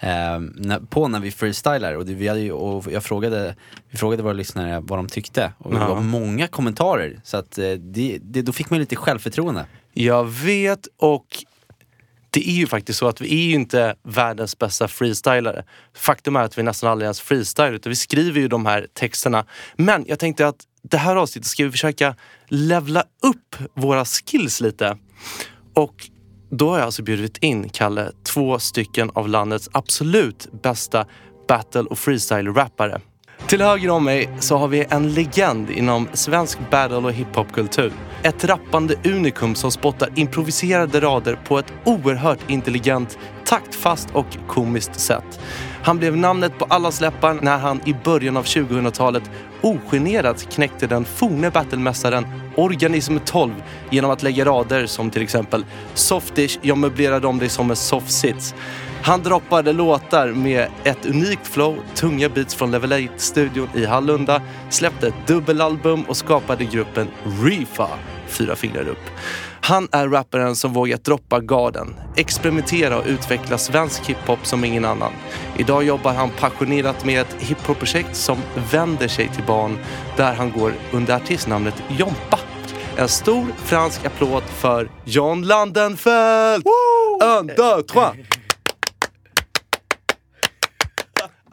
Eh, 0.00 0.78
på 0.90 1.08
när 1.08 1.20
vi 1.20 1.30
freestylar 1.30 1.94
och, 1.94 2.06
det, 2.06 2.14
vi 2.14 2.28
hade 2.28 2.40
ju, 2.40 2.52
och 2.52 2.92
jag 2.92 3.04
frågade, 3.04 3.56
vi 3.90 3.98
frågade 3.98 4.22
våra 4.22 4.32
lyssnare 4.32 4.80
vad 4.80 4.98
de 4.98 5.08
tyckte. 5.08 5.52
Och 5.58 5.72
det 5.72 5.78
var 5.78 6.00
många 6.00 6.48
kommentarer. 6.48 7.20
Så 7.24 7.36
att, 7.36 7.58
eh, 7.58 7.70
det, 7.72 8.18
det, 8.22 8.42
då 8.42 8.52
fick 8.52 8.70
man 8.70 8.80
lite 8.80 8.96
självförtroende. 8.96 9.66
Jag 9.92 10.24
vet 10.24 10.88
och 10.96 11.26
det 12.34 12.48
är 12.48 12.54
ju 12.54 12.66
faktiskt 12.66 12.98
så 12.98 13.08
att 13.08 13.20
vi 13.20 13.34
är 13.34 13.46
ju 13.46 13.54
inte 13.54 13.94
världens 14.02 14.58
bästa 14.58 14.88
freestylare. 14.88 15.64
Faktum 15.96 16.36
är 16.36 16.40
att 16.40 16.58
vi 16.58 16.62
nästan 16.62 16.90
aldrig 16.90 17.06
ens 17.06 17.20
freestylar 17.20 17.72
utan 17.72 17.90
vi 17.90 17.96
skriver 17.96 18.40
ju 18.40 18.48
de 18.48 18.66
här 18.66 18.86
texterna. 18.94 19.46
Men 19.76 20.04
jag 20.08 20.18
tänkte 20.18 20.48
att 20.48 20.56
det 20.82 20.96
här 20.96 21.16
avsnittet 21.16 21.48
ska 21.48 21.64
vi 21.64 21.70
försöka 21.70 22.16
levla 22.48 23.04
upp 23.22 23.56
våra 23.74 24.04
skills 24.04 24.60
lite. 24.60 24.96
Och 25.74 25.94
då 26.50 26.70
har 26.70 26.78
jag 26.78 26.84
alltså 26.84 27.02
bjudit 27.02 27.38
in, 27.38 27.68
Kalle, 27.68 28.10
två 28.22 28.58
stycken 28.58 29.10
av 29.14 29.28
landets 29.28 29.68
absolut 29.72 30.48
bästa 30.62 31.06
battle 31.48 31.80
och 31.80 31.98
freestyle-rappare. 31.98 33.00
Till 33.46 33.60
höger 33.60 33.90
om 33.90 34.04
mig 34.04 34.28
så 34.38 34.56
har 34.56 34.68
vi 34.68 34.84
en 34.90 35.14
legend 35.14 35.70
inom 35.70 36.08
svensk 36.12 36.58
battle 36.70 36.96
och 36.96 37.12
hiphopkultur. 37.12 37.92
Ett 38.22 38.44
rappande 38.44 38.94
unikum 39.04 39.54
som 39.54 39.70
spottar 39.70 40.08
improviserade 40.14 41.00
rader 41.00 41.38
på 41.48 41.58
ett 41.58 41.72
oerhört 41.84 42.50
intelligent, 42.50 43.18
taktfast 43.44 44.08
och 44.12 44.26
komiskt 44.48 45.00
sätt. 45.00 45.40
Han 45.82 45.98
blev 45.98 46.16
namnet 46.16 46.58
på 46.58 46.64
allas 46.64 47.00
läppar 47.00 47.38
när 47.42 47.58
han 47.58 47.80
i 47.84 47.94
början 48.04 48.36
av 48.36 48.44
2000-talet 48.44 49.30
ogenerat 49.60 50.54
knäckte 50.54 50.86
den 50.86 51.04
forne 51.04 51.50
battlemästaren 51.50 52.26
Organism 52.56 53.16
12 53.24 53.52
genom 53.90 54.10
att 54.10 54.22
lägga 54.22 54.44
rader 54.44 54.86
som 54.86 55.10
till 55.10 55.22
exempel 55.22 55.64
Softish, 55.94 56.58
jag 56.62 56.78
möblerar 56.78 57.24
om 57.24 57.38
dig 57.38 57.48
som 57.48 57.70
en 57.70 57.76
softsits. 57.76 58.54
Han 59.04 59.22
droppade 59.22 59.72
låtar 59.72 60.28
med 60.28 60.68
ett 60.84 61.06
unikt 61.06 61.46
flow, 61.46 61.76
tunga 61.94 62.28
beats 62.28 62.54
från 62.54 62.70
Level 62.70 62.92
8-studion 62.92 63.68
i 63.74 63.84
Hallunda, 63.84 64.42
släppte 64.70 65.08
ett 65.08 65.26
dubbelalbum 65.26 66.02
och 66.02 66.16
skapade 66.16 66.64
gruppen 66.64 67.08
Reefa, 67.42 67.88
fyra 68.26 68.56
fingrar 68.56 68.88
upp. 68.88 69.10
Han 69.60 69.88
är 69.92 70.08
rapparen 70.08 70.56
som 70.56 70.72
vågat 70.72 71.04
droppa 71.04 71.40
garden, 71.40 71.94
experimentera 72.16 72.98
och 72.98 73.06
utveckla 73.06 73.58
svensk 73.58 74.06
hiphop 74.06 74.46
som 74.46 74.64
ingen 74.64 74.84
annan. 74.84 75.12
Idag 75.56 75.84
jobbar 75.84 76.14
han 76.14 76.30
passionerat 76.30 77.04
med 77.04 77.20
ett 77.20 77.36
hiphop-projekt 77.38 78.16
som 78.16 78.38
vänder 78.72 79.08
sig 79.08 79.28
till 79.28 79.44
barn 79.44 79.78
där 80.16 80.34
han 80.34 80.52
går 80.52 80.72
under 80.92 81.16
artistnamnet 81.16 81.82
Jompa. 81.88 82.38
En 82.96 83.08
stor 83.08 83.46
fransk 83.64 84.04
applåd 84.04 84.42
för 84.42 84.90
John 85.04 85.42
Landenfelt! 85.42 86.64
Un, 87.22 87.46
deux, 87.46 87.82
trois! 87.82 88.14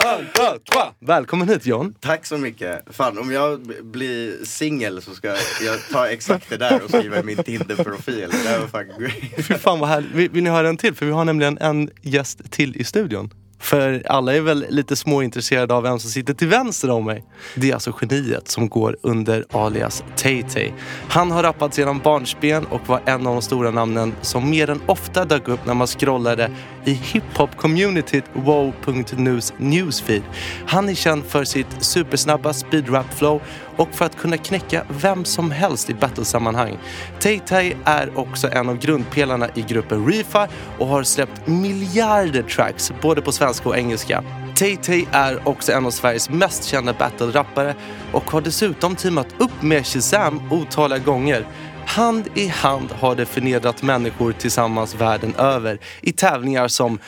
Un, 0.05 0.25
deux, 0.35 0.59
trois! 0.71 0.93
Välkommen 0.99 1.49
hit 1.49 1.65
John. 1.65 1.93
Tack 1.99 2.25
så 2.25 2.37
mycket. 2.37 2.83
Fan, 2.89 3.17
om 3.17 3.31
jag 3.31 3.61
blir 3.83 4.45
singel 4.45 5.01
så 5.01 5.13
ska 5.13 5.27
jag 5.65 5.79
ta 5.91 6.07
exakt 6.07 6.49
det 6.49 6.57
där 6.57 6.81
och 6.83 6.89
skriva 6.89 7.19
i 7.19 7.23
min 7.23 7.43
Tinder-profil. 7.43 8.29
Det 8.31 8.43
där 8.43 8.59
var 8.59 8.67
fan 8.67 8.85
great. 8.99 9.45
Fy 9.47 9.53
fan 9.53 9.79
vad 9.79 9.89
härligt. 9.89 10.11
Vill, 10.11 10.29
vill 10.29 10.43
ni 10.43 10.49
höra 10.49 10.69
en 10.69 10.77
till? 10.77 10.95
För 10.95 11.05
vi 11.05 11.11
har 11.11 11.25
nämligen 11.25 11.57
en 11.57 11.89
gäst 12.01 12.51
till 12.51 12.77
i 12.77 12.83
studion. 12.83 13.33
För 13.61 14.03
alla 14.05 14.35
är 14.35 14.41
väl 14.41 14.65
lite 14.69 14.95
småintresserade 14.95 15.73
av 15.73 15.83
vem 15.83 15.99
som 15.99 16.09
sitter 16.09 16.33
till 16.33 16.47
vänster 16.47 16.89
om 16.89 17.05
mig. 17.05 17.23
Det 17.55 17.69
är 17.69 17.73
alltså 17.73 17.93
geniet 18.01 18.47
som 18.47 18.69
går 18.69 18.97
under 19.01 19.45
alias 19.51 20.03
Tay-Tay. 20.15 20.71
Han 21.09 21.31
har 21.31 21.43
rappat 21.43 21.73
sedan 21.73 21.99
barnsben 22.03 22.65
och 22.65 22.87
var 22.87 23.01
en 23.05 23.27
av 23.27 23.33
de 23.33 23.41
stora 23.41 23.71
namnen 23.71 24.15
som 24.21 24.49
mer 24.49 24.69
än 24.69 24.81
ofta 24.85 25.25
dök 25.25 25.47
upp 25.47 25.65
när 25.65 25.73
man 25.73 25.87
scrollade 25.87 26.51
i 26.85 26.93
hiphop-communityt 26.93 28.25
wow.news 28.33 29.53
newsfeed. 29.57 30.23
Han 30.67 30.89
är 30.89 30.95
känd 30.95 31.23
för 31.25 31.43
sitt 31.43 31.67
supersnabba 31.79 32.51
speedrap-flow 32.51 33.41
och 33.81 33.95
för 33.95 34.05
att 34.05 34.17
kunna 34.17 34.37
knäcka 34.37 34.85
vem 34.89 35.25
som 35.25 35.51
helst 35.51 35.89
i 35.89 35.93
battlesammanhang. 35.93 36.77
Tay-Tay 37.19 37.75
är 37.85 38.19
också 38.19 38.49
en 38.51 38.69
av 38.69 38.77
grundpelarna 38.77 39.49
i 39.55 39.61
gruppen 39.61 40.05
Refi 40.05 40.53
och 40.79 40.87
har 40.87 41.03
släppt 41.03 41.47
miljarder 41.47 42.43
tracks 42.43 42.91
både 43.01 43.21
på 43.21 43.31
svenska 43.31 43.69
och 43.69 43.77
engelska. 43.77 44.23
Tay-Tay 44.55 45.05
är 45.11 45.47
också 45.47 45.71
en 45.71 45.85
av 45.85 45.91
Sveriges 45.91 46.29
mest 46.29 46.63
kända 46.63 46.93
battle-rappare 46.93 47.75
och 48.11 48.31
har 48.31 48.41
dessutom 48.41 48.95
teamat 48.95 49.27
upp 49.37 49.61
med 49.61 49.87
Shazam 49.87 50.51
otaliga 50.51 50.99
gånger. 50.99 51.45
Hand 51.85 52.27
i 52.35 52.47
hand 52.47 52.91
har 52.91 53.15
de 53.15 53.25
förnedrat 53.25 53.83
människor 53.83 54.31
tillsammans 54.31 54.95
världen 54.95 55.35
över 55.35 55.79
i 56.01 56.11
tävlingar 56.11 56.67
som 56.67 56.99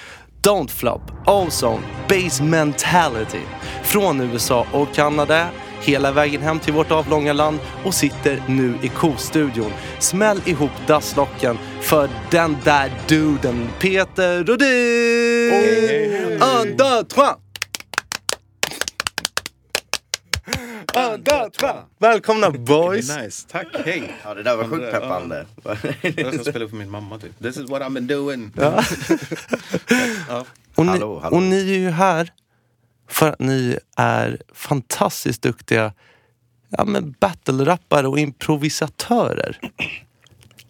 Don't 0.42 0.68
Flop, 0.68 1.02
Ozone, 1.26 1.82
Base 2.10 2.44
Mentality. 2.44 3.42
Från 3.84 4.22
USA 4.22 4.68
och 4.72 4.94
Kanada 4.94 5.48
hela 5.84 6.12
vägen 6.12 6.42
hem 6.42 6.60
till 6.60 6.74
vårt 6.74 6.92
avlånga 6.92 7.34
land 7.34 7.60
och 7.86 7.94
sitter 7.94 8.44
nu 8.48 8.74
i 8.82 8.88
Ko-studion. 8.88 9.72
Smäll 10.00 10.42
ihop 10.46 10.72
dasslocken 10.88 11.58
för 11.82 12.10
den 12.32 12.58
där 12.64 12.92
duden 13.08 13.70
Peter 13.80 14.44
Rodin! 14.44 16.42
Un, 16.42 16.78
deux, 16.78 17.04
trois! 17.04 17.36
Un, 20.96 21.24
deux, 21.24 21.50
trois! 21.58 21.76
Välkomna 22.00 22.50
boys! 22.52 23.18
Nice, 23.18 23.48
tack, 23.52 23.68
hej! 23.86 24.14
Ja 24.24 24.34
det 24.34 24.44
där 24.44 24.56
var 24.56 24.64
sjukt 24.64 24.92
peppande. 24.92 25.46
Jag 26.02 26.34
ska 26.34 26.44
spela 26.44 26.68
för 26.68 26.76
min 26.76 26.90
mamma 26.90 27.20
typ. 27.20 27.40
This 27.40 27.58
is 27.58 27.70
what 27.70 27.82
I've 27.82 27.94
been 27.94 28.08
doing. 28.08 28.52
Ja. 28.56 28.84
Ja. 30.30 30.46
Och, 30.76 30.86
ni, 30.86 30.92
Hallå, 30.92 31.20
hallå. 31.24 31.36
och 31.36 31.42
ni 31.44 31.72
är 31.72 31.78
ju 31.80 31.90
här 31.90 32.30
för 33.08 33.30
att 33.30 33.40
ni 33.40 33.78
är 33.98 34.42
fantastiskt 34.54 35.42
duktiga 35.42 35.94
ja, 36.70 36.86
men 36.86 37.16
battle-rappare 37.20 38.08
och 38.08 38.20
improvisatörer. 38.20 39.60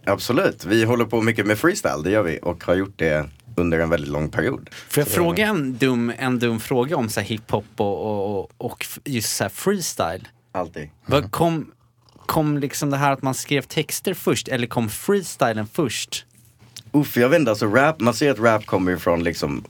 Absolut, 0.05 0.65
vi 0.65 0.83
håller 0.83 1.05
på 1.05 1.21
mycket 1.21 1.45
med 1.45 1.57
freestyle, 1.57 2.03
det 2.03 2.09
gör 2.09 2.23
vi. 2.23 2.39
Och 2.41 2.63
har 2.63 2.75
gjort 2.75 2.93
det 2.95 3.29
under 3.55 3.79
en 3.79 3.89
väldigt 3.89 4.09
lång 4.09 4.29
period. 4.29 4.69
Får 4.89 5.01
jag 5.01 5.07
fråga 5.07 5.47
en 5.47 5.77
dum, 5.77 6.13
en 6.17 6.39
dum 6.39 6.59
fråga 6.59 6.97
om 6.97 7.09
så 7.09 7.19
här 7.19 7.27
hiphop 7.27 7.65
och, 7.77 8.39
och, 8.39 8.51
och, 8.57 8.85
just 9.03 9.35
så 9.35 9.43
här 9.43 9.49
freestyle? 9.49 10.27
Alltid. 10.51 10.89
Vad 11.05 11.31
kom, 11.31 11.71
kom 12.25 12.57
liksom 12.57 12.89
det 12.89 12.97
här 12.97 13.11
att 13.11 13.21
man 13.21 13.33
skrev 13.33 13.61
texter 13.61 14.13
först 14.13 14.47
eller 14.47 14.67
kom 14.67 14.89
freestylen 14.89 15.67
först? 15.67 16.25
Uff, 16.91 17.17
jag 17.17 17.29
vet 17.29 17.39
inte, 17.39 17.51
alltså 17.51 17.65
rap, 17.65 17.99
man 17.99 18.13
ser 18.13 18.31
att 18.31 18.39
rap 18.39 18.65
kommer 18.65 18.91
ifrån 18.91 19.23
liksom 19.23 19.63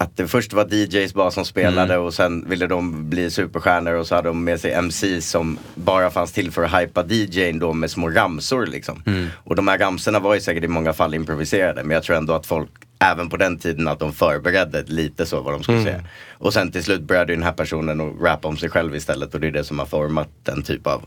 att 0.00 0.16
det 0.16 0.28
först 0.28 0.52
var 0.52 0.74
DJs 0.74 1.14
bara 1.14 1.30
som 1.30 1.44
spelade 1.44 1.98
och 1.98 2.14
sen 2.14 2.44
ville 2.48 2.66
de 2.66 3.10
bli 3.10 3.30
superstjärnor 3.30 3.92
och 3.94 4.06
så 4.06 4.14
hade 4.14 4.28
de 4.28 4.44
med 4.44 4.60
sig 4.60 4.72
MCs 4.72 5.30
som 5.30 5.58
bara 5.74 6.10
fanns 6.10 6.32
till 6.32 6.50
för 6.50 6.62
att 6.62 6.82
hypa 6.82 7.04
DJn 7.08 7.58
då 7.58 7.72
med 7.72 7.90
små 7.90 8.08
ramsor 8.10 8.66
liksom. 8.66 9.02
Och 9.34 9.56
de 9.56 9.68
här 9.68 9.78
ramsorna 9.78 10.18
var 10.18 10.34
ju 10.34 10.40
säkert 10.40 10.64
i 10.64 10.68
många 10.68 10.92
fall 10.92 11.14
improviserade 11.14 11.82
men 11.82 11.94
jag 11.94 12.02
tror 12.02 12.16
ändå 12.16 12.32
att 12.32 12.46
folk 12.46 12.70
även 12.98 13.28
på 13.28 13.36
den 13.36 13.58
tiden 13.58 13.88
att 13.88 13.98
de 13.98 14.12
förberedde 14.12 14.82
lite 14.86 15.26
så 15.26 15.40
vad 15.40 15.54
de 15.54 15.62
skulle 15.62 15.78
säga. 15.84 16.04
Och 16.38 16.52
sen 16.52 16.72
till 16.72 16.84
slut 16.84 17.00
började 17.00 17.32
den 17.32 17.42
här 17.42 17.52
personen 17.52 18.00
att 18.00 18.20
rappa 18.20 18.48
om 18.48 18.56
sig 18.56 18.68
själv 18.68 18.96
istället 18.96 19.34
och 19.34 19.40
det 19.40 19.46
är 19.46 19.50
det 19.52 19.64
som 19.64 19.78
har 19.78 19.86
format 19.86 20.28
den 20.42 20.62
typ 20.62 20.86
av 20.86 21.02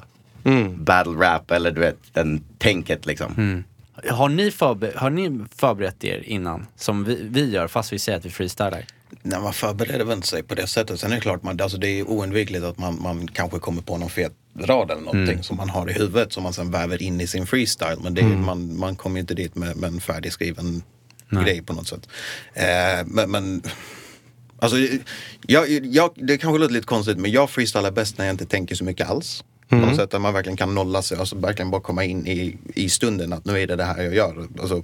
battle 0.76 1.14
rap 1.14 1.52
eller 1.52 1.72
du 1.72 1.80
vet, 1.80 1.98
den 2.14 2.44
tänket 2.58 3.06
liksom. 3.06 3.34
Har 4.10 4.30
ni, 4.30 4.52
förber- 4.52 4.94
har 4.96 5.10
ni 5.10 5.40
förberett 5.56 6.04
er 6.04 6.24
innan? 6.26 6.68
Som 6.76 7.04
vi, 7.04 7.18
vi 7.22 7.50
gör 7.52 7.68
fast 7.68 7.94
vi 7.94 8.00
säger 8.00 8.18
att 8.18 8.26
vi 8.26 8.30
freestylar? 8.30 8.86
när 9.22 9.40
man 9.40 9.54
förbereder 9.54 10.06
väl 10.06 10.16
inte 10.16 10.28
sig 10.28 10.44
på 10.44 10.56
det 10.56 10.68
sättet. 10.68 11.00
Sen 11.00 11.12
är 11.12 11.16
det 11.16 11.22
klart, 11.22 11.44
man, 11.44 11.62
alltså 11.62 11.78
det 11.78 11.88
är 11.88 12.10
oundvikligt 12.10 12.64
att 12.64 12.78
man, 12.78 13.02
man 13.02 13.28
kanske 13.28 13.60
kommer 13.60 13.82
på 13.82 13.98
någon 13.98 14.10
fet 14.10 14.34
rad 14.60 14.92
eller 14.92 15.02
någonting 15.02 15.24
Mm. 15.34 15.44
som 15.44 15.58
man 15.58 15.70
har 15.70 15.90
i 15.90 15.94
huvudet 15.94 16.34
som 16.34 16.44
man 16.44 16.54
sen 16.54 16.72
väver 16.72 17.02
in 17.04 17.22
i 17.22 17.28
sin 17.28 17.46
freestyle. 17.48 17.98
Men 18.04 18.14
det, 18.14 18.22
Mm. 18.22 18.46
man, 18.46 18.78
man 18.80 18.96
kommer 18.96 19.16
ju 19.16 19.22
inte 19.22 19.34
dit 19.34 19.56
med, 19.56 19.78
med 19.78 19.88
en 19.88 20.02
färdigskriven 20.02 20.84
Nej. 21.30 21.44
grej 21.44 21.62
på 21.62 21.74
något 21.74 21.88
sätt. 21.88 22.08
Eh, 22.54 22.64
men, 23.06 23.32
men 23.32 23.62
alltså, 24.60 24.78
jag, 25.48 25.70
jag, 25.86 26.10
det 26.16 26.38
kanske 26.38 26.60
låter 26.60 26.74
lite 26.74 26.86
konstigt 26.88 27.18
men 27.18 27.32
jag 27.32 27.50
freestylar 27.50 27.92
bäst 27.92 28.18
när 28.18 28.26
jag 28.26 28.34
inte 28.34 28.46
tänker 28.46 28.76
så 28.76 28.84
mycket 28.84 29.10
alls. 29.10 29.44
Mm. 29.78 29.90
något 29.90 29.98
sätt 29.98 30.12
där 30.12 30.20
man 30.20 30.34
verkligen 30.34 30.58
kan 30.58 30.76
nolla 30.76 31.02
sig, 31.02 31.18
alltså 31.18 31.36
verkligen 31.38 31.72
bara 31.72 31.82
komma 31.82 32.04
in 32.04 32.28
i, 32.28 32.58
i 32.76 32.90
stunden 32.90 33.34
att 33.34 33.46
nu 33.46 33.60
är 33.62 33.68
det 33.68 33.76
det 33.76 33.84
här 33.84 34.04
jag 34.04 34.16
gör. 34.16 34.48
Alltså, 34.60 34.84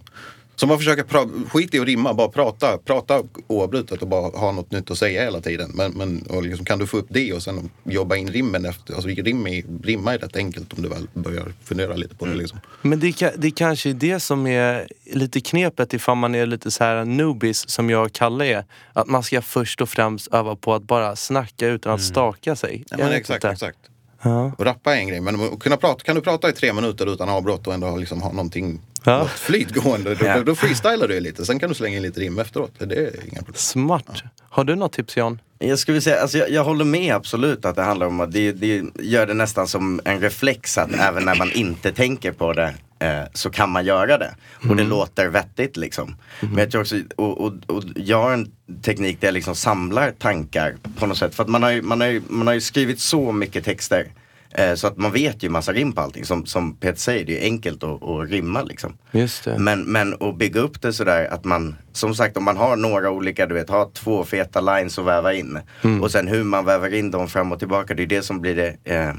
så 0.60 0.68
man 0.68 0.78
försöker, 0.78 1.04
pra- 1.04 1.50
skit 1.50 1.74
i 1.76 1.80
att 1.80 1.86
rimma, 1.86 2.14
bara 2.14 2.28
prata, 2.28 2.78
prata 2.78 3.24
oavbrutet 3.48 4.02
och 4.02 4.08
bara 4.08 4.38
ha 4.38 4.52
något 4.52 4.72
nytt 4.72 4.92
att 4.92 4.98
säga 4.98 5.24
hela 5.24 5.42
tiden. 5.42 5.72
Men, 5.74 5.92
men 5.92 6.22
och 6.22 6.44
liksom, 6.44 6.66
kan 6.66 6.80
du 6.80 6.88
få 6.88 6.98
upp 6.98 7.08
det 7.10 7.34
och 7.34 7.44
sen 7.44 7.70
jobba 7.84 8.16
in 8.16 8.28
rimmen 8.32 8.66
efter, 8.66 8.94
alltså 8.94 9.10
rim 9.10 9.48
är, 9.48 9.64
rimma 9.84 10.14
är 10.14 10.18
rätt 10.18 10.36
enkelt 10.36 10.74
om 10.74 10.84
du 10.84 10.90
väl 10.90 11.08
börjar 11.14 11.54
fundera 11.64 11.96
lite 11.96 12.16
på 12.16 12.26
det 12.26 12.36
liksom. 12.36 12.60
Men 12.82 13.00
det, 13.00 13.34
det 13.38 13.52
kanske 13.52 13.90
är 13.90 13.94
det 13.94 14.20
som 14.20 14.48
är 14.48 14.88
lite 15.14 15.42
knepet 15.42 15.94
ifall 15.94 16.18
man 16.18 16.36
är 16.36 16.46
lite 16.46 16.72
så 16.72 16.84
här 16.84 17.06
newbies 17.06 17.70
som 17.70 17.90
jag 17.90 18.06
och 18.06 18.14
Kalle 18.14 18.46
är. 18.46 18.66
Att 18.94 19.08
man 19.08 19.24
ska 19.24 19.42
först 19.42 19.82
och 19.82 19.90
främst 19.90 20.28
öva 20.34 20.56
på 20.56 20.74
att 20.74 20.84
bara 20.84 21.16
snacka 21.16 21.68
utan 21.68 21.94
att 21.94 22.02
staka 22.04 22.56
sig. 22.56 22.76
Mm. 22.76 22.86
Ja, 22.90 22.98
men 22.98 23.12
exakt, 23.12 23.46
exakt. 23.46 23.80
Ja. 24.22 24.52
Och 24.58 24.66
rappa 24.66 24.96
är 24.96 25.00
en 25.00 25.08
grej, 25.08 25.22
men 25.22 25.36
att 25.54 25.60
kunna 25.60 25.78
prata, 25.78 26.04
kan 26.04 26.16
du 26.16 26.22
prata 26.22 26.50
i 26.50 26.54
tre 26.54 26.74
minuter 26.74 27.14
utan 27.14 27.30
avbrott 27.30 27.68
och 27.68 27.74
ändå 27.74 27.98
liksom 27.98 28.22
ha 28.22 28.32
någonting, 28.32 28.80
Ja. 29.04 29.18
något 29.18 29.30
flyt 29.30 29.72
gående, 29.76 30.16
då, 30.16 30.26
då, 30.36 30.44
då 30.44 30.56
freestylar 30.56 31.08
du 31.08 31.20
lite. 31.20 31.46
Sen 31.46 31.60
kan 31.60 31.70
du 31.70 31.76
slänga 31.76 31.98
in 31.98 32.04
lite 32.04 32.20
rim 32.20 32.40
efteråt. 32.40 32.72
Det 32.78 32.96
är 32.96 33.24
inga 33.32 33.38
problem. 33.42 33.54
Smart. 33.56 34.06
Har 34.50 34.64
du 34.64 34.76
något 34.76 34.94
tips 34.94 35.18
Jan? 35.18 35.42
Jag 35.60 35.80
skulle 35.80 36.02
säga, 36.02 36.22
alltså 36.22 36.38
jag, 36.38 36.50
jag 36.50 36.64
håller 36.64 36.86
med 36.86 37.16
absolut 37.16 37.66
att 37.66 37.76
det 37.76 37.82
handlar 37.84 38.08
om 38.08 38.20
att 38.20 38.32
det, 38.32 38.52
det 38.52 38.84
gör 39.00 39.26
det 39.28 39.34
nästan 39.34 39.68
som 39.68 40.02
en 40.06 40.20
reflex 40.20 40.78
att 40.78 40.92
även 41.00 41.26
när 41.26 41.36
man 41.36 41.52
inte 41.52 41.92
tänker 41.92 42.32
på 42.32 42.54
det 42.54 42.74
eh, 43.00 43.24
så 43.34 43.50
kan 43.50 43.70
man 43.70 43.86
göra 43.86 44.18
det. 44.18 44.36
Och 44.70 44.76
det 44.76 44.84
låter 44.84 45.28
vettigt 45.28 45.78
liksom. 45.78 46.16
Men 46.40 46.58
jag 46.58 46.72
tror 46.72 46.82
också, 46.82 46.96
och, 47.16 47.42
och, 47.42 47.54
och 47.68 47.84
jag 47.96 48.22
har 48.22 48.34
en 48.34 48.52
teknik 48.82 49.22
där 49.22 49.28
jag 49.28 49.34
liksom 49.34 49.56
samlar 49.56 50.12
tankar 50.12 50.76
på 50.98 51.06
något 51.06 51.18
sätt. 51.18 51.36
För 51.36 51.44
att 51.44 51.50
man 51.50 51.64
har 51.64 51.72
ju, 51.72 51.82
man 51.82 52.02
har 52.02 52.08
ju, 52.08 52.22
man 52.28 52.48
har 52.48 52.54
ju 52.54 52.62
skrivit 52.62 53.00
så 53.00 53.32
mycket 53.32 53.66
texter. 53.66 54.08
Eh, 54.52 54.76
så 54.76 54.88
att 54.88 54.98
man 54.98 55.12
vet 55.12 55.44
ju 55.44 55.50
massa 55.50 55.74
rim 55.74 55.92
på 55.92 56.02
allting. 56.02 56.26
Som, 56.26 56.46
som 56.46 56.76
Peter 56.76 57.00
säger, 57.00 57.26
det 57.26 57.40
är 57.40 57.44
enkelt 57.44 57.84
att, 57.84 58.04
att 58.04 58.30
rimma 58.30 58.64
liksom. 58.64 58.98
Just 59.12 59.44
det. 59.44 59.60
Men, 59.60 59.84
men 59.84 60.14
att 60.20 60.38
bygga 60.38 60.62
upp 60.62 60.82
det 60.82 60.94
sådär 60.94 61.28
att 61.32 61.46
man, 61.46 61.76
som 61.94 62.16
sagt 62.16 62.38
om 62.38 62.44
man 62.44 62.58
har 62.58 62.76
några 62.76 63.12
olika, 63.12 63.46
du 63.46 63.54
vet, 63.56 63.70
har 63.70 63.90
två 63.94 64.24
feta 64.24 64.62
lines 64.62 65.00
att 65.00 65.06
väva 65.06 65.34
in. 65.34 65.60
Mm. 65.84 66.04
Och 66.04 66.12
sen 66.12 66.28
hur 66.28 66.44
man 66.44 66.66
väver 66.66 66.94
in 66.94 67.12
dem 67.12 67.28
fram 67.28 67.52
och 67.52 67.60
tillbaka, 67.60 67.94
det 67.94 68.04
är 68.04 68.08
det 68.08 68.22
som 68.22 68.42
blir 68.42 68.56
det 68.56 68.78
eh, 68.84 69.14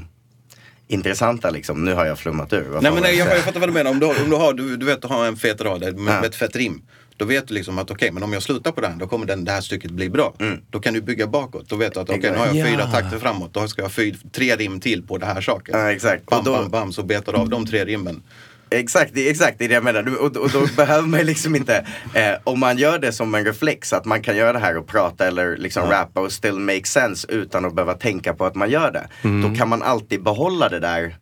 intressanta 0.91 1.49
liksom. 1.49 1.85
Nu 1.85 1.93
har 1.93 2.05
jag 2.05 2.19
flummat 2.19 2.53
ur. 2.53 2.61
Vad 2.69 2.83
Nej 2.83 2.91
men 2.91 3.01
nej, 3.03 3.17
jag, 3.17 3.27
jag 3.27 3.37
fattar 3.43 3.59
vad 3.59 3.69
du 3.69 3.73
menar. 3.73 3.91
Om 3.91 3.99
du, 3.99 4.05
har- 4.05 4.23
om 4.23 4.29
du, 4.29 4.35
har, 4.35 4.53
du, 4.53 4.77
du 4.77 4.85
vet, 4.85 5.01
du 5.01 5.07
har 5.07 5.25
en 5.25 5.37
fet 5.37 5.61
rad 5.61 5.81
med, 5.81 5.95
med 5.95 6.25
ett 6.25 6.35
fett 6.35 6.55
rim. 6.55 6.81
Då 7.17 7.25
vet 7.25 7.47
du 7.47 7.53
liksom 7.53 7.79
att 7.79 7.91
okej, 7.91 8.11
men 8.11 8.23
om 8.23 8.33
jag 8.33 8.43
slutar 8.43 8.71
på 8.71 8.81
den 8.81 8.97
då 8.97 9.07
kommer 9.07 9.25
den, 9.25 9.45
det 9.45 9.51
här 9.51 9.61
stycket 9.61 9.91
bli 9.91 10.09
bra. 10.09 10.33
Då 10.69 10.79
kan 10.79 10.93
du 10.93 11.01
bygga 11.01 11.27
bakåt. 11.27 11.69
Då 11.69 11.75
vet 11.75 11.93
du 11.93 11.99
att 11.99 12.09
okej, 12.09 12.31
nu 12.31 12.37
har 12.37 12.45
jag 12.45 12.55
Mm. 12.55 12.71
Ja. 12.73 12.77
fyra 12.77 12.91
takter 12.91 13.19
framåt. 13.19 13.53
Då 13.53 13.67
ska 13.67 13.81
jag 13.81 13.85
ha 13.85 13.93
fyra, 13.93 14.15
tre 14.31 14.55
rim 14.55 14.79
till 14.79 15.03
på 15.03 15.17
det 15.17 15.25
här 15.25 15.41
saken. 15.41 15.79
Ja, 15.79 15.91
exakt. 15.91 16.25
Bam, 16.25 16.39
Och 16.39 16.45
då- 16.45 16.51
bam, 16.53 16.69
bam, 16.69 16.93
så 16.93 17.03
betar 17.03 17.33
du 17.33 17.39
av 17.39 17.49
de 17.49 17.65
tre 17.65 17.85
rimmen. 17.85 18.23
Exakt, 18.71 19.11
det, 19.13 19.29
exakt, 19.29 19.59
det 19.59 19.65
är 19.65 19.69
det 19.69 19.75
jag 19.75 19.83
menar. 19.83 20.17
Och, 20.19 20.37
och 20.37 20.49
då 20.49 20.67
behöver 20.75 21.07
man 21.07 21.19
liksom 21.19 21.55
inte, 21.55 21.85
eh, 22.13 22.33
om 22.43 22.59
man 22.59 22.77
gör 22.77 22.99
det 22.99 23.11
som 23.11 23.35
en 23.35 23.45
reflex, 23.45 23.93
att 23.93 24.05
man 24.05 24.21
kan 24.21 24.37
göra 24.37 24.53
det 24.53 24.59
här 24.59 24.77
och 24.77 24.87
prata 24.87 25.27
eller 25.27 25.57
liksom 25.57 25.89
rappa 25.89 26.21
och 26.21 26.31
still 26.31 26.59
make 26.59 26.85
sense 26.85 27.27
utan 27.31 27.65
att 27.65 27.75
behöva 27.75 27.93
tänka 27.93 28.33
på 28.33 28.45
att 28.45 28.55
man 28.55 28.69
gör 28.69 28.91
det. 28.91 29.09
Mm. 29.21 29.49
Då 29.49 29.57
kan 29.57 29.69
man 29.69 29.81
alltid 29.81 30.23
behålla 30.23 30.69
det 30.69 30.79
där 30.79 31.15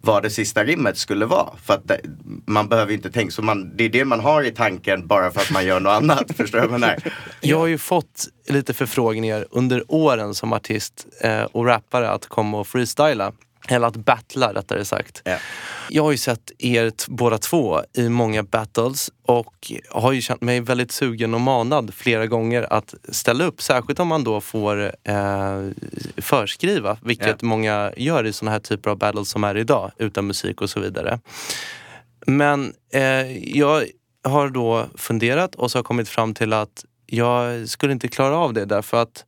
vad 0.00 0.22
det 0.22 0.30
sista 0.30 0.64
rimmet 0.64 0.98
skulle 0.98 1.26
vara. 1.26 1.48
För 1.64 1.74
att 1.74 1.88
det, 1.88 2.00
man 2.46 2.68
behöver 2.68 2.92
inte 2.92 3.10
tänka, 3.10 3.30
så 3.30 3.42
man, 3.42 3.76
det 3.76 3.84
är 3.84 3.88
det 3.88 4.04
man 4.04 4.20
har 4.20 4.42
i 4.42 4.50
tanken 4.50 5.06
bara 5.06 5.30
för 5.30 5.40
att 5.40 5.50
man 5.50 5.66
gör 5.66 5.80
något 5.80 5.92
annat. 6.02 6.36
Förstår 6.36 6.60
du 6.60 6.66
vad? 6.66 7.02
Jag 7.40 7.58
har 7.58 7.66
ju 7.66 7.78
fått 7.78 8.28
lite 8.48 8.74
förfrågningar 8.74 9.46
under 9.50 9.84
åren 9.88 10.34
som 10.34 10.52
artist 10.52 11.06
eh, 11.20 11.42
och 11.42 11.66
rappare 11.66 12.10
att 12.10 12.26
komma 12.26 12.60
och 12.60 12.66
freestyla. 12.66 13.32
Eller 13.68 13.86
att 13.86 13.96
battla 13.96 14.54
rättare 14.54 14.84
sagt. 14.84 15.22
Jag 15.88 16.02
har 16.02 16.10
ju 16.10 16.18
sett 16.18 16.52
er 16.58 16.92
båda 17.08 17.38
två 17.38 17.80
i 17.94 18.08
många 18.08 18.42
battles 18.42 19.10
och 19.22 19.72
har 19.90 20.12
ju 20.12 20.20
känt 20.20 20.40
mig 20.40 20.60
väldigt 20.60 20.92
sugen 20.92 21.34
och 21.34 21.40
manad 21.40 21.94
flera 21.94 22.26
gånger 22.26 22.72
att 22.72 22.94
ställa 23.08 23.44
upp. 23.44 23.62
Särskilt 23.62 24.00
om 24.00 24.08
man 24.08 24.24
då 24.24 24.40
får 24.40 24.92
eh, 25.04 25.68
förskriva, 26.16 26.98
vilket 27.02 27.42
många 27.42 27.92
gör 27.96 28.26
i 28.26 28.32
såna 28.32 28.50
här 28.50 28.60
typer 28.60 28.90
av 28.90 28.98
battles 28.98 29.30
som 29.30 29.44
är 29.44 29.56
idag, 29.56 29.92
utan 29.98 30.26
musik 30.26 30.60
och 30.60 30.70
så 30.70 30.80
vidare. 30.80 31.20
Men 32.26 32.72
eh, 32.92 33.56
jag 33.58 33.84
har 34.24 34.48
då 34.48 34.86
funderat 34.94 35.54
och 35.54 35.70
så 35.70 35.78
har 35.78 35.82
kommit 35.82 36.08
fram 36.08 36.34
till 36.34 36.52
att 36.52 36.84
jag 37.06 37.68
skulle 37.68 37.92
inte 37.92 38.08
klara 38.08 38.36
av 38.36 38.52
det 38.52 38.64
därför 38.64 39.02
att 39.02 39.24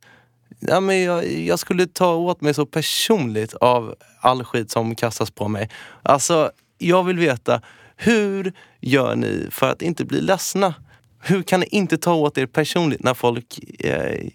ja, 0.61 0.79
men 0.79 1.01
jag, 1.01 1.31
jag 1.31 1.59
skulle 1.59 1.87
ta 1.87 2.15
åt 2.15 2.41
mig 2.41 2.53
så 2.53 2.65
personligt 2.65 3.53
av 3.53 3.95
all 4.19 4.43
skit 4.43 4.71
som 4.71 4.95
kastas 4.95 5.31
på 5.31 5.47
mig. 5.47 5.69
Alltså, 6.03 6.51
jag 6.77 7.03
vill 7.03 7.19
veta, 7.19 7.61
hur 7.95 8.53
gör 8.79 9.15
ni 9.15 9.47
för 9.51 9.71
att 9.71 9.81
inte 9.81 10.05
bli 10.05 10.21
ledsna? 10.21 10.73
Hur 11.19 11.43
kan 11.43 11.59
ni 11.59 11.65
inte 11.65 11.97
ta 11.97 12.13
åt 12.13 12.37
er 12.37 12.45
personligt 12.45 13.03
när 13.03 13.13
folk 13.13 13.59
eh, 13.79 14.27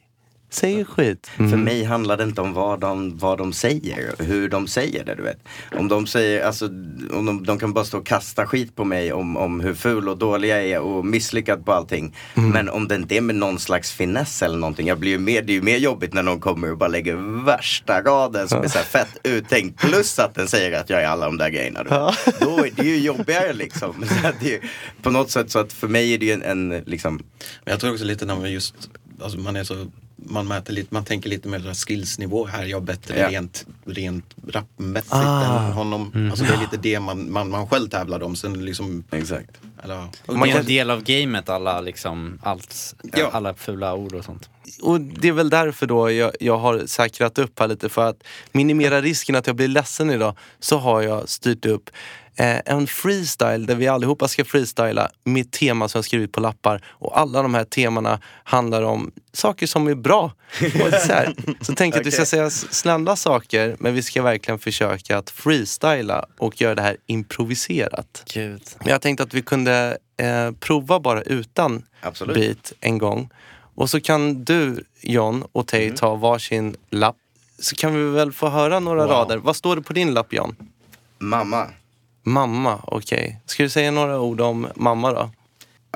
Säger 0.50 0.84
skit. 0.84 1.30
För 1.36 1.56
mig 1.56 1.84
handlar 1.84 2.16
det 2.16 2.24
inte 2.24 2.40
om 2.40 2.52
vad 2.52 2.80
de, 2.80 3.18
vad 3.18 3.38
de 3.38 3.52
säger, 3.52 4.14
hur 4.18 4.48
de 4.48 4.66
säger 4.66 5.04
det 5.04 5.14
du 5.14 5.22
vet. 5.22 5.38
Om 5.78 5.88
de 5.88 6.06
säger, 6.06 6.46
alltså, 6.46 6.66
om 7.12 7.26
de, 7.26 7.44
de 7.46 7.58
kan 7.58 7.72
bara 7.72 7.84
stå 7.84 7.98
och 7.98 8.06
kasta 8.06 8.46
skit 8.46 8.76
på 8.76 8.84
mig 8.84 9.12
om, 9.12 9.36
om 9.36 9.60
hur 9.60 9.74
ful 9.74 10.08
och 10.08 10.18
dålig 10.18 10.50
jag 10.50 10.64
är 10.64 10.80
och 10.80 11.06
misslyckad 11.06 11.64
på 11.64 11.72
allting. 11.72 12.16
Men 12.34 12.68
om 12.68 12.88
det 12.88 12.94
inte 12.94 13.16
är 13.16 13.20
med 13.20 13.36
någon 13.36 13.58
slags 13.58 13.92
finess 13.92 14.42
eller 14.42 14.58
någonting, 14.58 14.86
jag 14.86 14.98
blir 14.98 15.10
ju 15.10 15.18
mer, 15.18 15.42
det 15.42 15.52
är 15.52 15.54
ju 15.54 15.62
mer 15.62 15.78
jobbigt 15.78 16.14
när 16.14 16.22
någon 16.22 16.40
kommer 16.40 16.70
och 16.70 16.78
bara 16.78 16.88
lägger 16.88 17.44
värsta 17.44 18.02
raden 18.02 18.48
som 18.48 18.62
är 18.62 18.68
så 18.68 18.78
här 18.78 18.84
fett 18.84 19.18
uttänkt. 19.24 19.80
Plus 19.80 20.18
att 20.18 20.34
den 20.34 20.48
säger 20.48 20.80
att 20.80 20.90
jag 20.90 21.02
är 21.02 21.06
alla 21.06 21.26
de 21.26 21.36
där 21.36 21.50
grejerna. 21.50 21.82
Du. 21.82 21.88
vet. 21.88 22.40
Då 22.40 22.64
är 22.64 22.70
det 22.76 22.82
ju 22.82 22.98
jobbigare 22.98 23.52
liksom. 23.52 24.04
Så 24.22 24.28
att 24.28 24.40
det 24.40 24.54
är, 24.54 24.60
på 25.02 25.10
något 25.10 25.30
sätt 25.30 25.50
så 25.50 25.58
att 25.58 25.72
för 25.72 25.88
mig 25.88 26.14
är 26.14 26.18
det 26.18 26.26
ju 26.26 26.32
en, 26.32 26.42
en 26.42 26.82
liksom 26.86 27.16
Men 27.64 27.72
jag 27.72 27.80
tror 27.80 27.92
också 27.92 28.04
lite 28.04 28.26
när 28.26 28.36
man 28.36 28.52
just, 28.52 28.74
alltså 29.20 29.38
man 29.38 29.56
är 29.56 29.64
så 29.64 29.86
man 30.16 30.48
mäter 30.48 30.72
lite, 30.72 30.94
man 30.94 31.04
tänker 31.04 31.30
lite 31.30 31.48
mer 31.48 31.74
skillsnivå. 31.74 32.46
Här 32.46 32.62
är 32.62 32.66
jag 32.66 32.82
bättre 32.82 33.18
Ja. 33.18 33.28
rent, 33.30 33.66
rent 33.86 34.34
rapmässigt 34.48 35.12
Ah. 35.14 35.66
än 35.66 35.72
honom. 35.72 36.12
Mm. 36.14 36.30
Alltså 36.30 36.44
det 36.44 36.54
är 36.54 36.60
lite 36.60 36.76
det 36.76 37.00
man, 37.00 37.32
man, 37.32 37.50
man 37.50 37.66
själv 37.68 37.88
tävlar 37.88 38.22
om. 38.22 38.36
Sen 38.36 38.64
liksom, 38.64 39.04
Exakt. 39.10 39.50
Eller, 39.84 40.06
Och 40.26 40.38
det 40.38 40.50
är 40.50 40.58
en 40.58 40.66
del 40.66 40.90
av 40.90 41.02
gamet, 41.02 41.48
alla, 41.48 41.80
liksom, 41.80 42.38
allt, 42.42 42.94
alla 43.32 43.54
fula 43.54 43.94
ord 43.94 44.14
och 44.14 44.24
sånt. 44.24 44.48
Och 44.82 45.00
det 45.00 45.28
är 45.28 45.32
väl 45.32 45.50
därför 45.50 45.86
då 45.86 46.10
jag, 46.10 46.32
jag 46.40 46.58
har 46.58 46.86
säkrat 46.86 47.38
upp 47.38 47.58
här 47.60 47.68
lite 47.68 47.88
för 47.88 48.08
att 48.08 48.22
minimera 48.52 49.00
risken 49.00 49.34
att 49.34 49.46
jag 49.46 49.56
blir 49.56 49.68
ledsen 49.68 50.10
idag 50.10 50.36
så 50.60 50.78
har 50.78 51.02
jag 51.02 51.28
styrt 51.28 51.66
upp 51.66 51.90
en 52.38 52.86
freestyle 52.86 53.66
där 53.66 53.74
vi 53.74 53.88
allihopa 53.88 54.28
ska 54.28 54.44
freestyla 54.44 55.10
med 55.24 55.50
tema 55.50 55.88
som 55.88 55.98
jag 55.98 56.04
skrivit 56.04 56.32
på 56.32 56.40
lappar 56.40 56.84
och 56.88 57.18
alla 57.18 57.42
de 57.42 57.54
här 57.54 57.64
temana 57.64 58.20
handlar 58.44 58.82
om 58.82 59.10
saker 59.32 59.66
som 59.66 59.86
är 59.86 59.94
bra. 59.94 60.32
Och 60.60 60.92
så 61.00 61.12
här, 61.12 61.34
så 61.60 61.74
tänk 61.74 61.96
att 61.96 62.06
vi 62.06 62.10
ska 62.10 62.26
säga 62.26 62.50
snälla 62.50 63.16
saker 63.16 63.76
men 63.78 63.94
vi 63.94 64.02
ska 64.02 64.22
verkligen 64.22 64.58
försöka 64.58 65.18
att 65.18 65.30
freestyla 65.30 66.24
och 66.38 66.60
göra 66.60 66.74
det 66.74 66.82
här 66.82 66.96
improviserat. 67.06 68.22
Gud. 68.34 68.62
Jag 68.84 69.00
tänkte 69.02 69.22
att 69.22 69.34
vi 69.34 69.42
kunde 69.42 69.98
eh, 70.16 70.50
prova 70.60 71.00
bara 71.00 71.22
utan 71.22 71.82
Absolut. 72.00 72.34
beat 72.36 72.72
en 72.80 72.98
gång. 72.98 73.30
Och 73.74 73.90
så 73.90 74.00
kan 74.00 74.44
du 74.44 74.84
John 75.00 75.44
och 75.52 75.66
Tay 75.66 75.84
Mm. 75.84 75.96
ta 75.96 76.14
varsin 76.14 76.76
lapp. 76.90 77.16
Så 77.58 77.74
kan 77.76 77.94
vi 77.94 78.10
väl 78.10 78.32
få 78.32 78.48
höra 78.48 78.80
några 78.80 79.02
Wow. 79.06 79.10
rader. 79.12 79.36
Vad 79.36 79.56
står 79.56 79.76
det 79.76 79.82
på 79.82 79.92
din 79.92 80.14
lapp 80.14 80.32
John? 80.32 80.56
mamma. 81.18 81.66
Mamma, 82.26 82.80
okej. 82.86 83.40
Ska 83.46 83.62
du 83.62 83.68
säga 83.68 83.90
några 83.90 84.20
ord 84.20 84.40
om 84.40 84.68
mamma 84.76 85.12
då? 85.12 85.30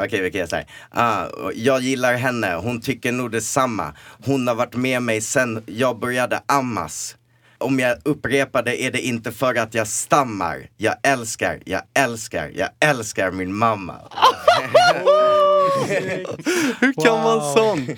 Okej, 0.04 0.20
vi 0.20 0.30
kan 0.30 0.38
göra 0.38 0.48
så 0.48 0.56
här. 0.90 1.44
Och 1.44 1.52
jag 1.54 1.80
gillar 1.80 2.14
henne, 2.14 2.54
hon 2.54 2.80
tycker 2.80 3.12
nog 3.12 3.30
detsamma. 3.30 3.94
Hon 4.24 4.48
har 4.48 4.54
varit 4.54 4.74
med 4.74 5.02
mig 5.02 5.20
sen 5.20 5.62
jag 5.66 5.98
började 5.98 6.42
ammas. 6.46 7.16
Om 7.58 7.78
jag 7.80 7.98
upprepar 8.04 8.62
det 8.62 8.82
är 8.82 8.90
det 8.92 9.00
inte 9.00 9.32
för 9.32 9.54
att 9.54 9.74
jag 9.74 9.88
stammar. 9.88 10.68
Jag 10.76 10.94
älskar, 11.02 11.60
jag 11.64 11.82
älskar, 11.94 12.50
jag 12.54 12.68
älskar 12.80 13.30
min 13.30 13.54
mamma. 13.54 13.94
Hur 16.80 17.04
kan 17.04 17.22
man 17.22 17.52
sån? 17.54 17.88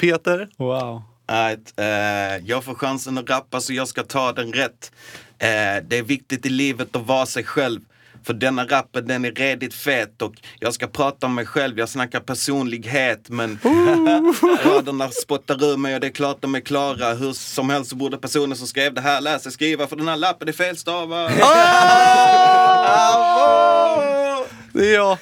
Peter? 0.00 0.48
Wow. 0.58 1.02
Att, 1.32 1.78
eh, 1.78 2.46
jag 2.46 2.64
får 2.64 2.74
chansen 2.74 3.18
att 3.18 3.30
rappa 3.30 3.60
så 3.60 3.72
jag 3.72 3.88
ska 3.88 4.02
ta 4.02 4.32
den 4.32 4.52
rätt. 4.52 4.92
Eh, 5.38 5.84
det 5.88 5.98
är 5.98 6.02
viktigt 6.02 6.46
i 6.46 6.48
livet 6.48 6.96
att 6.96 7.06
vara 7.06 7.26
sig 7.26 7.44
själv. 7.44 7.80
För 8.24 8.34
denna 8.34 8.64
rappen 8.64 9.06
den 9.06 9.24
är 9.24 9.32
redigt 9.32 9.74
fet 9.74 10.22
och 10.22 10.34
jag 10.58 10.74
ska 10.74 10.86
prata 10.86 11.26
om 11.26 11.34
mig 11.34 11.46
själv, 11.46 11.78
jag 11.78 11.88
snackar 11.88 12.20
personlighet 12.20 13.28
men 13.28 13.58
raderna 14.64 15.08
spottar 15.08 15.64
ur 15.64 15.76
mig 15.76 15.94
och 15.94 16.00
det 16.00 16.06
är 16.06 16.10
klart 16.10 16.36
de 16.40 16.54
är 16.54 16.60
klara. 16.60 17.14
Hur 17.14 17.32
som 17.32 17.70
helst 17.70 17.92
borde 17.92 18.18
personen 18.18 18.56
som 18.56 18.66
skrev 18.66 18.94
det 18.94 19.00
här 19.00 19.20
läsa 19.20 19.50
skriva 19.50 19.86
för 19.86 19.96
den 19.96 20.08
här 20.08 20.16
lappen 20.16 20.48
är 20.48 20.52
felstavad. 20.52 21.32
Det 24.72 24.88
är 24.90 24.94
jag. 24.94 25.18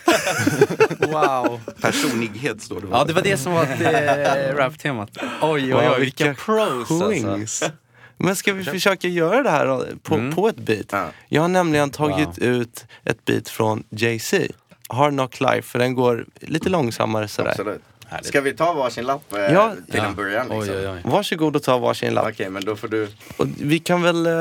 Wow. 0.98 1.60
Personlighet 1.80 2.62
står 2.62 2.80
det. 2.80 2.86
Ja, 2.90 3.04
det 3.04 3.12
var 3.12 3.22
det 3.22 3.36
som 3.36 3.52
var 3.52 3.62
eh, 3.62 4.54
rap-temat. 4.56 5.10
Oj, 5.42 5.62
oj, 5.64 5.70
Wow, 5.72 5.82
oj, 5.94 6.00
vilka 6.00 6.34
pros 6.34 6.90
alltså. 6.90 7.70
Men 8.16 8.36
ska 8.36 8.52
vi 8.52 8.64
försöka 8.64 9.08
göra 9.08 9.42
det 9.42 9.50
här 9.50 9.66
då, 9.66 9.84
på, 10.02 10.14
Mm. 10.14 10.34
på 10.34 10.48
ett 10.48 10.56
beat? 10.56 10.94
Jag 11.28 11.42
har 11.42 11.48
nämligen 11.48 11.90
tagit 11.90 12.38
ut 12.38 12.84
ett 13.04 13.24
beat 13.24 13.48
från 13.48 13.82
Jay-Z. 13.90 14.46
Hard 14.88 15.12
Knock 15.12 15.40
Life, 15.40 15.62
för 15.62 15.78
den 15.78 15.94
går 15.94 16.24
lite 16.40 16.68
långsammare 16.68 17.28
sådär. 17.28 17.50
Absolut. 17.50 17.82
Ska 18.22 18.40
vi 18.40 18.52
ta 18.52 18.72
varsin 18.72 19.04
lapp 19.04 19.32
eh, 19.32 19.40
Ja. 19.40 19.74
till 19.90 20.00
en 20.00 20.14
början? 20.14 20.48
Liksom? 20.48 20.98
Varsågod 21.04 21.56
och 21.56 21.62
ta 21.62 21.78
varsin 21.78 22.14
lapp. 22.14 22.26
Okej, 22.28 22.50
men 22.50 22.64
då 22.64 22.76
får 22.76 22.88
du... 22.88 23.08
Och 23.36 23.46
vi 23.58 23.78
kan 23.78 24.02
väl 24.02 24.26
eh, 24.26 24.32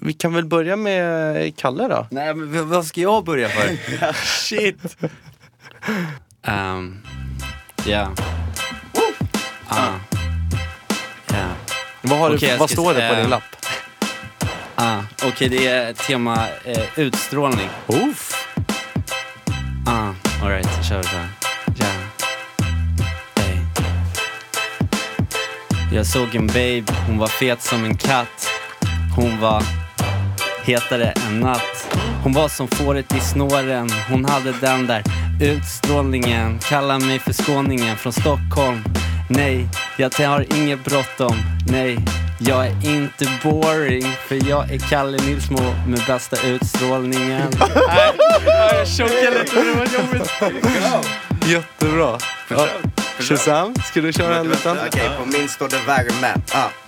vi 0.00 0.12
kan 0.12 0.34
väl 0.34 0.44
börja 0.44 0.76
med 0.76 1.56
Kalle 1.56 1.88
då? 1.88 2.06
Nej, 2.10 2.34
men 2.34 2.68
vad 2.68 2.86
ska 2.86 3.00
jag 3.00 3.24
börja 3.24 3.48
för? 3.48 3.76
Shit. 4.24 4.96
Um, 6.46 7.02
ja. 7.86 8.12
Ah. 9.68 9.92
Ja. 11.26 11.46
Vad, 12.02 12.18
har 12.18 12.30
du, 12.30 12.36
Okej, 12.36 12.48
jag 12.48 12.58
vad 12.58 12.70
står 12.70 12.94
det 12.94 13.08
på 13.08 13.14
din 13.14 13.30
lapp? 13.30 13.42
Ah, 14.74 15.00
Okej, 15.24 15.48
det 15.48 15.66
är 15.66 15.92
tema 15.92 16.48
eh, 16.64 16.82
utstrålning. 16.96 17.68
Uff. 17.86 18.32
Ah, 19.86 20.10
alright, 20.42 20.84
kör 20.88 21.02
så 21.02 21.08
här. 21.08 21.28
Ja. 21.78 21.86
Ey. 23.42 23.56
Jag 25.96 26.06
såg 26.06 26.34
en 26.34 26.46
babe, 26.46 26.84
hon 27.06 27.18
var 27.18 27.26
fet 27.28 27.62
som 27.62 27.84
en 27.84 27.96
katt. 27.96 28.48
Hon 29.16 29.40
var 29.40 29.62
hetare 30.64 31.12
än 31.26 31.40
natt. 31.40 31.96
Hon 32.22 32.32
var 32.32 32.48
som 32.48 32.68
fåret 32.68 33.14
i 33.14 33.20
snåren, 33.20 33.90
hon 34.10 34.24
hade 34.24 34.52
den 34.60 34.86
där 34.86 35.02
utstrålningen. 35.40 36.58
Kallar 36.58 36.98
mig 36.98 37.18
för 37.18 37.32
skåningen 37.32 37.96
från 37.96 38.12
Stockholm. 38.12 38.84
Nej, 39.28 39.68
jag 39.96 40.28
har 40.28 40.56
inget 40.56 40.84
bråttom. 40.84 41.36
Nej, 41.66 41.98
jag 42.38 42.66
är 42.66 42.86
inte 42.96 43.28
boring. 43.42 44.16
För 44.26 44.48
jag 44.48 44.70
är 44.70 44.78
Kalle 44.78 45.18
Nilsmo 45.18 45.74
med 45.86 46.02
bästa 46.06 46.46
utstrålningen. 46.46 47.50
Nej, 47.88 48.12
jag 48.46 48.88
chockade 48.88 49.38
lite 49.38 49.62
det 49.62 49.74
var 49.74 49.86
jobbigt. 49.86 50.30
Jättebra. 51.46 52.18
Ja. 52.48 52.68
Shazam, 53.18 53.74
ska 53.74 54.00
du 54.00 54.12
köra 54.12 54.36
en 54.36 54.48
liten? 54.48 54.76
Okej, 54.88 55.10
på 55.18 55.26
min 55.26 55.48
står 55.48 55.68
det 55.68 55.80
värme. 55.86 56.34
Ah. 56.52 56.83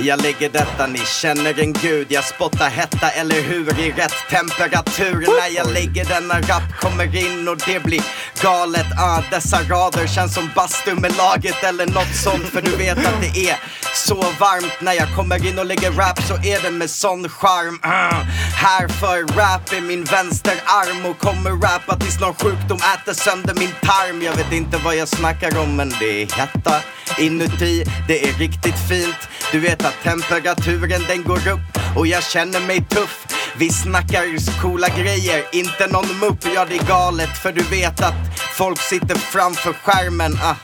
Jag 0.00 0.22
lägger 0.22 0.48
detta, 0.48 0.86
ni 0.86 0.98
känner 0.98 1.60
en 1.60 1.72
gud. 1.72 2.06
Jag 2.10 2.24
spottar 2.24 2.68
hetta, 2.68 3.08
eller 3.10 3.40
hur? 3.42 3.80
I 3.80 3.92
rätt 3.92 4.14
temperatur. 4.30 5.26
När 5.40 5.56
jag 5.56 5.72
lägger 5.72 6.04
denna 6.04 6.40
rap 6.40 6.80
kommer 6.80 7.16
in 7.16 7.48
och 7.48 7.56
det 7.66 7.82
blir 7.82 8.02
galet. 8.42 8.86
Ah, 8.98 9.22
Dessa 9.30 9.62
rader 9.62 10.06
känns 10.06 10.34
som 10.34 10.50
bastu 10.54 10.94
med 10.94 11.16
laget 11.16 11.64
eller 11.64 11.86
något 11.86 12.14
sånt. 12.14 12.48
För 12.48 12.62
du 12.62 12.76
vet 12.76 12.98
att 12.98 13.20
det 13.20 13.48
är 13.50 13.56
så 13.94 14.14
varmt. 14.14 14.80
När 14.80 14.92
jag 14.92 15.14
kommer 15.16 15.46
in 15.46 15.58
och 15.58 15.66
lägger 15.66 15.90
rap 15.90 16.22
så 16.22 16.34
är 16.34 16.62
det 16.62 16.70
med 16.70 16.90
sån 16.90 17.28
charm. 17.28 17.80
Uh. 17.84 18.22
Här 18.54 18.88
för 18.88 19.22
rap 19.36 19.72
är 19.72 19.80
min 19.80 20.04
vänsterarm 20.04 21.06
Och 21.06 21.18
kommer 21.18 21.50
rappa 21.50 21.96
tills 21.96 22.20
någon 22.20 22.34
sjukdom 22.34 22.78
äter 22.94 23.12
sönder 23.12 23.54
min 23.54 23.72
tarm. 23.82 24.22
Jag 24.22 24.36
vet 24.36 24.52
inte 24.52 24.76
vad 24.84 24.96
jag 24.96 25.08
snackar 25.08 25.58
om 25.58 25.76
men 25.76 25.94
det 26.00 26.22
är 26.22 26.26
hetta 26.26 26.74
inuti. 27.18 27.84
Det 28.08 28.28
är 28.28 28.32
riktigt 28.32 28.88
fint. 28.88 29.28
Du 29.52 29.60
vet 29.60 29.84
att 29.88 30.02
temperaturen 30.02 31.02
den 31.08 31.22
går 31.24 31.48
upp 31.48 31.96
och 31.96 32.06
jag 32.06 32.22
känner 32.22 32.60
mig 32.60 32.84
tuff 32.84 33.26
Vi 33.56 33.70
snackar 33.70 34.60
coola 34.62 34.88
grejer, 34.88 35.44
inte 35.52 35.86
någon 35.86 36.18
mupp 36.20 36.44
Ja 36.54 36.64
det 36.68 36.76
är 36.76 36.84
galet 36.84 37.38
för 37.42 37.52
du 37.52 37.62
vet 37.62 38.00
att 38.00 38.14
folk 38.56 38.80
sitter 38.80 39.14
framför 39.14 39.72
skärmen 39.72 40.38
ah. 40.42 40.54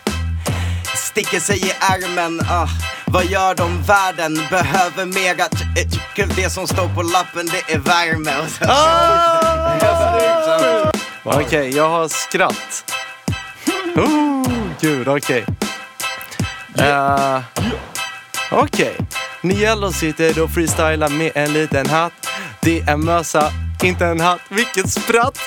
Sticker 0.96 1.40
sig 1.40 1.66
i 1.66 1.70
ärmen 1.80 2.40
ah. 2.50 2.68
Vad 3.06 3.24
gör 3.24 3.54
de? 3.54 3.82
Världen 3.82 4.34
behöver 4.50 5.06
mera 5.06 5.48
t- 5.48 6.26
Det 6.36 6.50
som 6.50 6.66
står 6.66 6.88
på 6.94 7.02
lappen 7.02 7.46
det 7.46 7.74
är 7.74 7.78
värme 7.78 8.32
och 8.42 8.50
så. 8.50 8.64
Okej, 11.40 11.70
jag 11.76 11.88
har 11.88 12.08
skratt. 12.08 12.84
Oh, 13.96 14.46
gud, 14.80 15.08
okej. 15.08 15.44
Eh, 16.78 17.40
Okej. 18.56 18.96
Niello 19.40 19.92
sitter 19.92 20.42
och 20.42 20.50
freestylar 20.50 21.08
med 21.08 21.32
en 21.34 21.52
liten 21.52 21.86
hatt. 21.86 22.12
Det 22.60 22.80
är 22.80 22.96
mössa, 22.96 23.52
inte 23.82 24.06
en 24.06 24.20
hatt. 24.20 24.40
Vilket 24.48 24.90
spratt! 24.90 25.38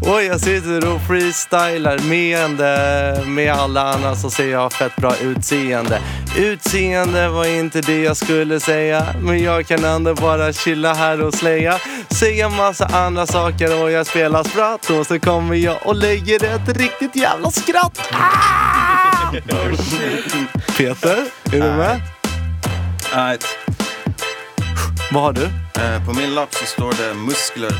Och 0.00 0.22
jag 0.22 0.40
sitter 0.40 0.94
och 0.94 1.00
freestylar 1.00 1.98
meende 1.98 3.22
med 3.26 3.52
alla 3.52 3.94
andra 3.94 4.16
som 4.16 4.30
säger 4.30 4.52
jag 4.52 4.72
fett 4.72 4.96
bra 4.96 5.16
utseende. 5.16 6.00
Utseende 6.36 7.28
var 7.28 7.44
inte 7.44 7.80
det 7.80 8.02
jag 8.02 8.16
skulle 8.16 8.60
säga, 8.60 9.06
men 9.20 9.42
jag 9.42 9.66
kan 9.66 9.84
ändå 9.84 10.14
bara 10.14 10.52
chilla 10.52 10.94
här 10.94 11.22
och 11.22 11.34
släja. 11.34 11.78
Säga 12.10 12.48
massa 12.48 12.86
andra 12.86 13.26
saker 13.26 13.82
och 13.82 13.90
jag 13.90 14.06
spelar 14.06 14.44
spratt 14.44 14.90
och 14.90 15.06
så 15.06 15.20
kommer 15.20 15.54
jag 15.54 15.76
och 15.84 15.96
lägger 15.96 16.44
ett 16.44 16.76
riktigt 16.76 17.16
jävla 17.16 17.50
skratt. 17.50 18.10
Ah! 18.12 19.32
Peter, 20.76 21.16
är 21.44 21.50
du 21.50 21.58
med? 21.58 22.13
Right. 23.14 23.44
Vad 25.12 25.22
har 25.22 25.32
du? 25.32 25.44
Eh, 25.82 26.06
på 26.06 26.12
min 26.12 26.34
lapp 26.34 26.54
så 26.54 26.66
står 26.66 26.92
det 26.92 27.14
muskler. 27.14 27.72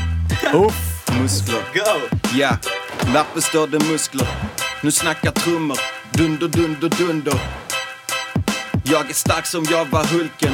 Uff. 0.53 1.07
Muskler. 1.21 1.61
Go! 1.73 2.17
Ja, 2.37 2.57
lappen 3.13 3.41
står 3.41 3.67
det 3.67 3.79
muskler. 3.91 4.27
Nu 4.83 4.91
snackar 4.91 5.31
trummor. 5.31 5.79
Dunder, 6.11 6.47
dunder, 6.47 6.89
dunder. 6.89 7.39
Jag 8.83 9.09
är 9.09 9.13
stark 9.13 9.45
som 9.45 9.65
jag 9.71 9.85
var 9.85 10.03
Hulken. 10.03 10.53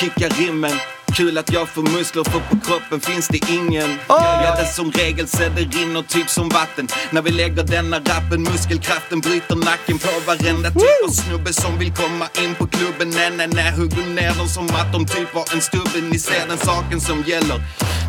Kickar 0.00 0.30
rimmen. 0.30 0.72
Kul 1.16 1.38
att 1.38 1.52
jag 1.52 1.68
får 1.68 1.82
muskler 1.82 2.24
för 2.24 2.40
på 2.40 2.56
kroppen 2.66 3.00
finns 3.00 3.28
det 3.28 3.50
ingen. 3.50 3.98
Jag 4.08 4.42
gör 4.44 4.56
det 4.56 4.66
som 4.66 4.92
regel 4.92 5.28
så 5.28 5.38
det 5.38 5.78
rinner 5.78 6.02
typ 6.02 6.30
som 6.30 6.48
vatten. 6.48 6.88
När 7.10 7.22
vi 7.22 7.30
lägger 7.30 7.64
denna 7.64 7.98
rappen, 7.98 8.42
muskelkraften 8.42 9.20
bryter 9.20 9.56
nacken 9.56 9.98
på 9.98 10.10
varenda 10.26 10.70
typ 10.70 11.08
av 11.08 11.12
snubbe 11.12 11.52
som 11.52 11.78
vill 11.78 11.92
komma 11.92 12.28
in 12.42 12.54
på 12.54 12.66
klubben. 12.66 13.10
Nej, 13.10 13.30
nej, 13.36 13.48
nej, 13.48 13.72
hugger 13.72 14.06
ner 14.06 14.34
dem 14.34 14.48
som 14.48 14.66
att 14.66 14.92
de 14.92 15.06
typ 15.06 15.34
har 15.34 15.54
en 15.54 15.60
stubbe. 15.60 16.00
Ni 16.10 16.18
ser 16.18 16.46
den 16.48 16.58
saken 16.58 17.00
som 17.00 17.22
gäller. 17.26 17.60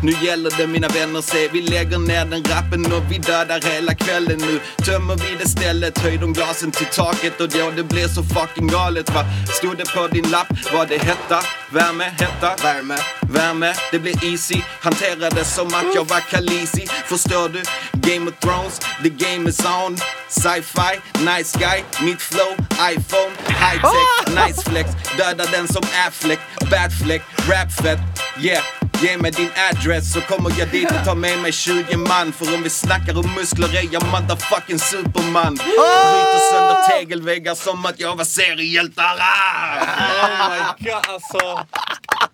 Nu 0.02 0.12
gäller 0.22 0.50
det 0.58 0.66
mina 0.66 0.88
vänner, 0.88 1.20
se 1.20 1.48
vi 1.48 1.62
lägger 1.62 1.98
ner 1.98 2.24
den 2.24 2.44
rappen 2.44 2.92
och 2.92 3.02
vi 3.10 3.18
dödar 3.18 3.60
hela 3.60 3.94
kvällen. 3.94 4.38
Nu 4.38 4.60
tömmer 4.84 5.16
vi 5.16 5.36
det 5.38 5.48
stället, 5.48 5.98
höj 5.98 6.16
de 6.16 6.32
glasen 6.32 6.70
till 6.70 6.86
taket 6.86 7.40
och 7.40 7.48
då 7.48 7.70
det 7.76 7.82
blir 7.82 8.08
så 8.08 8.22
fucking 8.22 8.66
galet. 8.66 9.14
Va? 9.14 9.24
Stod 9.52 9.76
det 9.78 9.94
på 9.94 10.06
din 10.06 10.30
lapp? 10.30 10.72
Var 10.72 10.86
det 10.86 10.98
hetta? 10.98 11.40
Värme? 11.70 12.04
Hetta? 12.04 12.56
Värme? 12.62 12.97
Värme? 13.28 13.74
Det 13.92 13.98
blir 13.98 14.32
easy. 14.32 14.62
Hantera 14.80 15.30
det 15.30 15.44
som 15.44 15.66
att 15.66 15.94
jag 15.94 16.04
var 16.08 16.20
Khaleesi. 16.20 16.86
Förstår 17.04 17.48
du? 17.48 17.62
Game 17.92 18.30
of 18.30 18.38
Thrones, 18.40 18.78
the 19.02 19.08
game 19.08 19.48
is 19.50 19.60
on. 19.60 19.96
Sci-fi, 20.28 21.00
nice 21.24 21.58
guy, 21.58 21.84
mitt 22.06 22.20
flow, 22.22 22.52
iPhone, 22.92 23.32
high 23.48 23.80
tech, 23.80 24.34
nice 24.46 24.62
flex. 24.62 24.90
Döda 25.16 25.44
den 25.44 25.68
som 25.68 25.82
er 25.82 26.08
Affleck, 26.08 26.40
bad 26.70 26.92
fleck, 26.92 27.22
rap 27.48 27.72
fett, 27.72 27.98
yeah. 28.40 28.87
Ge 29.02 29.16
mig 29.18 29.30
din 29.30 29.50
adress 29.72 30.12
så 30.12 30.20
kommer 30.20 30.52
jag 30.58 30.68
dit 30.68 30.90
och 30.90 31.04
tar 31.04 31.14
med 31.14 31.38
mig 31.38 31.52
20 31.52 31.96
man 31.96 32.32
För 32.32 32.54
om 32.54 32.62
vi 32.62 32.70
snackar 32.70 33.18
om 33.18 33.34
muskler 33.36 33.68
är 33.76 33.88
jag 33.92 34.02
motherfucking 34.06 34.78
superman 34.78 35.54
Bryter 35.54 36.52
sönder 36.52 36.88
tegelväggar 36.98 37.54
som 37.54 37.86
att 37.86 38.00
jag 38.00 38.16
var 38.16 38.24
seriehjältar! 38.24 39.04
Oh 39.04 40.50
my 40.50 40.90
god, 40.90 41.02
alltså. 41.08 41.66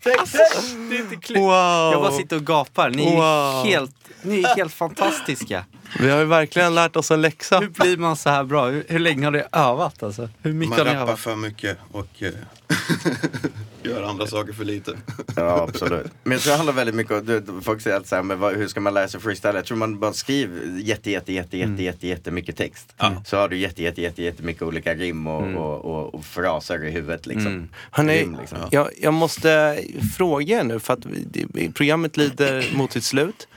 Det 0.04 0.10
är 0.10 1.00
inte 1.00 1.16
klokt. 1.16 1.40
Wow. 1.40 1.92
Jag 1.92 2.02
bara 2.02 2.12
sitter 2.12 2.36
och 2.36 2.46
gapar. 2.46 2.90
Ni 2.90 3.06
är, 3.06 3.16
Wow. 3.16 3.64
helt, 3.66 3.94
ni 4.22 4.42
är 4.42 4.56
helt 4.56 4.74
fantastiska. 4.74 5.64
Vi 6.00 6.10
har 6.10 6.18
ju 6.18 6.24
verkligen 6.24 6.74
lärt 6.74 6.96
oss 6.96 7.10
en 7.10 7.20
läxa. 7.22 7.58
Hur 7.60 7.68
blir 7.68 7.96
man 7.96 8.16
så 8.16 8.30
här 8.30 8.44
bra? 8.44 8.66
Hur, 8.66 8.84
hur 8.88 8.98
länge 8.98 9.24
har 9.26 9.30
ni 9.32 9.42
övat? 9.52 10.02
Alltså? 10.02 10.28
Hur 10.42 10.52
mycket 10.52 10.70
Man 10.70 10.78
har 10.78 10.84
ni 10.86 10.90
rappar 10.94 11.02
övat? 11.08 11.20
för 11.20 11.36
mycket 11.36 11.78
och 11.92 12.22
eh, 12.22 12.30
gör 13.90 14.02
andra 14.02 14.26
saker 14.26 14.52
för 14.52 14.64
lite. 14.64 14.96
Ja, 15.36 15.66
absolut. 15.68 16.06
Men 16.22 16.32
jag 16.32 16.40
tror 16.40 16.50
det 16.50 16.56
handlar 16.56 16.72
väldigt 16.74 16.94
mycket 16.94 17.12
om, 17.12 17.26
du, 17.26 17.44
folk 17.62 17.80
säger 17.80 17.96
alltid 17.96 18.08
så 18.08 18.16
här, 18.16 18.22
men 18.22 18.38
vad, 18.38 18.54
hur 18.56 18.68
ska 18.68 18.80
man 18.80 18.94
lära 18.94 19.08
sig 19.08 19.20
freestyle? 19.20 19.54
Jag 19.54 19.64
tror 19.64 19.76
man 19.76 20.00
bara 20.00 20.12
skriver 20.12 20.78
jätte, 20.78 21.10
jätte, 21.10 21.32
jätte, 21.32 21.58
jätte, 21.58 21.82
jätte, 21.82 22.06
jättemycket 22.06 22.56
text. 22.56 22.94
Så 23.26 23.36
har 23.36 23.48
du 23.48 23.56
jätte, 23.56 23.82
jätte, 23.82 24.02
jätte, 24.02 24.22
jättemycket 24.22 24.62
olika 24.62 24.94
rim 24.94 25.26
och, 25.26 25.54
och, 25.54 25.84
och, 25.84 26.14
och 26.14 26.24
fraser 26.24 26.84
i 26.84 26.90
huvudet 26.90 27.26
liksom. 27.26 27.46
Mm. 27.46 27.68
Hörrni, 27.90 28.20
Rim, 28.20 28.36
liksom. 28.40 28.58
jag, 28.70 28.90
jag 29.00 29.14
måste 29.14 29.80
fråga 30.16 30.60
er 30.60 30.64
nu 30.64 30.80
för 30.80 30.92
att 30.92 31.06
programmet 31.74 32.16
lider 32.16 32.70
mot 32.76 32.92
sitt 32.92 33.04
slut. 33.04 33.48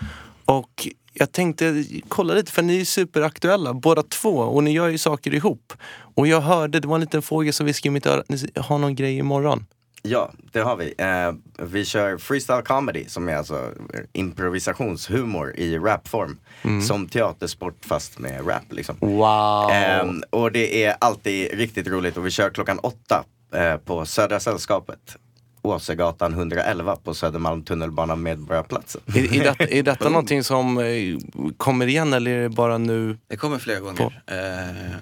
Och 0.46 0.88
jag 1.14 1.32
tänkte 1.32 1.84
kolla 2.08 2.34
lite, 2.34 2.52
för 2.52 2.62
ni 2.62 2.82
är 2.82 2.86
superaktuella 2.86 3.74
båda 3.74 4.04
två 4.04 4.38
och 4.38 4.64
ni 4.64 4.72
gör 4.72 4.88
ju 4.88 4.98
saker 4.98 5.34
ihop. 5.34 5.74
Och 6.16 6.28
jag 6.28 6.42
hörde, 6.42 6.80
det 6.80 6.88
var 6.88 6.96
en 6.96 7.02
liten 7.02 7.22
fågel 7.22 7.54
som 7.54 7.66
viskade 7.66 7.88
i 7.88 7.92
mitt 7.92 8.06
öra, 8.06 8.24
ni 8.28 8.38
har 8.56 8.78
någon 8.78 8.96
grej 8.96 9.18
imorgon. 9.18 9.66
Ja, 10.02 10.32
det 10.52 10.60
har 10.60 10.76
vi. 10.76 10.94
Eh, 10.98 11.66
vi 11.66 11.86
kör 11.86 12.18
freestyle 12.18 12.62
comedy 12.62 13.06
som 13.08 13.30
är 13.30 13.36
alltså 13.36 13.72
improvisationshumor 14.14 15.56
i 15.56 15.78
rapform. 15.78 16.38
Mm. 16.62 16.82
Som 16.82 17.08
teatersport 17.08 17.86
fast 17.86 18.20
med 18.20 18.48
rap 18.48 18.64
liksom. 18.70 18.96
Wow! 19.00 19.70
Ehm, 19.72 20.24
och 20.30 20.52
det 20.52 20.84
är 20.84 20.96
alltid 21.00 21.52
riktigt 21.54 21.88
roligt 21.88 22.18
och 22.18 22.26
vi 22.26 22.32
kör 22.32 22.50
klockan 22.50 22.80
åtta 22.80 23.24
eh, 23.54 23.78
på 23.78 24.06
Södra 24.06 24.40
Sällskapet. 24.40 25.18
Åsegatan 25.62 26.34
111 26.34 26.96
på 27.04 27.14
Södermalm 27.14 27.64
tunnelbana 27.64 28.16
Medborgarplatsen. 28.16 29.02
Är, 29.06 29.36
är, 29.36 29.44
detta, 29.44 29.64
är 29.64 29.84
detta 29.92 30.10
någonting 30.10 30.44
som 30.44 30.78
eh, 30.78 31.18
kommer 31.58 31.88
igen 31.88 32.14
eller 32.14 32.32
är 32.32 32.42
det 32.42 32.50
bara 32.50 32.78
nu? 32.78 33.18
Det 33.28 33.38
kommer 33.38 33.58
flera 33.58 33.80
gånger, 33.80 34.24
eh, 34.28 34.36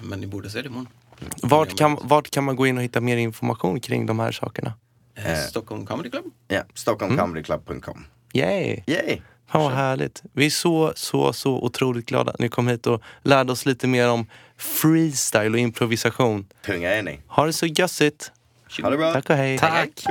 men 0.01 0.19
ni 0.19 0.27
borde 0.27 0.49
se 0.49 0.61
det 0.61 0.67
imorgon. 0.67 0.87
Vart 1.41 1.77
kan, 1.77 1.97
vart 2.01 2.29
kan 2.29 2.43
man 2.43 2.55
gå 2.55 2.67
in 2.67 2.77
och 2.77 2.83
hitta 2.83 3.01
mer 3.01 3.17
information 3.17 3.79
kring 3.79 4.05
de 4.05 4.19
här 4.19 4.31
sakerna? 4.31 4.73
Eh, 5.15 5.37
Stockholm 5.37 5.85
Comedy 5.85 6.09
Club. 6.09 6.25
Ja, 6.47 6.63
stockholmcomedyclub.com. 6.73 8.05
Yay! 8.33 8.83
Yay! 8.87 9.21
Fan 9.47 9.61
vad 9.63 9.71
härligt. 9.73 10.23
Vi 10.33 10.45
är 10.45 10.49
så, 10.49 10.93
så, 10.95 11.33
så 11.33 11.51
otroligt 11.51 12.05
glada 12.05 12.31
att 12.31 12.39
ni 12.39 12.49
kom 12.49 12.67
hit 12.67 12.87
och 12.87 13.01
lärde 13.23 13.51
oss 13.51 13.65
lite 13.65 13.87
mer 13.87 14.09
om 14.09 14.27
freestyle 14.57 15.53
och 15.53 15.59
improvisation. 15.59 16.47
Tunga 16.65 16.89
är 16.89 17.03
ni. 17.03 17.19
Ha 17.27 17.45
det 17.45 17.53
så 17.53 17.65
gössigt. 17.65 18.31
Ha 18.81 18.89
det 18.89 18.97
bra. 18.97 19.13
Tack 19.13 19.29
och 19.29 19.35
hej. 19.35 19.57
Tack. 19.57 20.05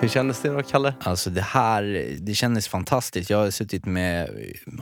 Hur 0.00 0.08
kändes 0.08 0.40
det 0.40 0.48
då, 0.48 0.62
Kalle? 0.62 0.94
Alltså 1.00 1.30
det 1.30 1.40
här, 1.40 2.16
det 2.18 2.34
kändes 2.34 2.68
fantastiskt. 2.68 3.30
Jag 3.30 3.38
har 3.38 3.50
suttit 3.50 3.86
med 3.86 4.30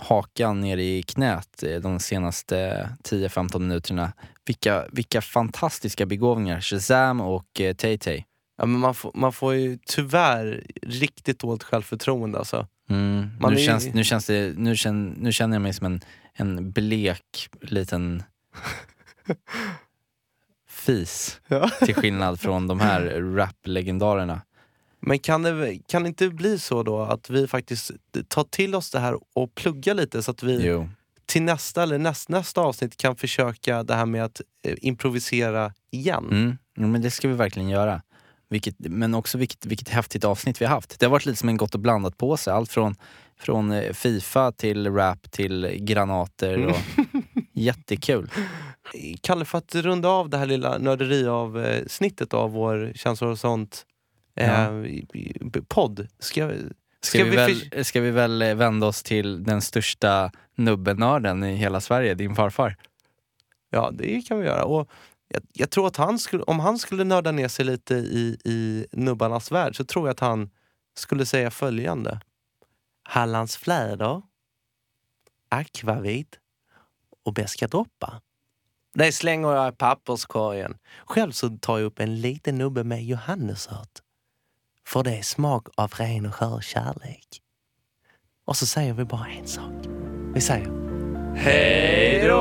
hakan 0.01 0.61
nere 0.61 0.83
i 0.83 1.03
knät 1.03 1.63
eh, 1.63 1.77
de 1.81 2.01
senaste 2.01 2.89
10-15 3.05 3.59
minuterna. 3.59 4.13
Vilka, 4.47 4.87
vilka 4.93 5.21
fantastiska 5.21 6.07
begåvningar. 6.07 6.61
Shazam 6.61 7.21
och 7.21 7.61
eh, 7.61 7.75
Tay-Tay. 7.75 8.25
Ja, 8.59 8.67
men 8.67 8.81
man, 8.81 8.95
får, 8.95 9.11
man 9.15 9.33
får 9.33 9.55
ju 9.55 9.79
tyvärr 9.87 10.67
riktigt 10.83 11.39
dåligt 11.39 11.63
självförtroende 11.63 12.39
alltså. 12.39 12.67
Mm. 12.91 13.29
Nu, 13.41 13.47
är- 13.55 13.67
känns, 13.67 13.87
nu, 13.95 14.05
känns 14.05 14.27
det, 14.27 14.59
nu, 14.59 14.77
känn, 14.77 15.09
nu 15.19 15.33
känner 15.33 15.55
jag 15.55 15.63
mig 15.63 15.73
som 15.73 15.87
en, 15.87 16.01
en 16.35 16.71
blek 16.73 17.49
liten 17.61 18.23
fis. 20.69 21.41
Ja. 21.49 21.71
Till 21.85 21.95
skillnad 21.95 22.41
från 22.41 22.67
de 22.67 22.81
här 22.81 23.01
rap-legendarerna. 23.37 24.41
Men 25.01 25.19
kan 25.19 25.43
det, 25.43 25.79
kan 25.89 26.03
det 26.03 26.09
inte 26.09 26.29
bli 26.29 26.59
så 26.59 26.83
då 26.83 27.03
att 27.03 27.31
vi 27.31 27.47
faktiskt 27.47 27.91
tar 28.29 28.45
till 28.45 28.75
oss 28.75 28.91
det 28.91 28.99
här 29.01 29.19
och 29.35 29.55
pluggar 29.55 29.95
lite 29.95 30.23
så 30.23 30.31
att 30.31 30.43
vi 30.43 30.67
Jo. 30.67 30.89
Till 31.31 31.43
nästa 31.43 31.83
eller 31.83 31.99
näst, 31.99 32.29
nästa 32.29 32.61
avsnitt 32.61 32.97
kan 32.97 33.17
försöka 33.17 33.83
det 33.83 33.95
här 33.95 34.07
med 34.07 34.25
att 34.25 34.41
eh, 34.65 34.75
improvisera 34.81 35.73
igen? 35.91 36.25
Mm. 36.31 36.59
Ja, 36.75 36.87
men 36.87 37.03
det 37.03 37.11
ska 37.11 37.29
vi 37.29 37.35
verkligen 37.35 37.69
göra. 37.69 38.03
Vilket, 38.49 38.75
men 38.79 39.15
också 39.15 39.39
vilket, 39.39 39.67
vilket 39.67 39.89
häftigt 39.89 40.25
avsnitt 40.25 40.61
vi 40.61 40.65
har 40.65 40.75
haft. 40.75 40.99
Det 41.01 41.07
har 41.07 41.11
varit 41.11 41.27
lite 41.27 41.39
som 41.39 41.49
en 41.49 41.57
gott 41.57 41.75
och 41.75 41.81
blandat 41.81 42.17
påse. 42.19 42.53
Allt 42.53 42.73
från, 42.73 42.97
från 43.41 43.73
eh, 43.73 43.93
Fifa 43.93 44.53
till 44.53 44.91
rap 44.95 45.31
till 45.31 45.67
granater. 45.81 46.67
Och, 46.67 46.77
Jättekul. 47.53 48.31
Kalle, 49.21 49.45
för 49.45 49.59
att 49.59 49.75
runda 49.75 50.09
av 50.09 50.29
det 50.31 50.39
här 50.39 50.47
lilla 50.47 50.79
nörderi-avsnittet 50.79 52.35
av 52.35 52.53
vår 52.53 52.93
känslor 52.95 53.31
och 53.31 53.39
sånt 53.39 53.87
eh, 54.37 54.47
i- 54.73 55.07
podd. 55.69 56.07
Ska, 56.19 56.53
Ska, 57.03 57.25
vi, 57.25 57.31
för- 57.31 57.71
väl, 57.77 57.85
ska 57.85 58.01
vi 58.01 58.11
väl 58.11 58.43
eh, 58.43 58.55
vända 58.55 58.87
oss 58.87 59.03
till 59.03 59.45
den 59.45 59.63
största 59.63 60.33
nubbenörden 60.55 61.45
i 61.45 61.57
hela 61.57 61.81
Sverige, 61.81 62.15
din 62.15 62.35
farfar? 62.35 62.77
Ja, 63.71 63.91
det 63.93 64.23
kan 64.23 64.39
vi 64.39 64.47
göra. 64.47 64.65
Och 64.65 64.91
jag, 65.29 65.43
jag 65.53 65.71
tror 65.71 65.87
att 65.87 65.97
han 65.97 66.19
skulle, 66.19 66.43
om 66.43 66.61
han 66.61 66.79
skulle 66.79 67.05
nörda 67.05 67.33
ner 67.33 67.49
sig 67.49 67.65
lite 67.65 67.95
i, 67.95 68.39
i 68.45 68.87
nubbarnas 68.93 69.53
värld 69.53 69.77
så 69.77 69.85
tror 69.85 70.09
jag 70.09 70.13
att 70.13 70.21
han 70.21 70.51
skulle 70.95 71.27
säga 71.27 71.51
följande. 71.51 72.21
Hallandsfläder, 73.03 74.23
akvavit 75.49 76.39
och 77.25 77.33
beska 77.35 77.67
droppar. 77.69 78.21
Det 78.95 79.13
slänger 79.13 79.49
jag 79.53 79.73
i 79.73 79.77
papperskorgen. 79.77 80.79
Själv 81.05 81.33
så 81.33 81.49
tar 81.59 81.79
jag 81.79 81.87
upp 81.87 82.01
en 82.01 82.21
liten 82.21 82.59
nubbe 82.59 82.85
med 82.85 83.05
johannesört. 83.05 83.99
För 84.93 85.03
det 85.03 85.19
är 85.19 85.23
smak 85.23 85.69
av 85.77 85.93
ren 85.97 86.27
och 86.27 86.35
skör 86.35 86.61
kärlek. 86.61 87.27
Och 88.47 88.57
så 88.57 88.67
säger 88.67 88.93
vi 88.93 89.05
bara 89.05 89.27
en 89.27 89.47
sak. 89.49 89.73
Vi 90.35 90.41
säger 90.41 90.67
Hej 91.37 92.29
då! 92.29 92.41